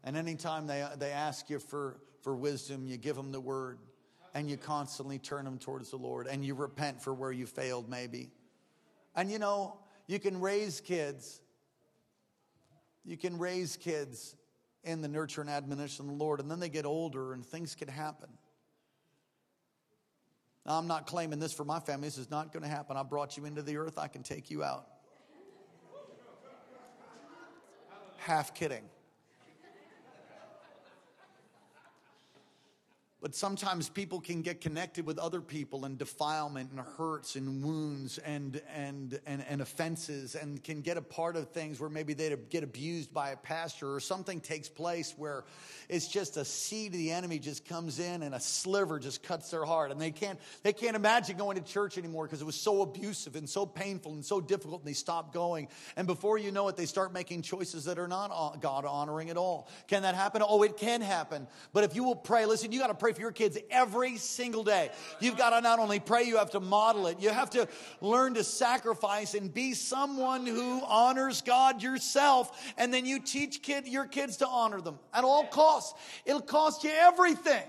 And 0.04 0.18
anytime 0.18 0.68
they, 0.68 0.86
they 0.98 1.12
ask 1.12 1.50
you 1.50 1.60
for, 1.60 2.02
for 2.20 2.36
wisdom, 2.36 2.86
you 2.88 2.98
give 2.98 3.16
them 3.16 3.32
the 3.32 3.40
word 3.40 3.80
and 4.34 4.50
you 4.50 4.58
constantly 4.58 5.20
turn 5.20 5.46
them 5.46 5.58
towards 5.58 5.90
the 5.90 5.98
Lord 5.98 6.28
and 6.28 6.44
you 6.44 6.54
repent 6.54 7.02
for 7.02 7.14
where 7.14 7.32
you 7.32 7.46
failed, 7.46 7.88
maybe. 7.88 8.30
And 9.16 9.32
you 9.32 9.40
know, 9.40 9.80
you 10.06 10.20
can 10.20 10.42
raise 10.42 10.82
kids 10.82 11.40
you 13.04 13.18
can 13.18 13.38
raise 13.38 13.78
kids 13.78 14.36
in 14.84 15.02
the 15.02 15.08
nurture 15.08 15.42
and 15.42 15.50
admonition 15.50 16.06
of 16.06 16.12
the 16.12 16.18
Lord, 16.24 16.40
and 16.40 16.50
then 16.50 16.60
they 16.60 16.70
get 16.70 16.86
older 16.86 17.34
and 17.34 17.46
things 17.46 17.76
can 17.76 17.88
happen. 17.88 18.30
Now, 20.66 20.78
I'm 20.78 20.88
not 20.88 21.08
claiming 21.08 21.40
this 21.40 21.54
for 21.54 21.66
my 21.66 21.80
family. 21.80 22.08
This 22.08 22.18
is 22.18 22.30
not 22.30 22.54
going 22.54 22.64
to 22.64 22.70
happen. 22.70 22.96
I 22.96 23.04
brought 23.04 23.38
you 23.38 23.46
into 23.46 23.62
the 23.62 23.78
earth, 23.78 23.98
I 23.98 24.08
can 24.08 24.24
take 24.24 24.52
you 24.52 24.64
out. 24.64 24.88
Half 28.18 28.54
kidding. 28.54 28.84
But 33.22 33.36
sometimes 33.36 33.88
people 33.88 34.20
can 34.20 34.42
get 34.42 34.62
connected 34.62 35.06
with 35.06 35.20
other 35.20 35.42
people 35.42 35.86
and 35.86 35.96
defilement 35.96 36.72
and 36.72 36.80
hurts 36.80 37.36
and 37.36 37.64
wounds 37.64 38.18
and, 38.18 38.60
and, 38.76 39.20
and, 39.28 39.46
and 39.48 39.62
offenses 39.62 40.34
and 40.34 40.64
can 40.64 40.82
get 40.82 40.98
a 40.98 41.04
part 41.04 41.36
of 41.36 41.52
things 41.52 41.80
where 41.80 41.90
maybe 41.90 42.16
they 42.16 42.36
get 42.50 42.64
abused 42.64 43.14
by 43.14 43.30
a 43.30 43.38
pastor 43.38 43.94
or 43.94 44.00
something 44.00 44.40
takes 44.40 44.70
place 44.70 45.14
where 45.18 45.44
it's 45.88 46.08
just 46.08 46.36
a 46.36 46.44
seed 46.44 46.94
of 46.94 46.98
the 46.98 47.12
enemy 47.12 47.38
just 47.38 47.64
comes 47.66 48.00
in 48.00 48.24
and 48.24 48.34
a 48.34 48.40
sliver 48.40 48.98
just 48.98 49.22
cuts 49.22 49.52
their 49.52 49.66
heart. 49.66 49.92
And 49.92 50.02
they 50.02 50.10
can't, 50.10 50.40
they 50.64 50.74
can't 50.74 50.96
imagine 50.96 51.38
going 51.38 51.58
to 51.58 51.64
church 51.64 52.00
anymore 52.00 52.26
because 52.26 52.42
it 52.42 52.46
was 52.46 52.56
so 52.56 52.82
abusive 52.82 53.36
and 53.36 53.48
so 53.48 53.68
painful 53.68 54.14
and 54.14 54.26
so 54.26 54.42
difficult 54.42 54.82
and 54.82 54.90
they 54.90 54.94
stop 54.94 55.32
going. 55.32 55.68
And 55.96 56.08
before 56.08 56.40
you 56.40 56.52
know 56.52 56.70
it, 56.70 56.76
they 56.76 56.88
start 56.88 57.14
making 57.14 57.44
choices 57.44 57.86
that 57.86 58.00
are 58.00 58.08
not 58.08 58.62
God 58.62 58.84
honoring 58.84 59.30
at 59.30 59.38
all. 59.38 59.70
Can 59.86 60.02
that 60.02 60.16
happen? 60.16 60.42
Oh, 60.44 60.64
it 60.64 60.76
can 60.78 61.02
happen. 61.02 61.46
But 61.72 61.84
if 61.84 61.96
you 61.96 62.04
will 62.04 62.16
pray, 62.16 62.48
listen, 62.48 62.72
you 62.72 62.80
got 62.80 62.88
to 62.88 62.96
pray 62.96 63.11
for 63.14 63.22
your 63.22 63.32
kids 63.32 63.58
every 63.70 64.18
single 64.18 64.64
day. 64.64 64.92
You've 65.20 65.38
got 65.38 65.52
to 65.52 65.62
not 65.62 65.80
only 65.80 66.00
pray, 66.00 66.24
you 66.24 66.38
have 66.38 66.52
to 66.52 66.60
model 66.60 67.08
it. 67.08 67.20
You 67.20 67.30
have 67.30 67.50
to 67.52 67.68
learn 68.02 68.34
to 68.36 68.44
sacrifice 68.44 69.34
and 69.34 69.54
be 69.54 69.74
someone 69.74 70.46
who 70.46 70.82
honors 70.86 71.42
God 71.42 71.82
yourself. 71.84 72.74
And 72.78 72.94
then 72.94 73.06
you 73.06 73.20
teach 73.20 73.62
kid, 73.62 73.88
your 73.88 74.06
kids 74.06 74.38
to 74.38 74.48
honor 74.48 74.82
them 74.82 75.00
at 75.14 75.24
all 75.24 75.46
costs. 75.46 75.94
It'll 76.26 76.42
cost 76.42 76.84
you 76.84 76.92
everything. 76.92 77.64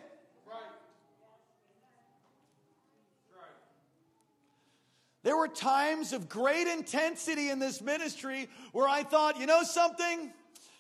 There 5.25 5.37
were 5.37 5.49
times 5.49 6.13
of 6.13 6.29
great 6.29 6.67
intensity 6.67 7.49
in 7.51 7.61
this 7.61 7.81
ministry 7.81 8.49
where 8.73 8.89
I 8.89 9.05
thought, 9.05 9.39
you 9.39 9.47
know 9.47 9.63
something? 9.63 10.33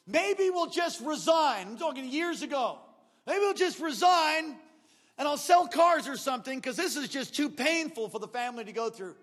Maybe 0.06 0.50
we'll 0.50 0.70
just 0.70 1.00
resign. 1.00 1.68
I'm 1.68 1.76
talking 1.76 2.08
years 2.08 2.42
ago. 2.42 2.78
Maybe 3.26 3.38
we'll 3.38 3.54
just 3.54 3.80
resign 3.80 4.56
and 5.18 5.28
I'll 5.28 5.36
sell 5.36 5.68
cars 5.68 6.08
or 6.08 6.16
something 6.16 6.58
because 6.58 6.76
this 6.76 6.96
is 6.96 7.08
just 7.08 7.34
too 7.34 7.48
painful 7.48 8.08
for 8.08 8.18
the 8.18 8.28
family 8.28 8.64
to 8.64 8.72
go 8.72 8.90
through. 8.90 9.14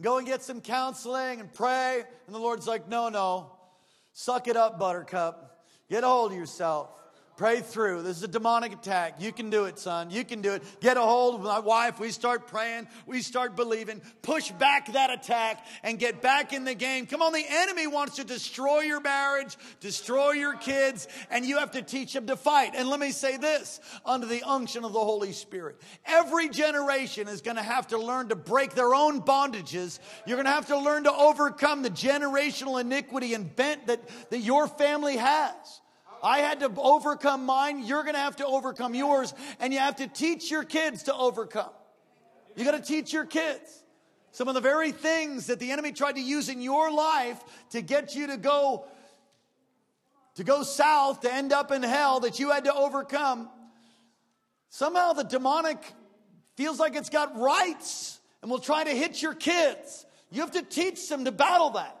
Go 0.00 0.18
and 0.18 0.26
get 0.26 0.42
some 0.42 0.60
counseling 0.60 1.40
and 1.40 1.52
pray. 1.52 2.02
And 2.26 2.34
the 2.34 2.40
Lord's 2.40 2.66
like, 2.66 2.88
no, 2.88 3.08
no. 3.08 3.52
Suck 4.12 4.48
it 4.48 4.56
up, 4.56 4.78
buttercup. 4.78 5.64
Get 5.88 6.02
a 6.02 6.06
hold 6.06 6.32
of 6.32 6.38
yourself. 6.38 6.90
Pray 7.42 7.60
through. 7.60 8.02
This 8.02 8.18
is 8.18 8.22
a 8.22 8.28
demonic 8.28 8.72
attack. 8.72 9.16
You 9.18 9.32
can 9.32 9.50
do 9.50 9.64
it, 9.64 9.76
son. 9.76 10.12
You 10.12 10.24
can 10.24 10.42
do 10.42 10.52
it. 10.52 10.62
Get 10.78 10.96
a 10.96 11.00
hold 11.00 11.34
of 11.34 11.40
my 11.40 11.58
wife. 11.58 11.98
We 11.98 12.12
start 12.12 12.46
praying. 12.46 12.86
We 13.04 13.20
start 13.20 13.56
believing. 13.56 14.00
Push 14.22 14.52
back 14.52 14.92
that 14.92 15.10
attack 15.10 15.66
and 15.82 15.98
get 15.98 16.22
back 16.22 16.52
in 16.52 16.62
the 16.62 16.76
game. 16.76 17.04
Come 17.04 17.20
on, 17.20 17.32
the 17.32 17.44
enemy 17.44 17.88
wants 17.88 18.14
to 18.14 18.24
destroy 18.24 18.82
your 18.82 19.00
marriage, 19.00 19.56
destroy 19.80 20.34
your 20.34 20.54
kids, 20.54 21.08
and 21.32 21.44
you 21.44 21.58
have 21.58 21.72
to 21.72 21.82
teach 21.82 22.12
them 22.12 22.28
to 22.28 22.36
fight. 22.36 22.74
And 22.76 22.88
let 22.88 23.00
me 23.00 23.10
say 23.10 23.38
this 23.38 23.80
under 24.06 24.28
the 24.28 24.44
unction 24.44 24.84
of 24.84 24.92
the 24.92 25.00
Holy 25.00 25.32
Spirit. 25.32 25.80
Every 26.06 26.48
generation 26.48 27.26
is 27.26 27.40
going 27.40 27.56
to 27.56 27.62
have 27.64 27.88
to 27.88 27.98
learn 27.98 28.28
to 28.28 28.36
break 28.36 28.76
their 28.76 28.94
own 28.94 29.20
bondages. 29.20 29.98
You're 30.28 30.36
going 30.36 30.46
to 30.46 30.52
have 30.52 30.68
to 30.68 30.78
learn 30.78 31.02
to 31.04 31.12
overcome 31.12 31.82
the 31.82 31.90
generational 31.90 32.80
iniquity 32.80 33.34
and 33.34 33.56
bent 33.56 33.88
that, 33.88 34.08
that 34.30 34.38
your 34.38 34.68
family 34.68 35.16
has. 35.16 35.81
I 36.22 36.38
had 36.38 36.60
to 36.60 36.72
overcome 36.76 37.44
mine. 37.44 37.84
You're 37.84 38.02
going 38.02 38.14
to 38.14 38.20
have 38.20 38.36
to 38.36 38.46
overcome 38.46 38.94
yours. 38.94 39.34
And 39.58 39.72
you 39.72 39.80
have 39.80 39.96
to 39.96 40.06
teach 40.06 40.50
your 40.50 40.62
kids 40.62 41.04
to 41.04 41.14
overcome. 41.14 41.70
You 42.56 42.64
got 42.64 42.72
to 42.72 42.80
teach 42.80 43.12
your 43.12 43.24
kids. 43.24 43.82
Some 44.30 44.48
of 44.48 44.54
the 44.54 44.60
very 44.60 44.92
things 44.92 45.48
that 45.48 45.58
the 45.58 45.72
enemy 45.72 45.92
tried 45.92 46.16
to 46.16 46.22
use 46.22 46.48
in 46.48 46.62
your 46.62 46.90
life 46.90 47.42
to 47.70 47.82
get 47.82 48.14
you 48.14 48.28
to 48.28 48.36
go 48.36 48.86
to 50.36 50.44
go 50.44 50.62
south 50.62 51.20
to 51.20 51.32
end 51.32 51.52
up 51.52 51.70
in 51.70 51.82
hell 51.82 52.20
that 52.20 52.38
you 52.38 52.50
had 52.50 52.64
to 52.64 52.74
overcome. 52.74 53.50
Somehow 54.70 55.12
the 55.12 55.24
demonic 55.24 55.92
feels 56.56 56.80
like 56.80 56.96
it's 56.96 57.10
got 57.10 57.38
rights 57.38 58.18
and 58.40 58.50
will 58.50 58.58
try 58.58 58.82
to 58.82 58.90
hit 58.90 59.20
your 59.20 59.34
kids. 59.34 60.06
You 60.30 60.40
have 60.40 60.52
to 60.52 60.62
teach 60.62 61.06
them 61.10 61.26
to 61.26 61.32
battle 61.32 61.70
that. 61.70 61.94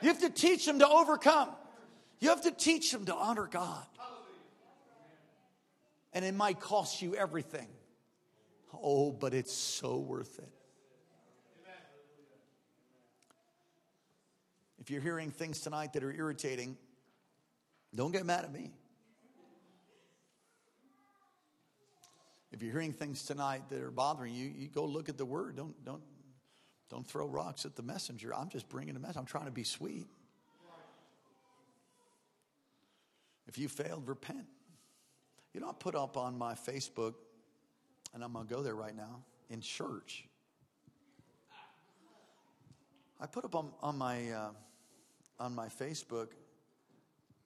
You 0.00 0.08
have 0.08 0.20
to 0.20 0.30
teach 0.30 0.64
them 0.64 0.78
to 0.78 0.88
overcome. 0.88 1.50
You 2.20 2.28
have 2.28 2.42
to 2.42 2.50
teach 2.50 2.92
them 2.92 3.06
to 3.06 3.14
honor 3.14 3.48
God. 3.50 3.86
And 6.12 6.24
it 6.24 6.34
might 6.34 6.60
cost 6.60 7.00
you 7.00 7.14
everything. 7.14 7.68
Oh, 8.82 9.10
but 9.10 9.32
it's 9.32 9.52
so 9.52 9.98
worth 9.98 10.38
it. 10.38 10.52
If 14.78 14.90
you're 14.90 15.02
hearing 15.02 15.30
things 15.30 15.60
tonight 15.60 15.92
that 15.92 16.02
are 16.02 16.12
irritating, 16.12 16.76
don't 17.94 18.12
get 18.12 18.24
mad 18.26 18.44
at 18.44 18.52
me. 18.52 18.72
If 22.52 22.62
you're 22.62 22.72
hearing 22.72 22.92
things 22.92 23.24
tonight 23.24 23.62
that 23.70 23.80
are 23.80 23.90
bothering 23.90 24.34
you, 24.34 24.46
you 24.46 24.68
go 24.68 24.84
look 24.84 25.08
at 25.08 25.16
the 25.16 25.24
word. 25.24 25.56
Don't, 25.56 25.84
don't, 25.84 26.02
don't 26.90 27.06
throw 27.06 27.26
rocks 27.26 27.64
at 27.64 27.76
the 27.76 27.82
messenger. 27.82 28.34
I'm 28.34 28.48
just 28.48 28.68
bringing 28.68 28.96
a 28.96 28.98
message. 28.98 29.16
I'm 29.16 29.26
trying 29.26 29.44
to 29.44 29.52
be 29.52 29.64
sweet. 29.64 30.08
If 33.50 33.58
you 33.58 33.68
failed, 33.68 34.06
repent. 34.06 34.46
You 35.52 35.60
know, 35.60 35.70
I 35.70 35.72
put 35.72 35.96
up 35.96 36.16
on 36.16 36.38
my 36.38 36.54
Facebook, 36.54 37.14
and 38.14 38.22
I'm 38.22 38.32
going 38.32 38.46
to 38.46 38.54
go 38.54 38.62
there 38.62 38.76
right 38.76 38.94
now, 38.96 39.24
in 39.48 39.60
church. 39.60 40.24
I 43.20 43.26
put 43.26 43.44
up 43.44 43.56
on, 43.56 43.72
on, 43.82 43.98
my, 43.98 44.30
uh, 44.30 44.50
on 45.40 45.52
my 45.52 45.66
Facebook 45.66 46.28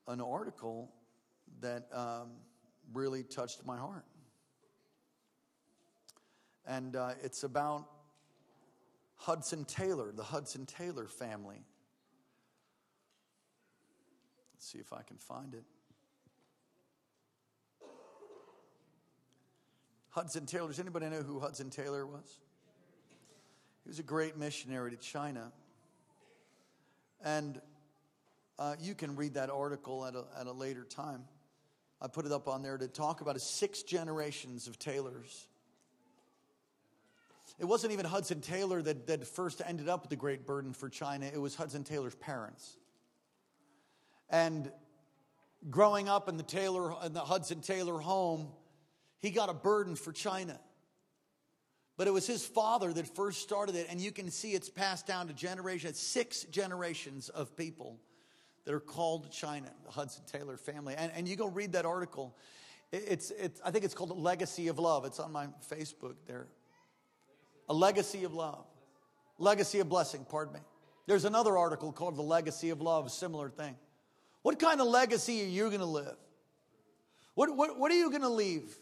an 0.07 0.21
article 0.21 0.93
that 1.63 1.89
um, 1.91 2.33
really 2.93 3.23
touched 3.23 3.65
my 3.65 3.79
heart. 3.79 4.05
And 6.67 6.97
uh, 6.97 7.13
it's 7.23 7.45
about 7.45 7.89
Hudson 9.17 9.65
Taylor, 9.65 10.13
the 10.13 10.23
Hudson 10.23 10.67
Taylor 10.67 11.09
family. 11.09 11.65
Let's 14.53 14.71
see 14.71 14.81
if 14.81 14.93
I 14.93 15.01
can 15.01 15.17
find 15.17 15.55
it. 15.55 15.65
Hudson 20.15 20.47
Taylor. 20.47 20.69
Does 20.69 20.79
anybody 20.79 21.07
know 21.07 21.23
who 21.23 21.41
Hudson 21.41 21.71
Taylor 21.71 22.07
was? 22.07 22.39
He 23.83 23.89
was 23.89 23.99
a 23.99 24.05
great 24.05 24.37
missionary 24.37 24.93
to 24.93 24.97
China. 24.97 25.51
And 27.25 27.61
uh, 28.57 28.77
you 28.81 28.95
can 28.95 29.17
read 29.17 29.35
that 29.35 29.51
article 29.51 30.07
at 30.07 30.15
a, 30.15 30.25
at 30.39 30.47
a 30.47 30.53
later 30.53 30.85
time. 30.85 31.25
I 32.01 32.07
put 32.07 32.27
it 32.27 32.33
up 32.33 32.47
on 32.47 32.63
there 32.63 32.79
to 32.79 32.87
talk 32.87 33.23
about 33.23 33.41
six 33.41 33.83
generations 33.83 34.69
of 34.69 34.79
Taylors. 34.79 35.49
It 37.59 37.65
wasn't 37.65 37.93
even 37.93 38.07
Hudson 38.07 38.41
Taylor 38.41 38.83
that, 38.83 39.09
that 39.09 39.27
first 39.27 39.63
ended 39.67 39.89
up 39.89 40.03
with 40.03 40.11
the 40.11 40.17
great 40.17 40.47
burden 40.47 40.73
for 40.75 40.89
China, 40.89 41.27
it 41.27 41.41
was 41.41 41.57
Hudson 41.57 41.83
Taylor's 41.83 42.15
parents. 42.15 42.77
And 44.31 44.71
growing 45.71 46.09
up 46.09 46.29
in 46.29 46.37
the 46.37 46.45
Taylor 46.45 46.95
in 47.05 47.15
the 47.15 47.21
Hudson 47.21 47.63
Taylor 47.63 47.99
home, 47.99 48.47
he 49.25 49.31
got 49.31 49.49
a 49.49 49.55
burden 49.55 49.97
for 49.97 50.13
China. 50.13 50.61
But 51.97 52.09
it 52.09 52.11
was 52.13 52.27
his 52.27 52.45
father 52.45 52.93
that 52.93 53.07
first 53.17 53.41
started 53.41 53.75
it, 53.75 53.87
and 53.89 53.99
you 53.99 54.13
can 54.13 54.31
see 54.31 54.53
it's 54.53 54.69
passed 54.69 55.07
down 55.07 55.29
to 55.29 55.33
generations, 55.33 55.99
six 55.99 56.43
generations 56.43 57.31
of 57.31 57.57
people 57.57 57.99
that 58.65 58.75
are 58.75 58.81
called 58.81 59.33
China, 59.33 59.71
the 59.87 59.91
Hudson 59.91 60.25
Taylor 60.27 60.59
family. 60.59 60.95
And, 60.99 61.11
and 61.15 61.27
you 61.27 61.37
go 61.37 61.47
read 61.47 61.73
that 61.73 61.87
article. 61.87 62.37
It's, 62.93 63.31
it's, 63.31 63.63
I 63.65 63.71
think 63.71 63.87
it's 63.87 63.95
called 63.95 64.15
Legacy 64.19 64.69
of 64.69 64.79
Love. 64.79 65.07
It's 65.07 65.19
on 65.19 65.33
my 65.33 65.47
Facebook 65.71 66.17
there. 66.27 66.47
A 67.71 67.75
Legacy 67.75 68.25
of 68.25 68.35
Love. 68.35 68.67
Legacy 69.39 69.81
of 69.81 69.89
Blessing, 69.89 70.27
pardon 70.29 70.53
me. 70.53 70.61
There's 71.07 71.25
another 71.25 71.57
article 71.57 71.93
called 71.93 72.17
The 72.17 72.23
Legacy 72.23 72.69
of 72.69 72.83
Love, 72.83 73.11
similar 73.11 73.49
thing. 73.49 73.75
What 74.43 74.59
kind 74.59 74.83
of 74.83 74.87
legacy 74.87 75.43
are 75.45 75.49
you 75.49 75.69
going 75.69 75.81
to 75.81 75.87
live? 75.87 76.17
What, 77.35 77.57
what, 77.57 77.79
what 77.79 77.91
are 77.91 77.97
you 77.97 78.11
going 78.11 78.23
to 78.23 78.29
leave? 78.29 78.75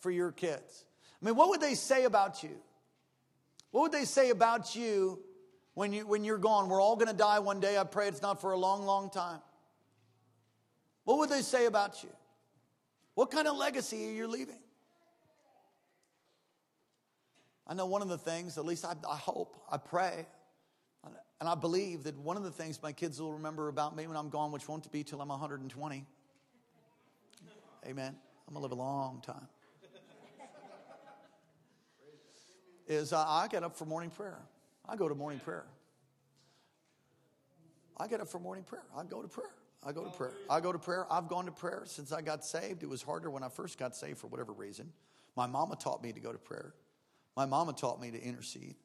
For 0.00 0.10
your 0.10 0.32
kids? 0.32 0.84
I 1.20 1.26
mean, 1.26 1.36
what 1.36 1.48
would 1.50 1.60
they 1.60 1.74
say 1.74 2.04
about 2.04 2.42
you? 2.42 2.56
What 3.70 3.82
would 3.82 3.92
they 3.92 4.04
say 4.04 4.30
about 4.30 4.74
you 4.74 5.20
when, 5.74 5.92
you, 5.92 6.06
when 6.06 6.24
you're 6.24 6.38
gone? 6.38 6.68
We're 6.68 6.80
all 6.80 6.96
going 6.96 7.08
to 7.08 7.16
die 7.16 7.38
one 7.40 7.60
day. 7.60 7.76
I 7.76 7.84
pray 7.84 8.08
it's 8.08 8.22
not 8.22 8.40
for 8.40 8.52
a 8.52 8.56
long, 8.56 8.84
long 8.84 9.10
time. 9.10 9.40
What 11.04 11.18
would 11.18 11.30
they 11.30 11.42
say 11.42 11.66
about 11.66 12.02
you? 12.02 12.10
What 13.14 13.30
kind 13.30 13.48
of 13.48 13.56
legacy 13.56 14.08
are 14.08 14.12
you 14.12 14.28
leaving? 14.28 14.58
I 17.66 17.74
know 17.74 17.86
one 17.86 18.00
of 18.00 18.08
the 18.08 18.18
things, 18.18 18.56
at 18.56 18.64
least 18.64 18.84
I, 18.84 18.94
I 19.08 19.16
hope, 19.16 19.60
I 19.70 19.76
pray, 19.76 20.26
and 21.40 21.48
I 21.48 21.54
believe 21.54 22.04
that 22.04 22.16
one 22.18 22.36
of 22.36 22.42
the 22.42 22.50
things 22.50 22.82
my 22.82 22.92
kids 22.92 23.20
will 23.20 23.32
remember 23.32 23.68
about 23.68 23.94
me 23.94 24.06
when 24.06 24.16
I'm 24.16 24.30
gone, 24.30 24.50
which 24.52 24.66
won't 24.68 24.90
be 24.90 25.04
till 25.04 25.20
I'm 25.20 25.28
120. 25.28 26.06
Amen. 27.86 28.16
I'm 28.46 28.54
going 28.54 28.62
to 28.62 28.62
live 28.62 28.72
a 28.72 28.74
long 28.74 29.20
time. 29.20 29.46
Is 32.88 33.12
uh, 33.12 33.24
I 33.26 33.46
get 33.48 33.62
up 33.62 33.76
for 33.76 33.84
morning 33.84 34.10
prayer. 34.10 34.38
I 34.88 34.96
go 34.96 35.08
to 35.08 35.14
morning 35.14 35.38
prayer. 35.38 35.66
I 37.96 38.06
get 38.06 38.20
up 38.20 38.28
for 38.28 38.38
morning 38.38 38.64
prayer. 38.64 38.84
I 38.96 39.04
go 39.04 39.22
to 39.22 39.28
prayer. 39.28 39.50
I 39.84 39.92
go 39.92 40.04
to 40.04 40.10
prayer. 40.10 40.32
I 40.50 40.60
go 40.60 40.72
to 40.72 40.78
prayer. 40.78 41.06
I've 41.10 41.28
gone 41.28 41.44
to 41.46 41.52
prayer 41.52 41.82
since 41.84 42.12
I 42.12 42.22
got 42.22 42.44
saved. 42.44 42.82
It 42.82 42.88
was 42.88 43.02
harder 43.02 43.30
when 43.30 43.42
I 43.42 43.48
first 43.48 43.78
got 43.78 43.94
saved 43.94 44.18
for 44.18 44.26
whatever 44.26 44.52
reason. 44.52 44.92
My 45.36 45.46
mama 45.46 45.76
taught 45.76 46.02
me 46.02 46.12
to 46.12 46.20
go 46.20 46.32
to 46.32 46.38
prayer. 46.38 46.74
My 47.36 47.46
mama 47.46 47.72
taught 47.72 48.00
me 48.00 48.10
to 48.10 48.20
intercede. 48.20 48.76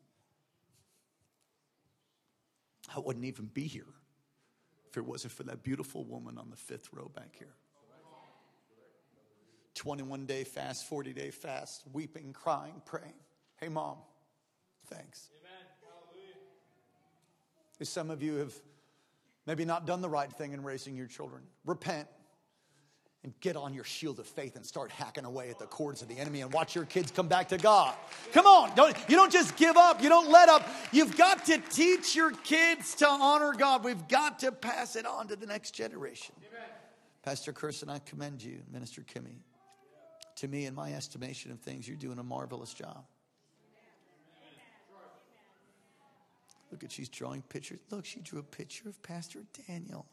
I 2.95 2.99
wouldn't 2.99 3.25
even 3.25 3.45
be 3.45 3.63
here 3.63 3.87
if 4.89 4.97
it 4.97 5.05
wasn't 5.05 5.33
for 5.33 5.43
that 5.43 5.63
beautiful 5.63 6.03
woman 6.03 6.37
on 6.37 6.49
the 6.49 6.55
fifth 6.55 6.89
row 6.93 7.09
back 7.15 7.35
here. 7.37 7.55
21 9.73 10.27
day 10.27 10.43
fast, 10.43 10.85
40 10.87 11.13
day 11.13 11.31
fast, 11.31 11.83
weeping, 11.91 12.33
crying, 12.33 12.81
praying. 12.85 13.13
Hey, 13.59 13.69
mom, 13.69 13.97
thanks. 14.87 15.29
If 17.79 17.87
some 17.87 18.09
of 18.09 18.21
you 18.21 18.35
have 18.35 18.53
maybe 19.45 19.65
not 19.65 19.85
done 19.85 20.01
the 20.01 20.09
right 20.09 20.31
thing 20.31 20.53
in 20.53 20.63
raising 20.63 20.95
your 20.95 21.07
children. 21.07 21.43
Repent 21.65 22.07
and 23.23 23.33
get 23.39 23.55
on 23.55 23.73
your 23.73 23.85
shield 23.85 24.19
of 24.19 24.27
faith 24.27 24.55
and 24.57 24.65
start 24.65 24.91
hacking 24.91 25.23
away 25.23 25.49
at 25.49 25.57
the 25.57 25.65
cords 25.65 26.01
of 26.01 26.09
the 26.09 26.17
enemy 26.17 26.41
and 26.41 26.51
watch 26.51 26.75
your 26.75 26.83
kids 26.83 27.09
come 27.09 27.27
back 27.27 27.47
to 27.49 27.57
God. 27.57 27.95
Come 28.33 28.45
on, 28.45 28.75
don't, 28.75 28.95
you 29.07 29.15
don't 29.15 29.31
just 29.31 29.55
give 29.55 29.77
up, 29.77 30.03
you 30.03 30.09
don't 30.09 30.29
let 30.29 30.49
up. 30.49 30.67
You've 30.91 31.17
got 31.17 31.45
to 31.45 31.57
teach 31.69 32.15
your 32.15 32.31
kids 32.31 32.95
to 32.95 33.07
honor 33.07 33.53
God. 33.53 33.83
We've 33.83 34.07
got 34.09 34.39
to 34.39 34.51
pass 34.51 34.95
it 34.97 35.05
on 35.05 35.29
to 35.29 35.37
the 35.37 35.45
next 35.45 35.71
generation. 35.71 36.35
Amen. 36.39 36.69
Pastor 37.23 37.53
Kirsten, 37.53 37.89
I 37.89 37.99
commend 37.99 38.43
you, 38.43 38.59
Minister 38.71 39.01
Kimmy. 39.01 39.37
To 40.37 40.47
me, 40.49 40.65
in 40.65 40.75
my 40.75 40.93
estimation 40.93 41.51
of 41.51 41.59
things, 41.59 41.87
you're 41.87 41.95
doing 41.95 42.19
a 42.19 42.23
marvelous 42.23 42.73
job. 42.73 43.05
Look 46.73 46.83
at 46.83 46.91
she's 46.91 47.07
drawing 47.07 47.43
pictures. 47.43 47.77
Look, 47.91 48.03
she 48.03 48.19
drew 48.21 48.39
a 48.39 48.43
picture 48.43 48.89
of 48.89 48.99
Pastor 49.03 49.43
Daniel. 49.67 50.07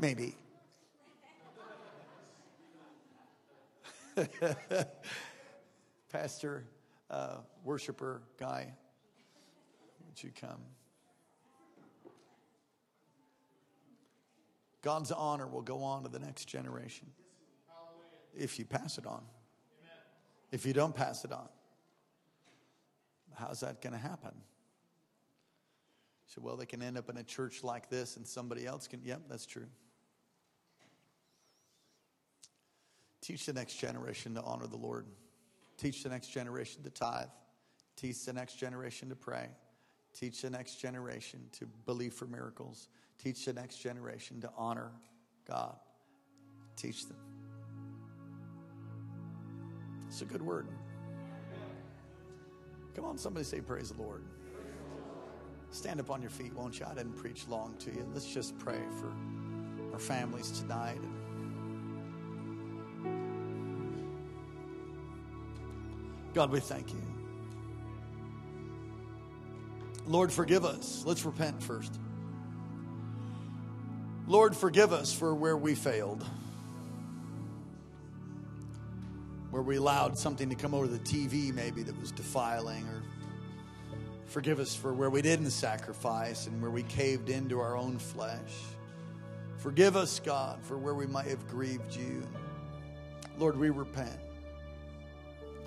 Maybe. 0.00 0.34
Pastor, 6.12 6.64
uh, 7.08 7.36
worshiper 7.62 8.22
guy, 8.36 8.74
would 10.04 10.20
you 10.24 10.32
come? 10.40 10.58
God's 14.82 15.12
honor 15.12 15.46
will 15.46 15.62
go 15.62 15.84
on 15.84 16.02
to 16.02 16.08
the 16.08 16.18
next 16.18 16.46
generation 16.46 17.06
if 18.36 18.58
you 18.58 18.64
pass 18.64 18.98
it 18.98 19.06
on. 19.06 19.22
If 20.50 20.66
you 20.66 20.72
don't 20.72 20.96
pass 20.96 21.24
it 21.24 21.30
on, 21.30 21.48
how's 23.38 23.60
that 23.60 23.80
going 23.80 23.92
to 23.92 23.98
happen? 23.98 24.32
So, 26.26 26.42
well, 26.42 26.56
they 26.56 26.66
can 26.66 26.82
end 26.82 26.98
up 26.98 27.08
in 27.08 27.16
a 27.16 27.22
church 27.22 27.64
like 27.64 27.88
this 27.88 28.16
and 28.16 28.26
somebody 28.26 28.66
else 28.66 28.86
can. 28.86 29.00
Yep, 29.02 29.22
that's 29.30 29.46
true. 29.46 29.66
Teach 33.22 33.46
the 33.46 33.52
next 33.52 33.74
generation 33.74 34.34
to 34.34 34.42
honor 34.42 34.66
the 34.66 34.76
Lord. 34.76 35.06
Teach 35.78 36.02
the 36.02 36.08
next 36.08 36.28
generation 36.28 36.82
to 36.82 36.90
tithe. 36.90 37.28
Teach 37.96 38.24
the 38.24 38.32
next 38.32 38.54
generation 38.54 39.08
to 39.08 39.16
pray. 39.16 39.48
Teach 40.14 40.42
the 40.42 40.50
next 40.50 40.76
generation 40.76 41.40
to 41.52 41.66
believe 41.86 42.12
for 42.12 42.26
miracles. 42.26 42.88
Teach 43.22 43.44
the 43.44 43.52
next 43.52 43.76
generation 43.76 44.40
to 44.40 44.50
honor 44.56 44.90
God. 45.46 45.76
Teach 46.76 47.06
them. 47.06 47.18
It's 50.08 50.22
a 50.22 50.24
good 50.24 50.42
word. 50.42 50.68
Come 52.98 53.10
on, 53.10 53.16
somebody 53.16 53.44
say, 53.44 53.60
Praise 53.60 53.92
the 53.92 54.02
Lord. 54.02 54.24
Stand 55.70 56.00
up 56.00 56.10
on 56.10 56.20
your 56.20 56.32
feet, 56.32 56.52
won't 56.52 56.80
you? 56.80 56.86
I 56.90 56.94
didn't 56.94 57.12
preach 57.12 57.46
long 57.46 57.76
to 57.78 57.92
you. 57.92 58.04
Let's 58.12 58.26
just 58.26 58.58
pray 58.58 58.80
for 58.98 59.12
our 59.92 60.00
families 60.00 60.50
tonight. 60.50 60.98
God, 66.34 66.50
we 66.50 66.58
thank 66.58 66.92
you. 66.92 67.00
Lord, 70.04 70.32
forgive 70.32 70.64
us. 70.64 71.04
Let's 71.06 71.24
repent 71.24 71.62
first. 71.62 72.00
Lord, 74.26 74.56
forgive 74.56 74.92
us 74.92 75.12
for 75.12 75.36
where 75.36 75.56
we 75.56 75.76
failed 75.76 76.24
where 79.58 79.64
we 79.64 79.74
allowed 79.74 80.16
something 80.16 80.48
to 80.48 80.54
come 80.54 80.72
over 80.72 80.86
the 80.86 81.00
TV 81.00 81.52
maybe 81.52 81.82
that 81.82 82.00
was 82.00 82.12
defiling, 82.12 82.86
or 82.86 83.02
forgive 84.26 84.60
us 84.60 84.72
for 84.72 84.94
where 84.94 85.10
we 85.10 85.20
didn't 85.20 85.50
sacrifice 85.50 86.46
and 86.46 86.62
where 86.62 86.70
we 86.70 86.84
caved 86.84 87.28
into 87.28 87.58
our 87.58 87.76
own 87.76 87.98
flesh. 87.98 88.54
Forgive 89.56 89.96
us, 89.96 90.20
God, 90.20 90.60
for 90.62 90.78
where 90.78 90.94
we 90.94 91.08
might 91.08 91.26
have 91.26 91.44
grieved 91.48 91.96
you. 91.96 92.22
Lord, 93.36 93.58
we 93.58 93.70
repent. 93.70 94.20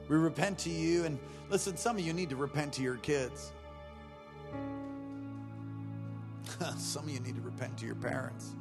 We 0.08 0.16
repent 0.16 0.58
to 0.60 0.70
you, 0.70 1.04
and 1.04 1.20
listen, 1.50 1.76
some 1.76 1.98
of 1.98 2.02
you 2.02 2.14
need 2.14 2.30
to 2.30 2.38
repent 2.38 2.72
to 2.76 2.82
your 2.82 2.96
kids. 2.96 3.52
some 6.78 7.04
of 7.04 7.10
you 7.10 7.20
need 7.20 7.36
to 7.36 7.42
repent 7.42 7.78
to 7.80 7.86
your 7.86 7.96
parents 7.96 8.54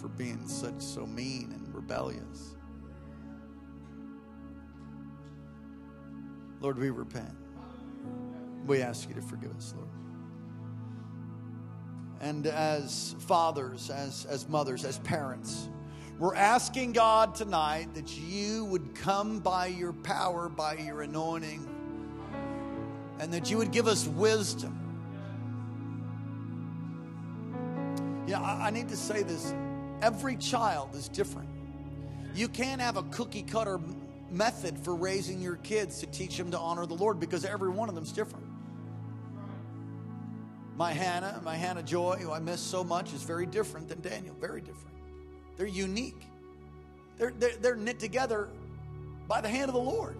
for 0.00 0.08
being 0.08 0.46
such 0.48 0.80
so 0.80 1.06
mean 1.06 1.52
and 1.52 1.74
rebellious. 1.74 2.54
Lord, 6.60 6.78
we 6.78 6.90
repent. 6.90 7.34
We 8.66 8.82
ask 8.82 9.08
you 9.08 9.14
to 9.14 9.22
forgive 9.22 9.54
us, 9.56 9.74
Lord. 9.76 9.88
And 12.20 12.46
as 12.46 13.14
fathers, 13.20 13.90
as, 13.90 14.26
as 14.26 14.48
mothers, 14.48 14.84
as 14.84 14.98
parents, 14.98 15.68
we're 16.18 16.34
asking 16.34 16.92
God 16.92 17.34
tonight 17.34 17.94
that 17.94 18.14
you 18.18 18.66
would 18.66 18.94
come 18.94 19.38
by 19.38 19.68
your 19.68 19.94
power, 19.94 20.50
by 20.50 20.74
your 20.74 21.00
anointing, 21.00 21.66
and 23.18 23.32
that 23.32 23.50
you 23.50 23.56
would 23.56 23.70
give 23.70 23.86
us 23.86 24.06
wisdom. 24.06 24.76
Yeah, 28.26 28.40
I, 28.40 28.66
I 28.66 28.70
need 28.70 28.90
to 28.90 28.96
say 28.96 29.22
this 29.22 29.54
Every 30.02 30.36
child 30.36 30.94
is 30.94 31.08
different. 31.08 31.48
You 32.34 32.48
can't 32.48 32.80
have 32.80 32.96
a 32.96 33.02
cookie 33.04 33.42
cutter 33.42 33.80
method 34.30 34.78
for 34.78 34.94
raising 34.94 35.40
your 35.40 35.56
kids 35.56 36.00
to 36.00 36.06
teach 36.06 36.36
them 36.36 36.50
to 36.52 36.58
honor 36.58 36.86
the 36.86 36.94
Lord 36.94 37.18
because 37.18 37.44
every 37.44 37.68
one 37.68 37.88
of 37.88 37.94
them 37.94 38.04
is 38.04 38.12
different. 38.12 38.46
My 40.76 40.92
Hannah, 40.92 41.40
my 41.44 41.56
Hannah 41.56 41.82
Joy, 41.82 42.16
who 42.20 42.32
I 42.32 42.38
miss 42.38 42.60
so 42.60 42.82
much, 42.82 43.12
is 43.12 43.22
very 43.22 43.44
different 43.44 43.88
than 43.88 44.00
Daniel. 44.00 44.34
Very 44.40 44.60
different. 44.60 44.96
They're 45.56 45.66
unique. 45.66 46.22
They're, 47.18 47.32
they're, 47.38 47.56
they're 47.60 47.76
knit 47.76 47.98
together 47.98 48.48
by 49.28 49.42
the 49.42 49.48
hand 49.48 49.68
of 49.68 49.74
the 49.74 49.80
Lord. 49.80 50.16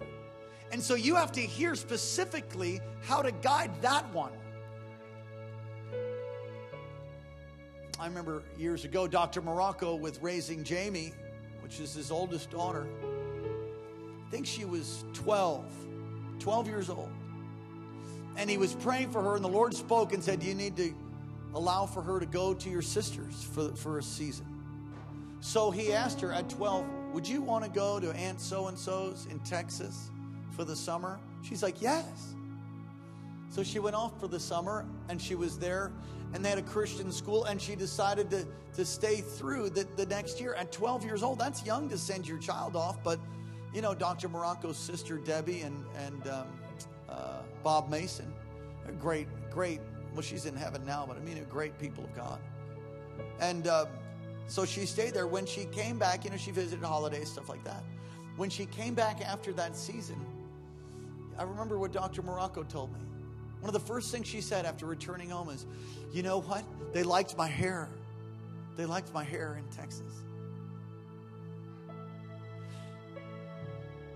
And 0.71 0.81
so 0.81 0.93
you 0.93 1.15
have 1.15 1.31
to 1.33 1.41
hear 1.41 1.75
specifically 1.75 2.79
how 3.01 3.21
to 3.21 3.31
guide 3.31 3.71
that 3.81 4.11
one. 4.13 4.31
I 8.01 8.07
remember 8.07 8.41
years 8.57 8.83
ago, 8.83 9.07
Dr. 9.07 9.43
Marocco 9.43 9.95
with 9.95 10.19
raising 10.23 10.63
Jamie, 10.63 11.13
which 11.61 11.79
is 11.79 11.93
his 11.93 12.09
oldest 12.09 12.49
daughter. 12.49 12.87
I 14.25 14.31
think 14.31 14.47
she 14.47 14.65
was 14.65 15.05
12, 15.13 15.63
12 16.39 16.67
years 16.67 16.89
old. 16.89 17.11
And 18.37 18.49
he 18.49 18.57
was 18.57 18.73
praying 18.73 19.11
for 19.11 19.21
her, 19.21 19.35
and 19.35 19.45
the 19.45 19.49
Lord 19.49 19.75
spoke 19.75 20.13
and 20.13 20.23
said, 20.23 20.41
You 20.41 20.55
need 20.55 20.75
to 20.77 20.95
allow 21.53 21.85
for 21.85 22.01
her 22.01 22.19
to 22.19 22.25
go 22.25 22.55
to 22.55 22.69
your 22.71 22.81
sisters 22.81 23.43
for, 23.53 23.69
for 23.75 23.99
a 23.99 24.03
season. 24.03 24.47
So 25.39 25.69
he 25.69 25.93
asked 25.93 26.19
her 26.21 26.33
at 26.33 26.49
12, 26.49 26.83
Would 27.13 27.27
you 27.27 27.43
want 27.43 27.65
to 27.65 27.69
go 27.69 27.99
to 27.99 28.09
Aunt 28.13 28.41
so 28.41 28.65
and 28.65 28.79
so's 28.79 29.27
in 29.29 29.37
Texas 29.41 30.09
for 30.55 30.63
the 30.63 30.75
summer? 30.75 31.19
She's 31.43 31.61
like, 31.61 31.79
Yes. 31.79 32.33
So 33.51 33.61
she 33.63 33.77
went 33.79 33.95
off 33.95 34.19
for 34.19 34.27
the 34.27 34.39
summer 34.39 34.85
and 35.09 35.21
she 35.21 35.35
was 35.35 35.59
there 35.59 35.91
and 36.33 36.43
they 36.43 36.49
had 36.49 36.57
a 36.57 36.63
Christian 36.63 37.11
school, 37.11 37.43
and 37.45 37.61
she 37.61 37.75
decided 37.75 38.29
to, 38.29 38.47
to 38.75 38.85
stay 38.85 39.17
through 39.17 39.69
the, 39.69 39.85
the 39.97 40.05
next 40.05 40.39
year. 40.39 40.53
At 40.53 40.71
12 40.71 41.03
years 41.03 41.23
old, 41.23 41.39
that's 41.39 41.65
young 41.65 41.89
to 41.89 41.97
send 41.97 42.27
your 42.27 42.37
child 42.37 42.75
off, 42.77 43.03
but 43.03 43.19
you 43.73 43.81
know, 43.81 43.93
Dr. 43.93 44.29
Marocco's 44.29 44.77
sister 44.77 45.17
Debbie 45.17 45.61
and, 45.61 45.83
and 45.97 46.27
um, 46.27 46.47
uh, 47.09 47.41
Bob 47.63 47.89
Mason, 47.89 48.31
great, 48.99 49.27
great, 49.49 49.79
well, 50.13 50.21
she's 50.21 50.45
in 50.45 50.55
heaven 50.55 50.85
now, 50.85 51.05
but 51.07 51.17
I 51.17 51.19
mean, 51.19 51.45
great 51.49 51.77
people 51.79 52.03
of 52.03 52.15
God. 52.15 52.39
And 53.39 53.67
uh, 53.67 53.85
so 54.47 54.65
she 54.65 54.85
stayed 54.85 55.13
there. 55.13 55.27
When 55.27 55.45
she 55.45 55.65
came 55.65 55.97
back, 55.97 56.23
you 56.23 56.31
know, 56.31 56.37
she 56.37 56.51
visited 56.51 56.83
holidays, 56.83 57.29
stuff 57.29 57.49
like 57.49 57.63
that. 57.63 57.83
When 58.37 58.49
she 58.49 58.65
came 58.65 58.93
back 58.93 59.21
after 59.21 59.51
that 59.53 59.75
season, 59.75 60.19
I 61.37 61.43
remember 61.43 61.77
what 61.77 61.91
Dr. 61.91 62.21
Marocco 62.21 62.67
told 62.67 62.93
me. 62.93 62.99
One 63.61 63.69
of 63.69 63.73
the 63.73 63.87
first 63.87 64.11
things 64.11 64.27
she 64.27 64.41
said 64.41 64.65
after 64.65 64.87
returning 64.87 65.29
home 65.29 65.49
is, 65.49 65.67
You 66.11 66.23
know 66.23 66.41
what? 66.41 66.65
They 66.93 67.03
liked 67.03 67.37
my 67.37 67.47
hair. 67.47 67.89
They 68.75 68.85
liked 68.85 69.13
my 69.13 69.23
hair 69.23 69.57
in 69.59 69.75
Texas. 69.75 70.23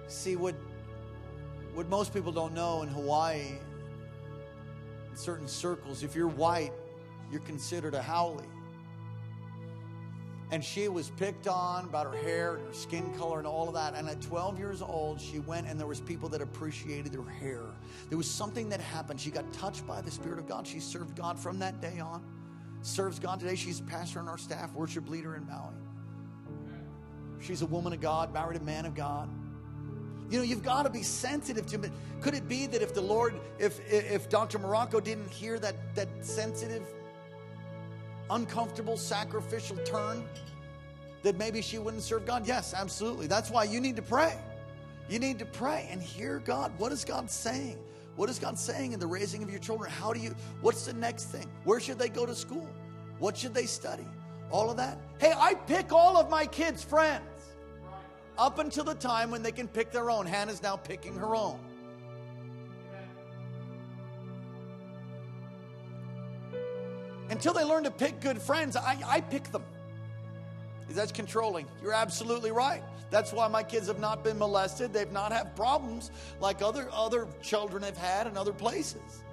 See, 0.08 0.36
what, 0.36 0.56
what 1.74 1.88
most 1.90 2.14
people 2.14 2.32
don't 2.32 2.54
know 2.54 2.82
in 2.82 2.90
Hawaii, 2.90 3.60
in 5.12 5.16
certain 5.16 5.48
circles, 5.48 6.04
if 6.04 6.16
you're 6.16 6.28
white, 6.28 6.72
you're 7.32 7.42
considered 7.42 7.94
a 7.94 8.02
haole. 8.02 8.42
And 10.52 10.64
she 10.64 10.88
was 10.88 11.10
picked 11.12 11.48
on 11.48 11.86
about 11.86 12.06
her 12.06 12.22
hair 12.22 12.56
and 12.56 12.68
her 12.68 12.74
skin 12.74 13.12
color 13.18 13.40
and 13.40 13.48
all 13.48 13.68
of 13.68 13.74
that. 13.74 13.96
And 13.96 14.08
at 14.08 14.22
12 14.22 14.60
years 14.60 14.82
old, 14.82 15.20
she 15.20 15.40
went 15.40 15.68
and 15.68 15.80
there 15.80 15.88
was 15.88 16.00
people 16.00 16.30
that 16.30 16.42
appreciated 16.42 17.14
her 17.16 17.24
hair. 17.24 17.64
There 18.10 18.18
was 18.18 18.30
something 18.30 18.70
that 18.70 18.80
happened. 18.80 19.20
She 19.20 19.32
got 19.32 19.52
touched 19.54 19.88
by 19.88 20.02
the 20.02 20.12
Spirit 20.12 20.38
of 20.38 20.48
God. 20.48 20.68
She 20.68 20.80
served 20.80 21.16
God 21.16 21.40
from 21.40 21.60
that 21.60 21.82
day 21.82 22.00
on. 22.00 22.24
Serves 22.82 23.18
God 23.18 23.40
today. 23.40 23.56
She's 23.56 23.82
pastor 23.82 24.20
on 24.20 24.28
our 24.28 24.38
staff, 24.38 24.72
worship 24.74 25.10
leader 25.10 25.36
in 25.36 25.48
Maui. 25.48 25.74
She's 27.40 27.64
a 27.64 27.66
woman 27.66 27.94
of 27.94 28.02
God, 28.02 28.32
married 28.32 28.62
a 28.62 28.64
man 28.64 28.86
of 28.86 28.94
God. 28.94 29.30
You 30.30 30.40
know, 30.40 30.44
you've 30.44 30.64
got 30.64 30.84
to 30.84 30.90
be 30.90 31.04
sensitive 31.04 31.66
to 31.68 31.82
it. 31.82 31.92
Could 32.22 32.34
it 32.34 32.48
be 32.48 32.66
that 32.68 32.82
if 32.82 32.94
the 32.94 33.02
Lord, 33.02 33.36
if 33.60 33.80
if 33.92 34.30
Dr. 34.30 34.58
Marocco 34.58 35.04
didn't 35.04 35.30
hear 35.30 35.60
that 35.60 35.96
that 35.96 36.08
sensitive 36.22 36.84
uncomfortable 38.30 38.98
sacrificial 38.98 39.78
turn 39.86 40.24
that 41.24 41.38
maybe 41.38 41.62
she 41.62 41.78
wouldn't 41.78 42.04
serve 42.04 42.26
God? 42.26 42.48
Yes, 42.48 42.74
absolutely. 42.74 43.28
That's 43.28 43.50
why 43.50 43.64
you 43.64 43.80
need 43.80 43.96
to 43.96 44.02
pray. 44.02 44.38
You 45.10 45.20
need 45.20 45.40
to 45.40 45.46
pray 45.46 45.88
and 45.92 46.02
hear 46.02 46.40
God. 46.40 46.72
What 46.78 46.92
is 46.92 47.06
God 47.06 47.30
saying? 47.30 47.78
What 48.16 48.30
is 48.30 48.40
God 48.40 48.58
saying 48.58 48.94
in 48.94 49.00
the 49.00 49.08
raising 49.08 49.44
of 49.44 49.50
your 49.50 49.60
children? 49.60 49.92
How 49.92 50.14
do 50.14 50.20
you, 50.20 50.36
what's 50.62 50.86
the 50.86 50.94
next 50.94 51.26
thing? 51.26 51.50
Where 51.64 51.80
should 51.80 52.00
they 52.00 52.10
go 52.10 52.26
to 52.26 52.34
school? 52.34 52.68
What 53.20 53.38
should 53.38 53.54
they 53.54 53.66
study? 53.66 54.08
All 54.52 54.70
of 54.70 54.78
that. 54.78 55.00
Hey, 55.20 55.34
I 55.36 55.54
pick 55.54 55.92
all 55.92 56.18
of 56.18 56.30
my 56.30 56.46
kids' 56.46 56.84
friends 56.84 57.24
up 58.38 58.60
until 58.60 58.84
the 58.84 58.96
time 58.96 59.32
when 59.32 59.44
they 59.44 59.52
can 59.52 59.68
pick 59.68 59.92
their 59.92 60.10
own. 60.10 60.26
Hannah's 60.26 60.62
now 60.62 60.76
picking 60.76 61.16
her 61.16 61.36
own. 61.36 61.60
Until 67.30 67.54
they 67.54 67.64
learn 67.64 67.84
to 67.84 67.92
pick 67.92 68.20
good 68.22 68.42
friends, 68.42 68.76
I, 68.76 68.98
I 69.06 69.22
pick 69.22 69.52
them. 69.52 69.64
That's 70.90 71.12
controlling. 71.12 71.66
You're 71.82 71.94
absolutely 71.94 72.52
right. 72.52 72.84
That's 73.10 73.34
why 73.34 73.48
my 73.48 73.64
kids 73.64 73.88
have 73.88 74.00
not 74.00 74.24
been 74.24 74.38
molested. 74.38 74.94
They've 74.94 75.12
not 75.12 75.32
had 75.32 75.56
problems 75.56 76.12
like 76.40 76.62
other, 76.62 76.90
other 76.92 77.28
children 77.42 77.84
have 77.84 77.98
had 77.98 78.28
in 78.28 78.38
other 78.38 78.54
places. 78.54 79.24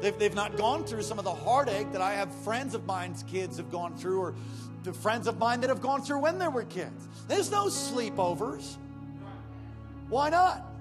They've, 0.00 0.18
they've 0.18 0.34
not 0.34 0.56
gone 0.56 0.84
through 0.84 1.02
some 1.02 1.18
of 1.18 1.24
the 1.24 1.34
heartache 1.34 1.92
that 1.92 2.00
I 2.00 2.14
have 2.14 2.34
friends 2.36 2.74
of 2.74 2.86
mine's 2.86 3.22
kids 3.24 3.56
have 3.58 3.70
gone 3.70 3.96
through, 3.96 4.20
or 4.20 4.34
the 4.82 4.92
friends 4.92 5.26
of 5.26 5.38
mine 5.38 5.60
that 5.60 5.70
have 5.70 5.80
gone 5.80 6.02
through 6.02 6.20
when 6.20 6.38
they 6.38 6.48
were 6.48 6.64
kids. 6.64 7.08
There's 7.28 7.50
no 7.50 7.66
sleepovers. 7.66 8.76
Why 10.08 10.30
not? 10.30 10.73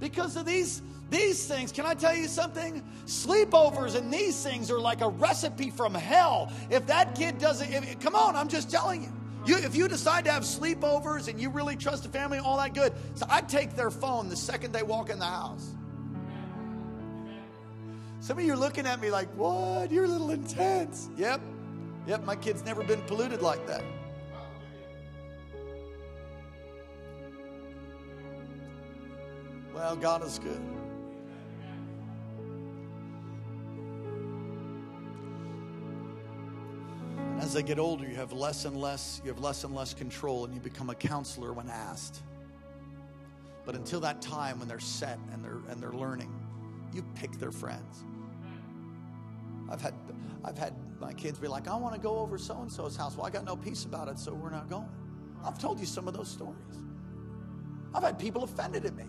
Because 0.00 0.36
of 0.36 0.46
these 0.46 0.82
these 1.10 1.44
things, 1.44 1.72
can 1.72 1.84
I 1.86 1.94
tell 1.94 2.14
you 2.14 2.28
something? 2.28 2.84
Sleepovers 3.06 3.96
and 3.96 4.12
these 4.12 4.40
things 4.42 4.70
are 4.70 4.78
like 4.78 5.00
a 5.00 5.08
recipe 5.08 5.70
from 5.70 5.92
hell. 5.92 6.52
If 6.70 6.86
that 6.86 7.16
kid 7.16 7.38
doesn't, 7.38 7.72
if, 7.72 7.98
come 7.98 8.14
on, 8.14 8.36
I'm 8.36 8.48
just 8.48 8.70
telling 8.70 9.02
you. 9.02 9.12
You, 9.46 9.56
if 9.56 9.74
you 9.74 9.88
decide 9.88 10.26
to 10.26 10.32
have 10.32 10.42
sleepovers 10.44 11.26
and 11.26 11.40
you 11.40 11.50
really 11.50 11.74
trust 11.74 12.04
the 12.04 12.10
family, 12.10 12.38
all 12.38 12.56
that 12.58 12.74
good. 12.74 12.92
So 13.14 13.26
I 13.28 13.40
take 13.40 13.74
their 13.74 13.90
phone 13.90 14.28
the 14.28 14.36
second 14.36 14.72
they 14.72 14.82
walk 14.82 15.10
in 15.10 15.18
the 15.18 15.24
house. 15.24 15.74
Some 18.20 18.38
of 18.38 18.44
you 18.44 18.52
are 18.52 18.56
looking 18.56 18.86
at 18.86 19.00
me 19.00 19.10
like, 19.10 19.28
what? 19.30 19.90
You're 19.90 20.04
a 20.04 20.08
little 20.08 20.30
intense. 20.30 21.08
Yep. 21.16 21.40
Yep, 22.06 22.24
my 22.24 22.36
kid's 22.36 22.64
never 22.64 22.84
been 22.84 23.00
polluted 23.02 23.40
like 23.40 23.66
that. 23.66 23.82
Well, 29.80 29.96
God 29.96 30.22
is 30.22 30.38
good. 30.38 30.60
And 37.16 37.40
as 37.40 37.54
they 37.54 37.62
get 37.62 37.78
older, 37.78 38.06
you 38.06 38.14
have 38.14 38.30
less 38.34 38.66
and 38.66 38.76
less, 38.76 39.22
you 39.24 39.30
have 39.30 39.40
less 39.40 39.64
and 39.64 39.74
less 39.74 39.94
control, 39.94 40.44
and 40.44 40.54
you 40.54 40.60
become 40.60 40.90
a 40.90 40.94
counselor 40.94 41.54
when 41.54 41.70
asked. 41.70 42.20
But 43.64 43.74
until 43.74 44.00
that 44.00 44.20
time 44.20 44.58
when 44.58 44.68
they're 44.68 44.80
set 44.80 45.18
and 45.32 45.42
they're 45.42 45.62
and 45.70 45.82
they're 45.82 45.94
learning, 45.94 46.30
you 46.92 47.02
pick 47.14 47.38
their 47.38 47.50
friends. 47.50 48.04
I've 49.70 49.80
had 49.80 49.94
I've 50.44 50.58
had 50.58 50.74
my 51.00 51.14
kids 51.14 51.38
be 51.38 51.48
like, 51.48 51.68
I 51.68 51.76
want 51.76 51.94
to 51.94 52.00
go 52.00 52.18
over 52.18 52.36
so 52.36 52.60
and 52.60 52.70
so's 52.70 52.96
house. 52.96 53.16
Well, 53.16 53.24
I 53.24 53.30
got 53.30 53.46
no 53.46 53.56
peace 53.56 53.86
about 53.86 54.08
it, 54.08 54.18
so 54.18 54.34
we're 54.34 54.50
not 54.50 54.68
going. 54.68 54.90
I've 55.42 55.58
told 55.58 55.80
you 55.80 55.86
some 55.86 56.06
of 56.06 56.12
those 56.12 56.28
stories. 56.28 56.76
I've 57.94 58.02
had 58.02 58.18
people 58.18 58.44
offended 58.44 58.84
at 58.84 58.94
me. 58.94 59.06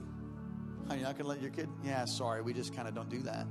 Are 0.91 0.97
you 0.97 1.03
not 1.03 1.13
going 1.13 1.23
to 1.23 1.29
let 1.29 1.41
your 1.41 1.51
kid? 1.51 1.69
Yeah, 1.83 2.03
sorry, 2.03 2.41
we 2.41 2.53
just 2.53 2.75
kind 2.75 2.87
of 2.87 2.93
don't 2.93 3.09
do 3.09 3.19
that. 3.19 3.47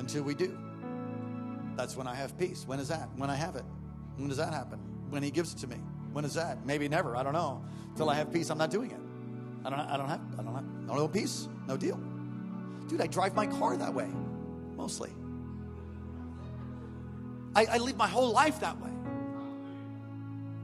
Until 0.00 0.24
we 0.24 0.34
do. 0.34 0.58
That's 1.76 1.96
when 1.96 2.08
I 2.08 2.14
have 2.14 2.36
peace. 2.36 2.64
When 2.66 2.80
is 2.80 2.88
that? 2.88 3.08
When 3.16 3.30
I 3.30 3.36
have 3.36 3.54
it. 3.54 3.64
When 4.16 4.28
does 4.28 4.38
that 4.38 4.52
happen? 4.52 4.80
When 5.10 5.22
He 5.22 5.30
gives 5.30 5.54
it 5.54 5.58
to 5.58 5.68
me. 5.68 5.76
When 6.12 6.24
is 6.24 6.34
that? 6.34 6.66
Maybe 6.66 6.88
never. 6.88 7.14
I 7.14 7.22
don't 7.22 7.34
know. 7.34 7.62
Until 7.90 8.10
I 8.10 8.14
have 8.14 8.32
peace, 8.32 8.50
I'm 8.50 8.58
not 8.58 8.70
doing 8.70 8.90
it. 8.90 9.00
I 9.64 9.70
don't. 9.70 9.78
I 9.78 9.96
don't 9.96 10.08
have. 10.08 10.20
I 10.38 10.42
don't 10.42 10.54
have. 10.54 11.00
Have 11.00 11.12
peace. 11.12 11.48
No 11.68 11.76
deal. 11.76 12.00
Dude, 12.88 13.00
I 13.00 13.06
drive 13.06 13.34
my 13.34 13.46
car 13.46 13.76
that 13.76 13.92
way, 13.92 14.08
mostly. 14.76 15.10
I, 17.54 17.66
I 17.66 17.78
live 17.78 17.96
my 17.96 18.06
whole 18.06 18.30
life 18.32 18.60
that 18.60 18.80
way. 18.80 18.90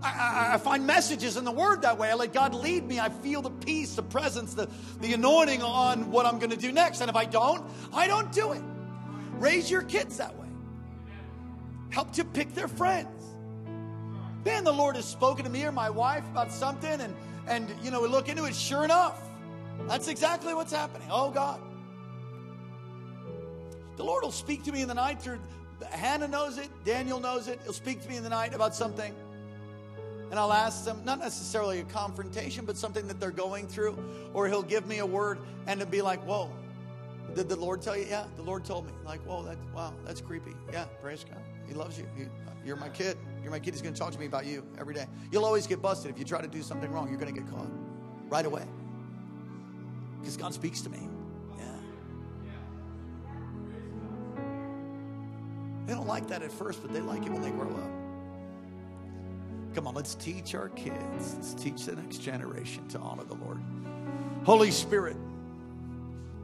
I, 0.03 0.55
I, 0.55 0.59
find 0.59 0.87
messages 0.87 1.37
in 1.37 1.45
the 1.45 1.53
Word 1.53 1.83
that 1.83 1.97
way. 1.97 2.11
I 2.11 2.15
let 2.15 2.33
God 2.33 2.55
lead 2.55 2.87
me. 2.87 2.99
I 2.99 3.09
feel 3.09 3.41
the 3.41 3.51
peace, 3.51 3.95
the 3.95 4.03
presence, 4.03 4.55
the, 4.55 4.69
the 5.01 5.13
anointing 5.15 5.63
on 5.63 6.11
what 6.11 6.27
I'm 6.27 6.39
going 6.39 6.51
to 6.51 6.57
do 6.57 6.73
next. 6.73 7.01
And 7.01 7.09
if 7.09 7.15
I 7.15 7.25
don't, 7.25 7.65
I 7.93 8.09
don't 8.09 8.33
do 8.33 8.53
it. 8.53 8.63
Raise 9.35 9.71
your 9.71 9.83
kids 9.83 10.17
that 10.17 10.37
way 10.37 10.43
help 11.93 12.11
to 12.13 12.25
pick 12.25 12.55
their 12.55 12.69
friends. 12.69 13.09
Man, 14.45 14.65
the 14.65 14.73
Lord 14.73 14.97
has 14.97 15.05
spoken 15.05 15.45
to 15.45 15.51
me 15.51 15.65
or 15.65 15.73
my 15.73 15.91
wife 15.91 16.25
about 16.31 16.51
something, 16.51 17.01
and 17.01 17.15
and 17.47 17.73
you 17.83 17.91
know, 17.91 18.01
we 18.01 18.09
look 18.09 18.29
into 18.29 18.45
it, 18.45 18.55
sure 18.55 18.85
enough, 18.85 19.21
that's 19.87 20.09
exactly 20.09 20.55
what's 20.55 20.73
happening. 20.73 21.09
Oh 21.11 21.31
God. 21.31 21.61
The 23.97 24.05
Lord 24.05 24.25
will 24.25 24.33
speak 24.33 24.65
to 24.65 24.73
me 24.73 24.81
in 24.83 24.89
the 24.89 24.95
night 24.95 25.21
through 25.23 25.39
Hannah 25.91 26.29
knows 26.29 26.59
it, 26.59 26.71
Daniel 26.85 27.21
knows 27.21 27.47
it. 27.47 27.61
He'll 27.65 27.73
speak 27.73 28.03
to 28.03 28.09
me 28.09 28.17
in 28.17 28.23
the 28.23 28.31
night 28.31 28.55
about 28.55 28.75
something. 28.75 29.15
And 30.33 30.41
I'll 30.41 30.53
ask 30.55 30.87
them, 30.87 31.03
not 31.05 31.19
necessarily 31.19 31.81
a 31.81 31.85
confrontation, 31.85 32.65
but 32.65 32.79
something 32.79 33.07
that 33.07 33.21
they're 33.21 33.31
going 33.31 33.69
through. 33.69 34.03
Or 34.33 34.49
he'll 34.49 34.63
give 34.63 34.87
me 34.87 35.01
a 35.01 35.07
word 35.07 35.39
and 35.67 35.79
to 35.79 35.85
be 35.85 36.01
like, 36.01 36.25
whoa, 36.27 36.51
did 37.35 37.51
the 37.51 37.57
Lord 37.57 37.83
tell 37.83 37.95
you? 37.95 38.07
Yeah, 38.09 38.25
the 38.37 38.43
Lord 38.43 38.65
told 38.65 38.87
me. 38.87 38.93
Like, 39.05 39.21
whoa, 39.27 39.55
wow, 39.75 39.93
that's 40.07 40.23
creepy. 40.23 40.55
Yeah, 40.73 40.87
praise 41.03 41.23
God. 41.23 41.37
He 41.69 41.75
loves 41.75 41.99
you. 41.99 42.07
He, 42.17 42.25
you're 42.65 42.77
my 42.77 42.89
kid. 42.89 43.19
You're 43.43 43.51
my 43.51 43.59
kid. 43.59 43.75
He's 43.75 43.83
going 43.83 43.93
to 43.93 44.01
talk 44.01 44.11
to 44.13 44.19
me 44.19 44.25
about 44.25 44.47
you 44.47 44.65
every 44.79 44.95
day. 44.95 45.05
You'll 45.31 45.45
always 45.45 45.67
get 45.67 45.83
busted. 45.83 46.11
If 46.11 46.19
you 46.19 46.25
try 46.25 46.41
to 46.41 46.49
do 46.49 46.63
something 46.63 46.91
wrong, 46.91 47.11
you're 47.11 47.21
going 47.21 47.35
to 47.35 47.39
get 47.39 47.51
caught 47.51 47.69
right 48.31 48.47
away. 48.47 48.65
Because 50.19 50.39
God 50.39 50.55
speaks 50.55 50.81
to 50.81 50.89
me. 50.89 51.11
Yeah. 51.59 51.65
They 55.85 55.93
don't 55.93 56.09
like 56.09 56.27
that 56.29 56.43
at 56.43 56.51
first, 56.51 56.81
but 56.81 56.91
they 56.91 57.03
like 57.03 57.27
it 57.27 57.31
when 57.31 57.43
they 57.43 57.51
grow 57.51 57.69
up. 57.69 58.02
Come 59.75 59.87
on, 59.87 59.95
let's 59.95 60.15
teach 60.15 60.55
our 60.55 60.69
kids. 60.71 61.35
Let's 61.35 61.55
teach 61.55 61.87
the 61.87 61.97
next 61.97 62.19
generation 62.19 62.87
to 62.89 62.99
honor 62.99 63.25
the 63.25 63.35
Lord. 63.35 63.59
Holy 64.45 64.71
Spirit, 64.71 65.17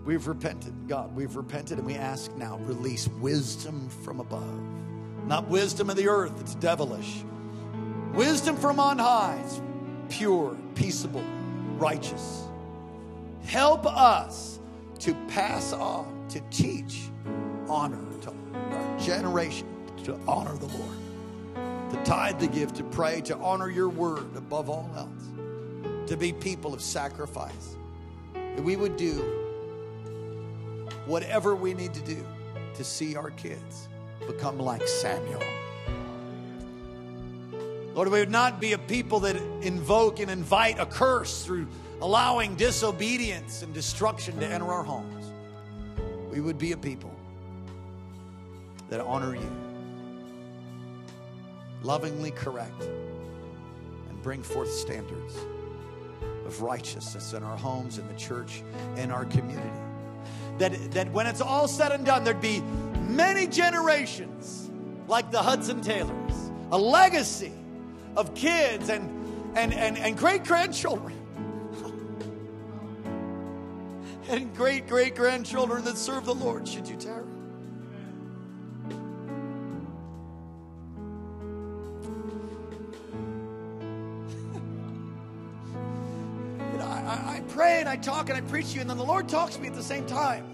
we've 0.04 0.26
repented. 0.26 0.72
God, 0.88 1.14
we've 1.14 1.36
repented 1.36 1.78
and 1.78 1.86
we 1.86 1.94
ask 1.94 2.34
now, 2.36 2.58
release 2.58 3.08
wisdom 3.20 3.88
from 4.02 4.20
above. 4.20 4.60
Not 5.26 5.46
wisdom 5.48 5.90
of 5.90 5.96
the 5.96 6.08
earth, 6.08 6.40
it's 6.40 6.54
devilish. 6.54 7.22
Wisdom 8.14 8.56
from 8.56 8.80
on 8.80 8.98
high, 8.98 9.38
it's 9.44 9.60
pure, 10.08 10.56
peaceable, 10.74 11.24
righteous. 11.76 12.44
Help 13.44 13.84
us 13.86 14.58
to 15.00 15.14
pass 15.28 15.72
on, 15.72 16.26
to 16.30 16.40
teach 16.50 17.08
honor 17.68 17.98
to 18.22 18.32
our 18.54 18.98
generation, 18.98 19.66
to 20.04 20.18
honor 20.26 20.56
the 20.56 20.66
Lord, 20.66 20.96
to 21.90 22.02
tithe, 22.04 22.38
to 22.40 22.46
give, 22.46 22.72
to 22.74 22.84
pray, 22.84 23.20
to 23.22 23.36
honor 23.38 23.70
your 23.70 23.88
word 23.88 24.36
above 24.36 24.68
all 24.68 24.90
else, 24.96 26.08
to 26.08 26.16
be 26.16 26.32
people 26.32 26.74
of 26.74 26.82
sacrifice. 26.82 27.76
That 28.34 28.62
we 28.62 28.76
would 28.76 28.96
do 28.96 29.22
whatever 31.06 31.54
we 31.54 31.74
need 31.74 31.94
to 31.94 32.00
do 32.00 32.24
to 32.74 32.84
see 32.84 33.16
our 33.16 33.30
kids 33.30 33.88
become 34.26 34.58
like 34.58 34.86
Samuel. 34.86 35.42
Lord, 37.94 38.08
we 38.08 38.20
would 38.20 38.30
not 38.30 38.60
be 38.60 38.74
a 38.74 38.78
people 38.78 39.20
that 39.20 39.36
invoke 39.62 40.20
and 40.20 40.30
invite 40.30 40.78
a 40.78 40.86
curse 40.86 41.44
through 41.44 41.66
allowing 42.00 42.54
disobedience 42.54 43.62
and 43.62 43.74
destruction 43.74 44.38
to 44.38 44.46
enter 44.46 44.72
our 44.72 44.84
homes. 44.84 45.32
We 46.30 46.40
would 46.40 46.58
be 46.58 46.72
a 46.72 46.76
people 46.76 47.12
that 48.88 49.00
honor 49.00 49.34
you, 49.34 49.50
lovingly 51.82 52.30
correct, 52.30 52.82
and 52.82 54.22
bring 54.22 54.42
forth 54.42 54.70
standards 54.70 55.36
of 56.46 56.62
righteousness 56.62 57.34
in 57.34 57.42
our 57.42 57.56
homes, 57.56 57.98
in 57.98 58.08
the 58.08 58.14
church, 58.14 58.62
in 58.96 59.10
our 59.10 59.24
community. 59.26 59.70
That, 60.58 60.92
that 60.92 61.12
when 61.12 61.26
it's 61.26 61.40
all 61.40 61.68
said 61.68 61.92
and 61.92 62.04
done, 62.04 62.24
there'd 62.24 62.40
be 62.40 62.62
many 63.08 63.46
generations 63.46 64.70
like 65.06 65.30
the 65.30 65.42
Hudson 65.42 65.80
Taylors, 65.80 66.50
a 66.72 66.78
legacy 66.78 67.52
of 68.16 68.34
kids 68.34 68.88
and, 68.88 69.08
and, 69.56 69.72
and, 69.72 69.96
and 69.96 70.16
great 70.16 70.44
grandchildren. 70.44 71.14
and 74.28 74.54
great 74.54 74.86
great 74.88 75.14
grandchildren 75.14 75.84
that 75.84 75.96
serve 75.96 76.24
the 76.24 76.34
Lord, 76.34 76.66
should 76.66 76.88
you 76.88 76.96
tarry. 76.96 77.24
Pray 87.58 87.80
and 87.80 87.88
I 87.88 87.96
talk 87.96 88.28
and 88.28 88.38
I 88.38 88.40
preach 88.40 88.68
to 88.68 88.74
you, 88.76 88.82
and 88.82 88.88
then 88.88 88.98
the 88.98 89.04
Lord 89.04 89.28
talks 89.28 89.56
to 89.56 89.60
me 89.60 89.66
at 89.66 89.74
the 89.74 89.82
same 89.82 90.06
time. 90.06 90.44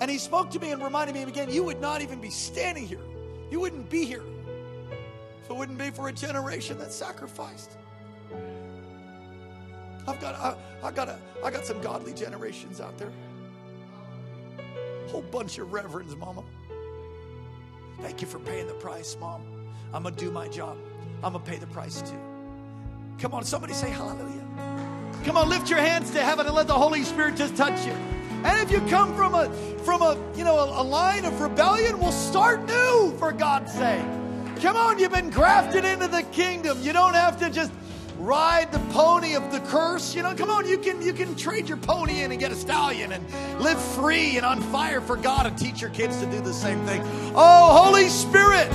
And 0.00 0.10
He 0.10 0.18
spoke 0.18 0.50
to 0.50 0.58
me 0.58 0.72
and 0.72 0.82
reminded 0.82 1.14
me 1.14 1.22
again, 1.22 1.48
you 1.48 1.62
would 1.62 1.80
not 1.80 2.02
even 2.02 2.20
be 2.20 2.28
standing 2.28 2.88
here. 2.88 3.06
You 3.52 3.60
wouldn't 3.60 3.88
be 3.88 4.04
here 4.04 4.24
if 5.44 5.48
it 5.48 5.56
wouldn't 5.56 5.78
be 5.78 5.90
for 5.90 6.08
a 6.08 6.12
generation 6.12 6.76
that 6.80 6.92
sacrificed. 6.92 7.76
I've 10.08 10.20
got, 10.20 10.34
I, 10.34 10.56
I 10.82 10.90
got, 10.90 11.08
a, 11.08 11.20
I 11.44 11.52
got 11.52 11.64
some 11.64 11.80
godly 11.80 12.14
generations 12.14 12.80
out 12.80 12.98
there. 12.98 13.12
Whole 15.06 15.22
bunch 15.22 15.58
of 15.58 15.72
reverends, 15.72 16.16
Mama. 16.16 16.42
Thank 18.00 18.22
you 18.22 18.26
for 18.26 18.40
paying 18.40 18.66
the 18.66 18.74
price, 18.74 19.16
Mom. 19.20 19.42
I'm 19.94 20.02
gonna 20.02 20.16
do 20.16 20.32
my 20.32 20.48
job. 20.48 20.76
I'm 21.22 21.34
gonna 21.34 21.44
pay 21.44 21.58
the 21.58 21.68
price 21.68 22.02
too. 22.02 22.18
Come 23.20 23.34
on, 23.34 23.44
somebody 23.44 23.74
say 23.74 23.90
hallelujah. 23.90 24.49
Come 25.24 25.36
on, 25.36 25.48
lift 25.48 25.68
your 25.68 25.80
hands 25.80 26.10
to 26.12 26.22
heaven 26.22 26.46
and 26.46 26.54
let 26.54 26.66
the 26.66 26.74
Holy 26.74 27.02
Spirit 27.04 27.36
just 27.36 27.56
touch 27.56 27.86
you. 27.86 27.92
And 28.42 28.58
if 28.60 28.70
you 28.70 28.80
come 28.88 29.14
from 29.14 29.34
a 29.34 29.50
from 29.84 30.00
a 30.00 30.16
you 30.34 30.44
know 30.44 30.56
a, 30.56 30.80
a 30.80 30.84
line 30.84 31.26
of 31.26 31.40
rebellion, 31.40 31.98
we'll 31.98 32.10
start 32.10 32.66
new 32.66 33.14
for 33.18 33.32
God's 33.32 33.72
sake. 33.72 34.04
Come 34.62 34.76
on, 34.76 34.98
you've 34.98 35.12
been 35.12 35.30
grafted 35.30 35.84
into 35.84 36.08
the 36.08 36.22
kingdom. 36.22 36.78
You 36.80 36.94
don't 36.94 37.14
have 37.14 37.38
to 37.40 37.50
just 37.50 37.70
ride 38.18 38.72
the 38.72 38.78
pony 38.92 39.34
of 39.34 39.52
the 39.52 39.60
curse. 39.60 40.14
You 40.14 40.22
know, 40.22 40.34
come 40.34 40.48
on, 40.48 40.66
you 40.66 40.78
can 40.78 41.02
you 41.02 41.12
can 41.12 41.36
trade 41.36 41.68
your 41.68 41.78
pony 41.78 42.22
in 42.22 42.30
and 42.30 42.40
get 42.40 42.50
a 42.50 42.56
stallion 42.56 43.12
and 43.12 43.24
live 43.60 43.80
free 43.80 44.38
and 44.38 44.46
on 44.46 44.62
fire 44.62 45.02
for 45.02 45.16
God 45.16 45.44
and 45.44 45.56
teach 45.56 45.82
your 45.82 45.90
kids 45.90 46.18
to 46.20 46.26
do 46.30 46.40
the 46.40 46.54
same 46.54 46.84
thing. 46.86 47.02
Oh, 47.34 47.84
Holy 47.84 48.08
Spirit, 48.08 48.72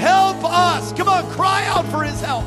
help 0.00 0.42
us. 0.44 0.92
Come 0.94 1.08
on, 1.08 1.24
cry 1.30 1.64
out 1.66 1.86
for 1.86 2.02
his 2.02 2.20
help 2.20 2.44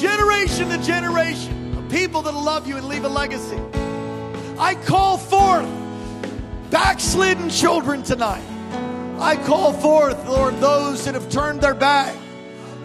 generation 0.00 0.70
to 0.70 0.78
generation 0.78 1.76
of 1.76 1.88
people 1.90 2.22
that'll 2.22 2.42
love 2.42 2.66
you 2.66 2.76
and 2.76 2.86
leave 2.88 3.04
a 3.04 3.08
legacy. 3.08 3.60
I 4.58 4.74
call 4.74 5.18
forth 5.18 5.68
backslidden 6.70 7.50
children 7.50 8.02
tonight. 8.02 8.44
I 9.18 9.36
call 9.36 9.72
forth, 9.72 10.26
Lord, 10.26 10.58
those 10.60 11.04
that 11.04 11.14
have 11.14 11.30
turned 11.30 11.60
their 11.60 11.74
back 11.74 12.16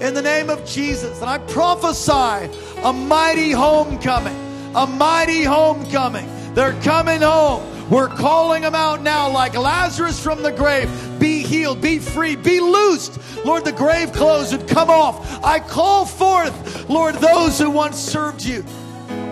in 0.02 0.14
the 0.14 0.22
name 0.22 0.50
of 0.50 0.66
Jesus. 0.66 1.22
And 1.22 1.30
I 1.30 1.38
prophesy 1.38 2.50
a 2.84 2.92
mighty 2.92 3.52
homecoming, 3.52 4.36
a 4.76 4.86
mighty 4.86 5.44
homecoming. 5.44 6.28
They're 6.54 6.80
coming 6.82 7.22
home. 7.22 7.90
We're 7.90 8.10
calling 8.10 8.64
them 8.64 8.76
out 8.76 9.02
now 9.02 9.30
like 9.30 9.56
Lazarus 9.56 10.22
from 10.22 10.42
the 10.42 10.52
grave. 10.52 10.90
Be 11.20 11.35
healed, 11.56 11.82
be 11.82 12.00
free, 12.00 12.36
be 12.36 12.60
loosed. 12.60 13.20
Lord, 13.46 13.64
the 13.64 13.72
grave 13.72 14.12
clothes 14.12 14.52
would 14.56 14.68
come 14.68 14.90
off. 14.90 15.44
I 15.44 15.60
call 15.60 16.06
forth, 16.06 16.90
Lord, 16.90 17.16
those 17.16 17.60
who 17.60 17.70
once 17.70 17.98
served 17.98 18.44
you. 18.44 18.64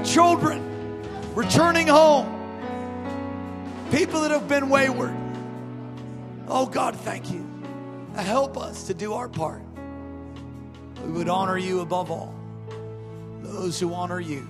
Children 0.06 0.62
returning 1.36 1.88
home. 1.88 2.30
People 3.92 4.22
that 4.22 4.32
have 4.32 4.48
been 4.48 4.70
wayward. 4.70 5.16
Oh 6.48 6.66
God, 6.66 6.96
thank 6.96 7.32
you. 7.32 7.46
Help 8.16 8.58
us 8.58 8.88
to 8.88 8.94
do 8.94 9.14
our 9.14 9.28
part. 9.28 9.62
We 11.04 11.12
would 11.12 11.30
honor 11.30 11.58
you 11.58 11.82
above 11.82 12.12
all. 12.12 12.34
Those 13.42 13.80
who 13.80 13.94
honor 13.94 14.20
you, 14.20 14.48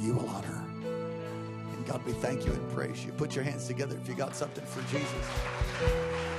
you 0.00 0.14
will 0.14 0.28
honor. 0.28 0.64
And 0.84 1.86
God, 1.86 2.04
we 2.04 2.12
thank 2.12 2.46
you 2.46 2.52
and 2.52 2.72
praise 2.72 3.04
you. 3.04 3.12
Put 3.12 3.34
your 3.34 3.44
hands 3.44 3.66
together 3.66 3.96
if 4.00 4.08
you 4.08 4.14
got 4.14 4.36
something 4.36 4.64
for 4.64 4.82
Jesus. 4.92 6.29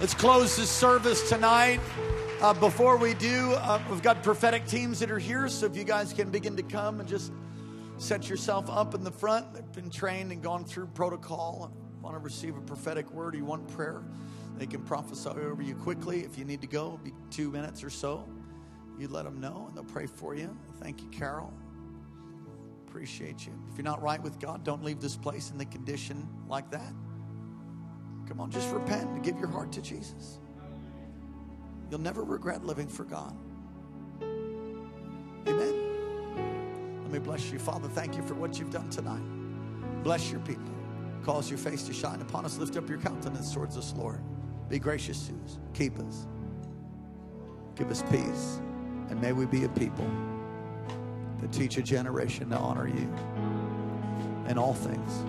Let's 0.00 0.14
close 0.14 0.56
this 0.56 0.70
service 0.70 1.28
tonight. 1.28 1.80
Uh, 2.40 2.54
before 2.54 2.96
we 2.96 3.14
do, 3.14 3.54
uh, 3.54 3.82
we've 3.90 4.00
got 4.00 4.22
prophetic 4.22 4.64
teams 4.64 5.00
that 5.00 5.10
are 5.10 5.18
here, 5.18 5.48
so 5.48 5.66
if 5.66 5.76
you 5.76 5.82
guys 5.82 6.12
can 6.12 6.30
begin 6.30 6.54
to 6.56 6.62
come 6.62 7.00
and 7.00 7.08
just 7.08 7.32
set 7.96 8.28
yourself 8.28 8.70
up 8.70 8.94
in 8.94 9.02
the 9.02 9.10
front. 9.10 9.52
They've 9.52 9.72
been 9.72 9.90
trained 9.90 10.30
and 10.30 10.40
gone 10.40 10.64
through 10.64 10.86
protocol. 10.86 11.72
Want 12.00 12.14
to 12.14 12.20
receive 12.20 12.56
a 12.56 12.60
prophetic 12.60 13.10
word? 13.10 13.34
Or 13.34 13.38
you 13.38 13.44
want 13.44 13.66
prayer? 13.74 14.04
They 14.56 14.66
can 14.66 14.82
prophesy 14.82 15.30
over 15.30 15.62
you 15.62 15.74
quickly. 15.74 16.20
If 16.20 16.38
you 16.38 16.44
need 16.44 16.60
to 16.60 16.68
go, 16.68 17.00
be 17.02 17.12
two 17.30 17.50
minutes 17.50 17.82
or 17.82 17.90
so. 17.90 18.24
You 19.00 19.08
let 19.08 19.24
them 19.24 19.40
know, 19.40 19.64
and 19.66 19.76
they'll 19.76 19.82
pray 19.82 20.06
for 20.06 20.36
you. 20.36 20.56
Thank 20.80 21.02
you, 21.02 21.08
Carol 21.08 21.52
appreciate 22.86 23.46
you. 23.46 23.52
If 23.70 23.76
you're 23.76 23.84
not 23.84 24.02
right 24.02 24.20
with 24.20 24.40
God, 24.40 24.64
don't 24.64 24.82
leave 24.82 24.98
this 24.98 25.14
place 25.14 25.50
in 25.50 25.58
the 25.58 25.66
condition 25.66 26.26
like 26.48 26.70
that. 26.70 26.92
Come 28.28 28.40
on, 28.40 28.50
just 28.50 28.70
repent 28.72 29.08
and 29.08 29.22
give 29.24 29.38
your 29.38 29.48
heart 29.48 29.72
to 29.72 29.80
Jesus. 29.80 30.38
You'll 31.90 32.00
never 32.00 32.22
regret 32.22 32.62
living 32.62 32.86
for 32.86 33.04
God. 33.04 33.34
Amen. 35.46 35.74
Let 37.04 37.10
me 37.10 37.18
bless 37.18 37.50
you. 37.50 37.58
Father, 37.58 37.88
thank 37.88 38.16
you 38.16 38.22
for 38.22 38.34
what 38.34 38.58
you've 38.58 38.70
done 38.70 38.90
tonight. 38.90 39.22
Bless 40.02 40.30
your 40.30 40.40
people. 40.40 40.74
Cause 41.24 41.48
your 41.48 41.58
face 41.58 41.84
to 41.84 41.92
shine 41.94 42.20
upon 42.20 42.44
us. 42.44 42.58
Lift 42.58 42.76
up 42.76 42.86
your 42.88 42.98
countenance 42.98 43.52
towards 43.52 43.78
us, 43.78 43.94
Lord. 43.96 44.20
Be 44.68 44.78
gracious 44.78 45.26
to 45.28 45.32
us. 45.44 45.58
Keep 45.72 45.98
us. 45.98 46.26
Give 47.76 47.90
us 47.90 48.02
peace. 48.10 48.60
And 49.08 49.18
may 49.22 49.32
we 49.32 49.46
be 49.46 49.64
a 49.64 49.68
people 49.70 50.06
to 51.40 51.48
teach 51.48 51.78
a 51.78 51.82
generation 51.82 52.50
to 52.50 52.58
honor 52.58 52.86
you 52.86 53.10
in 54.48 54.58
all 54.58 54.74
things. 54.74 55.24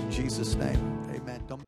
In 0.00 0.10
Jesus' 0.10 0.54
name, 0.54 1.02
amen. 1.12 1.42
Don't 1.48 1.62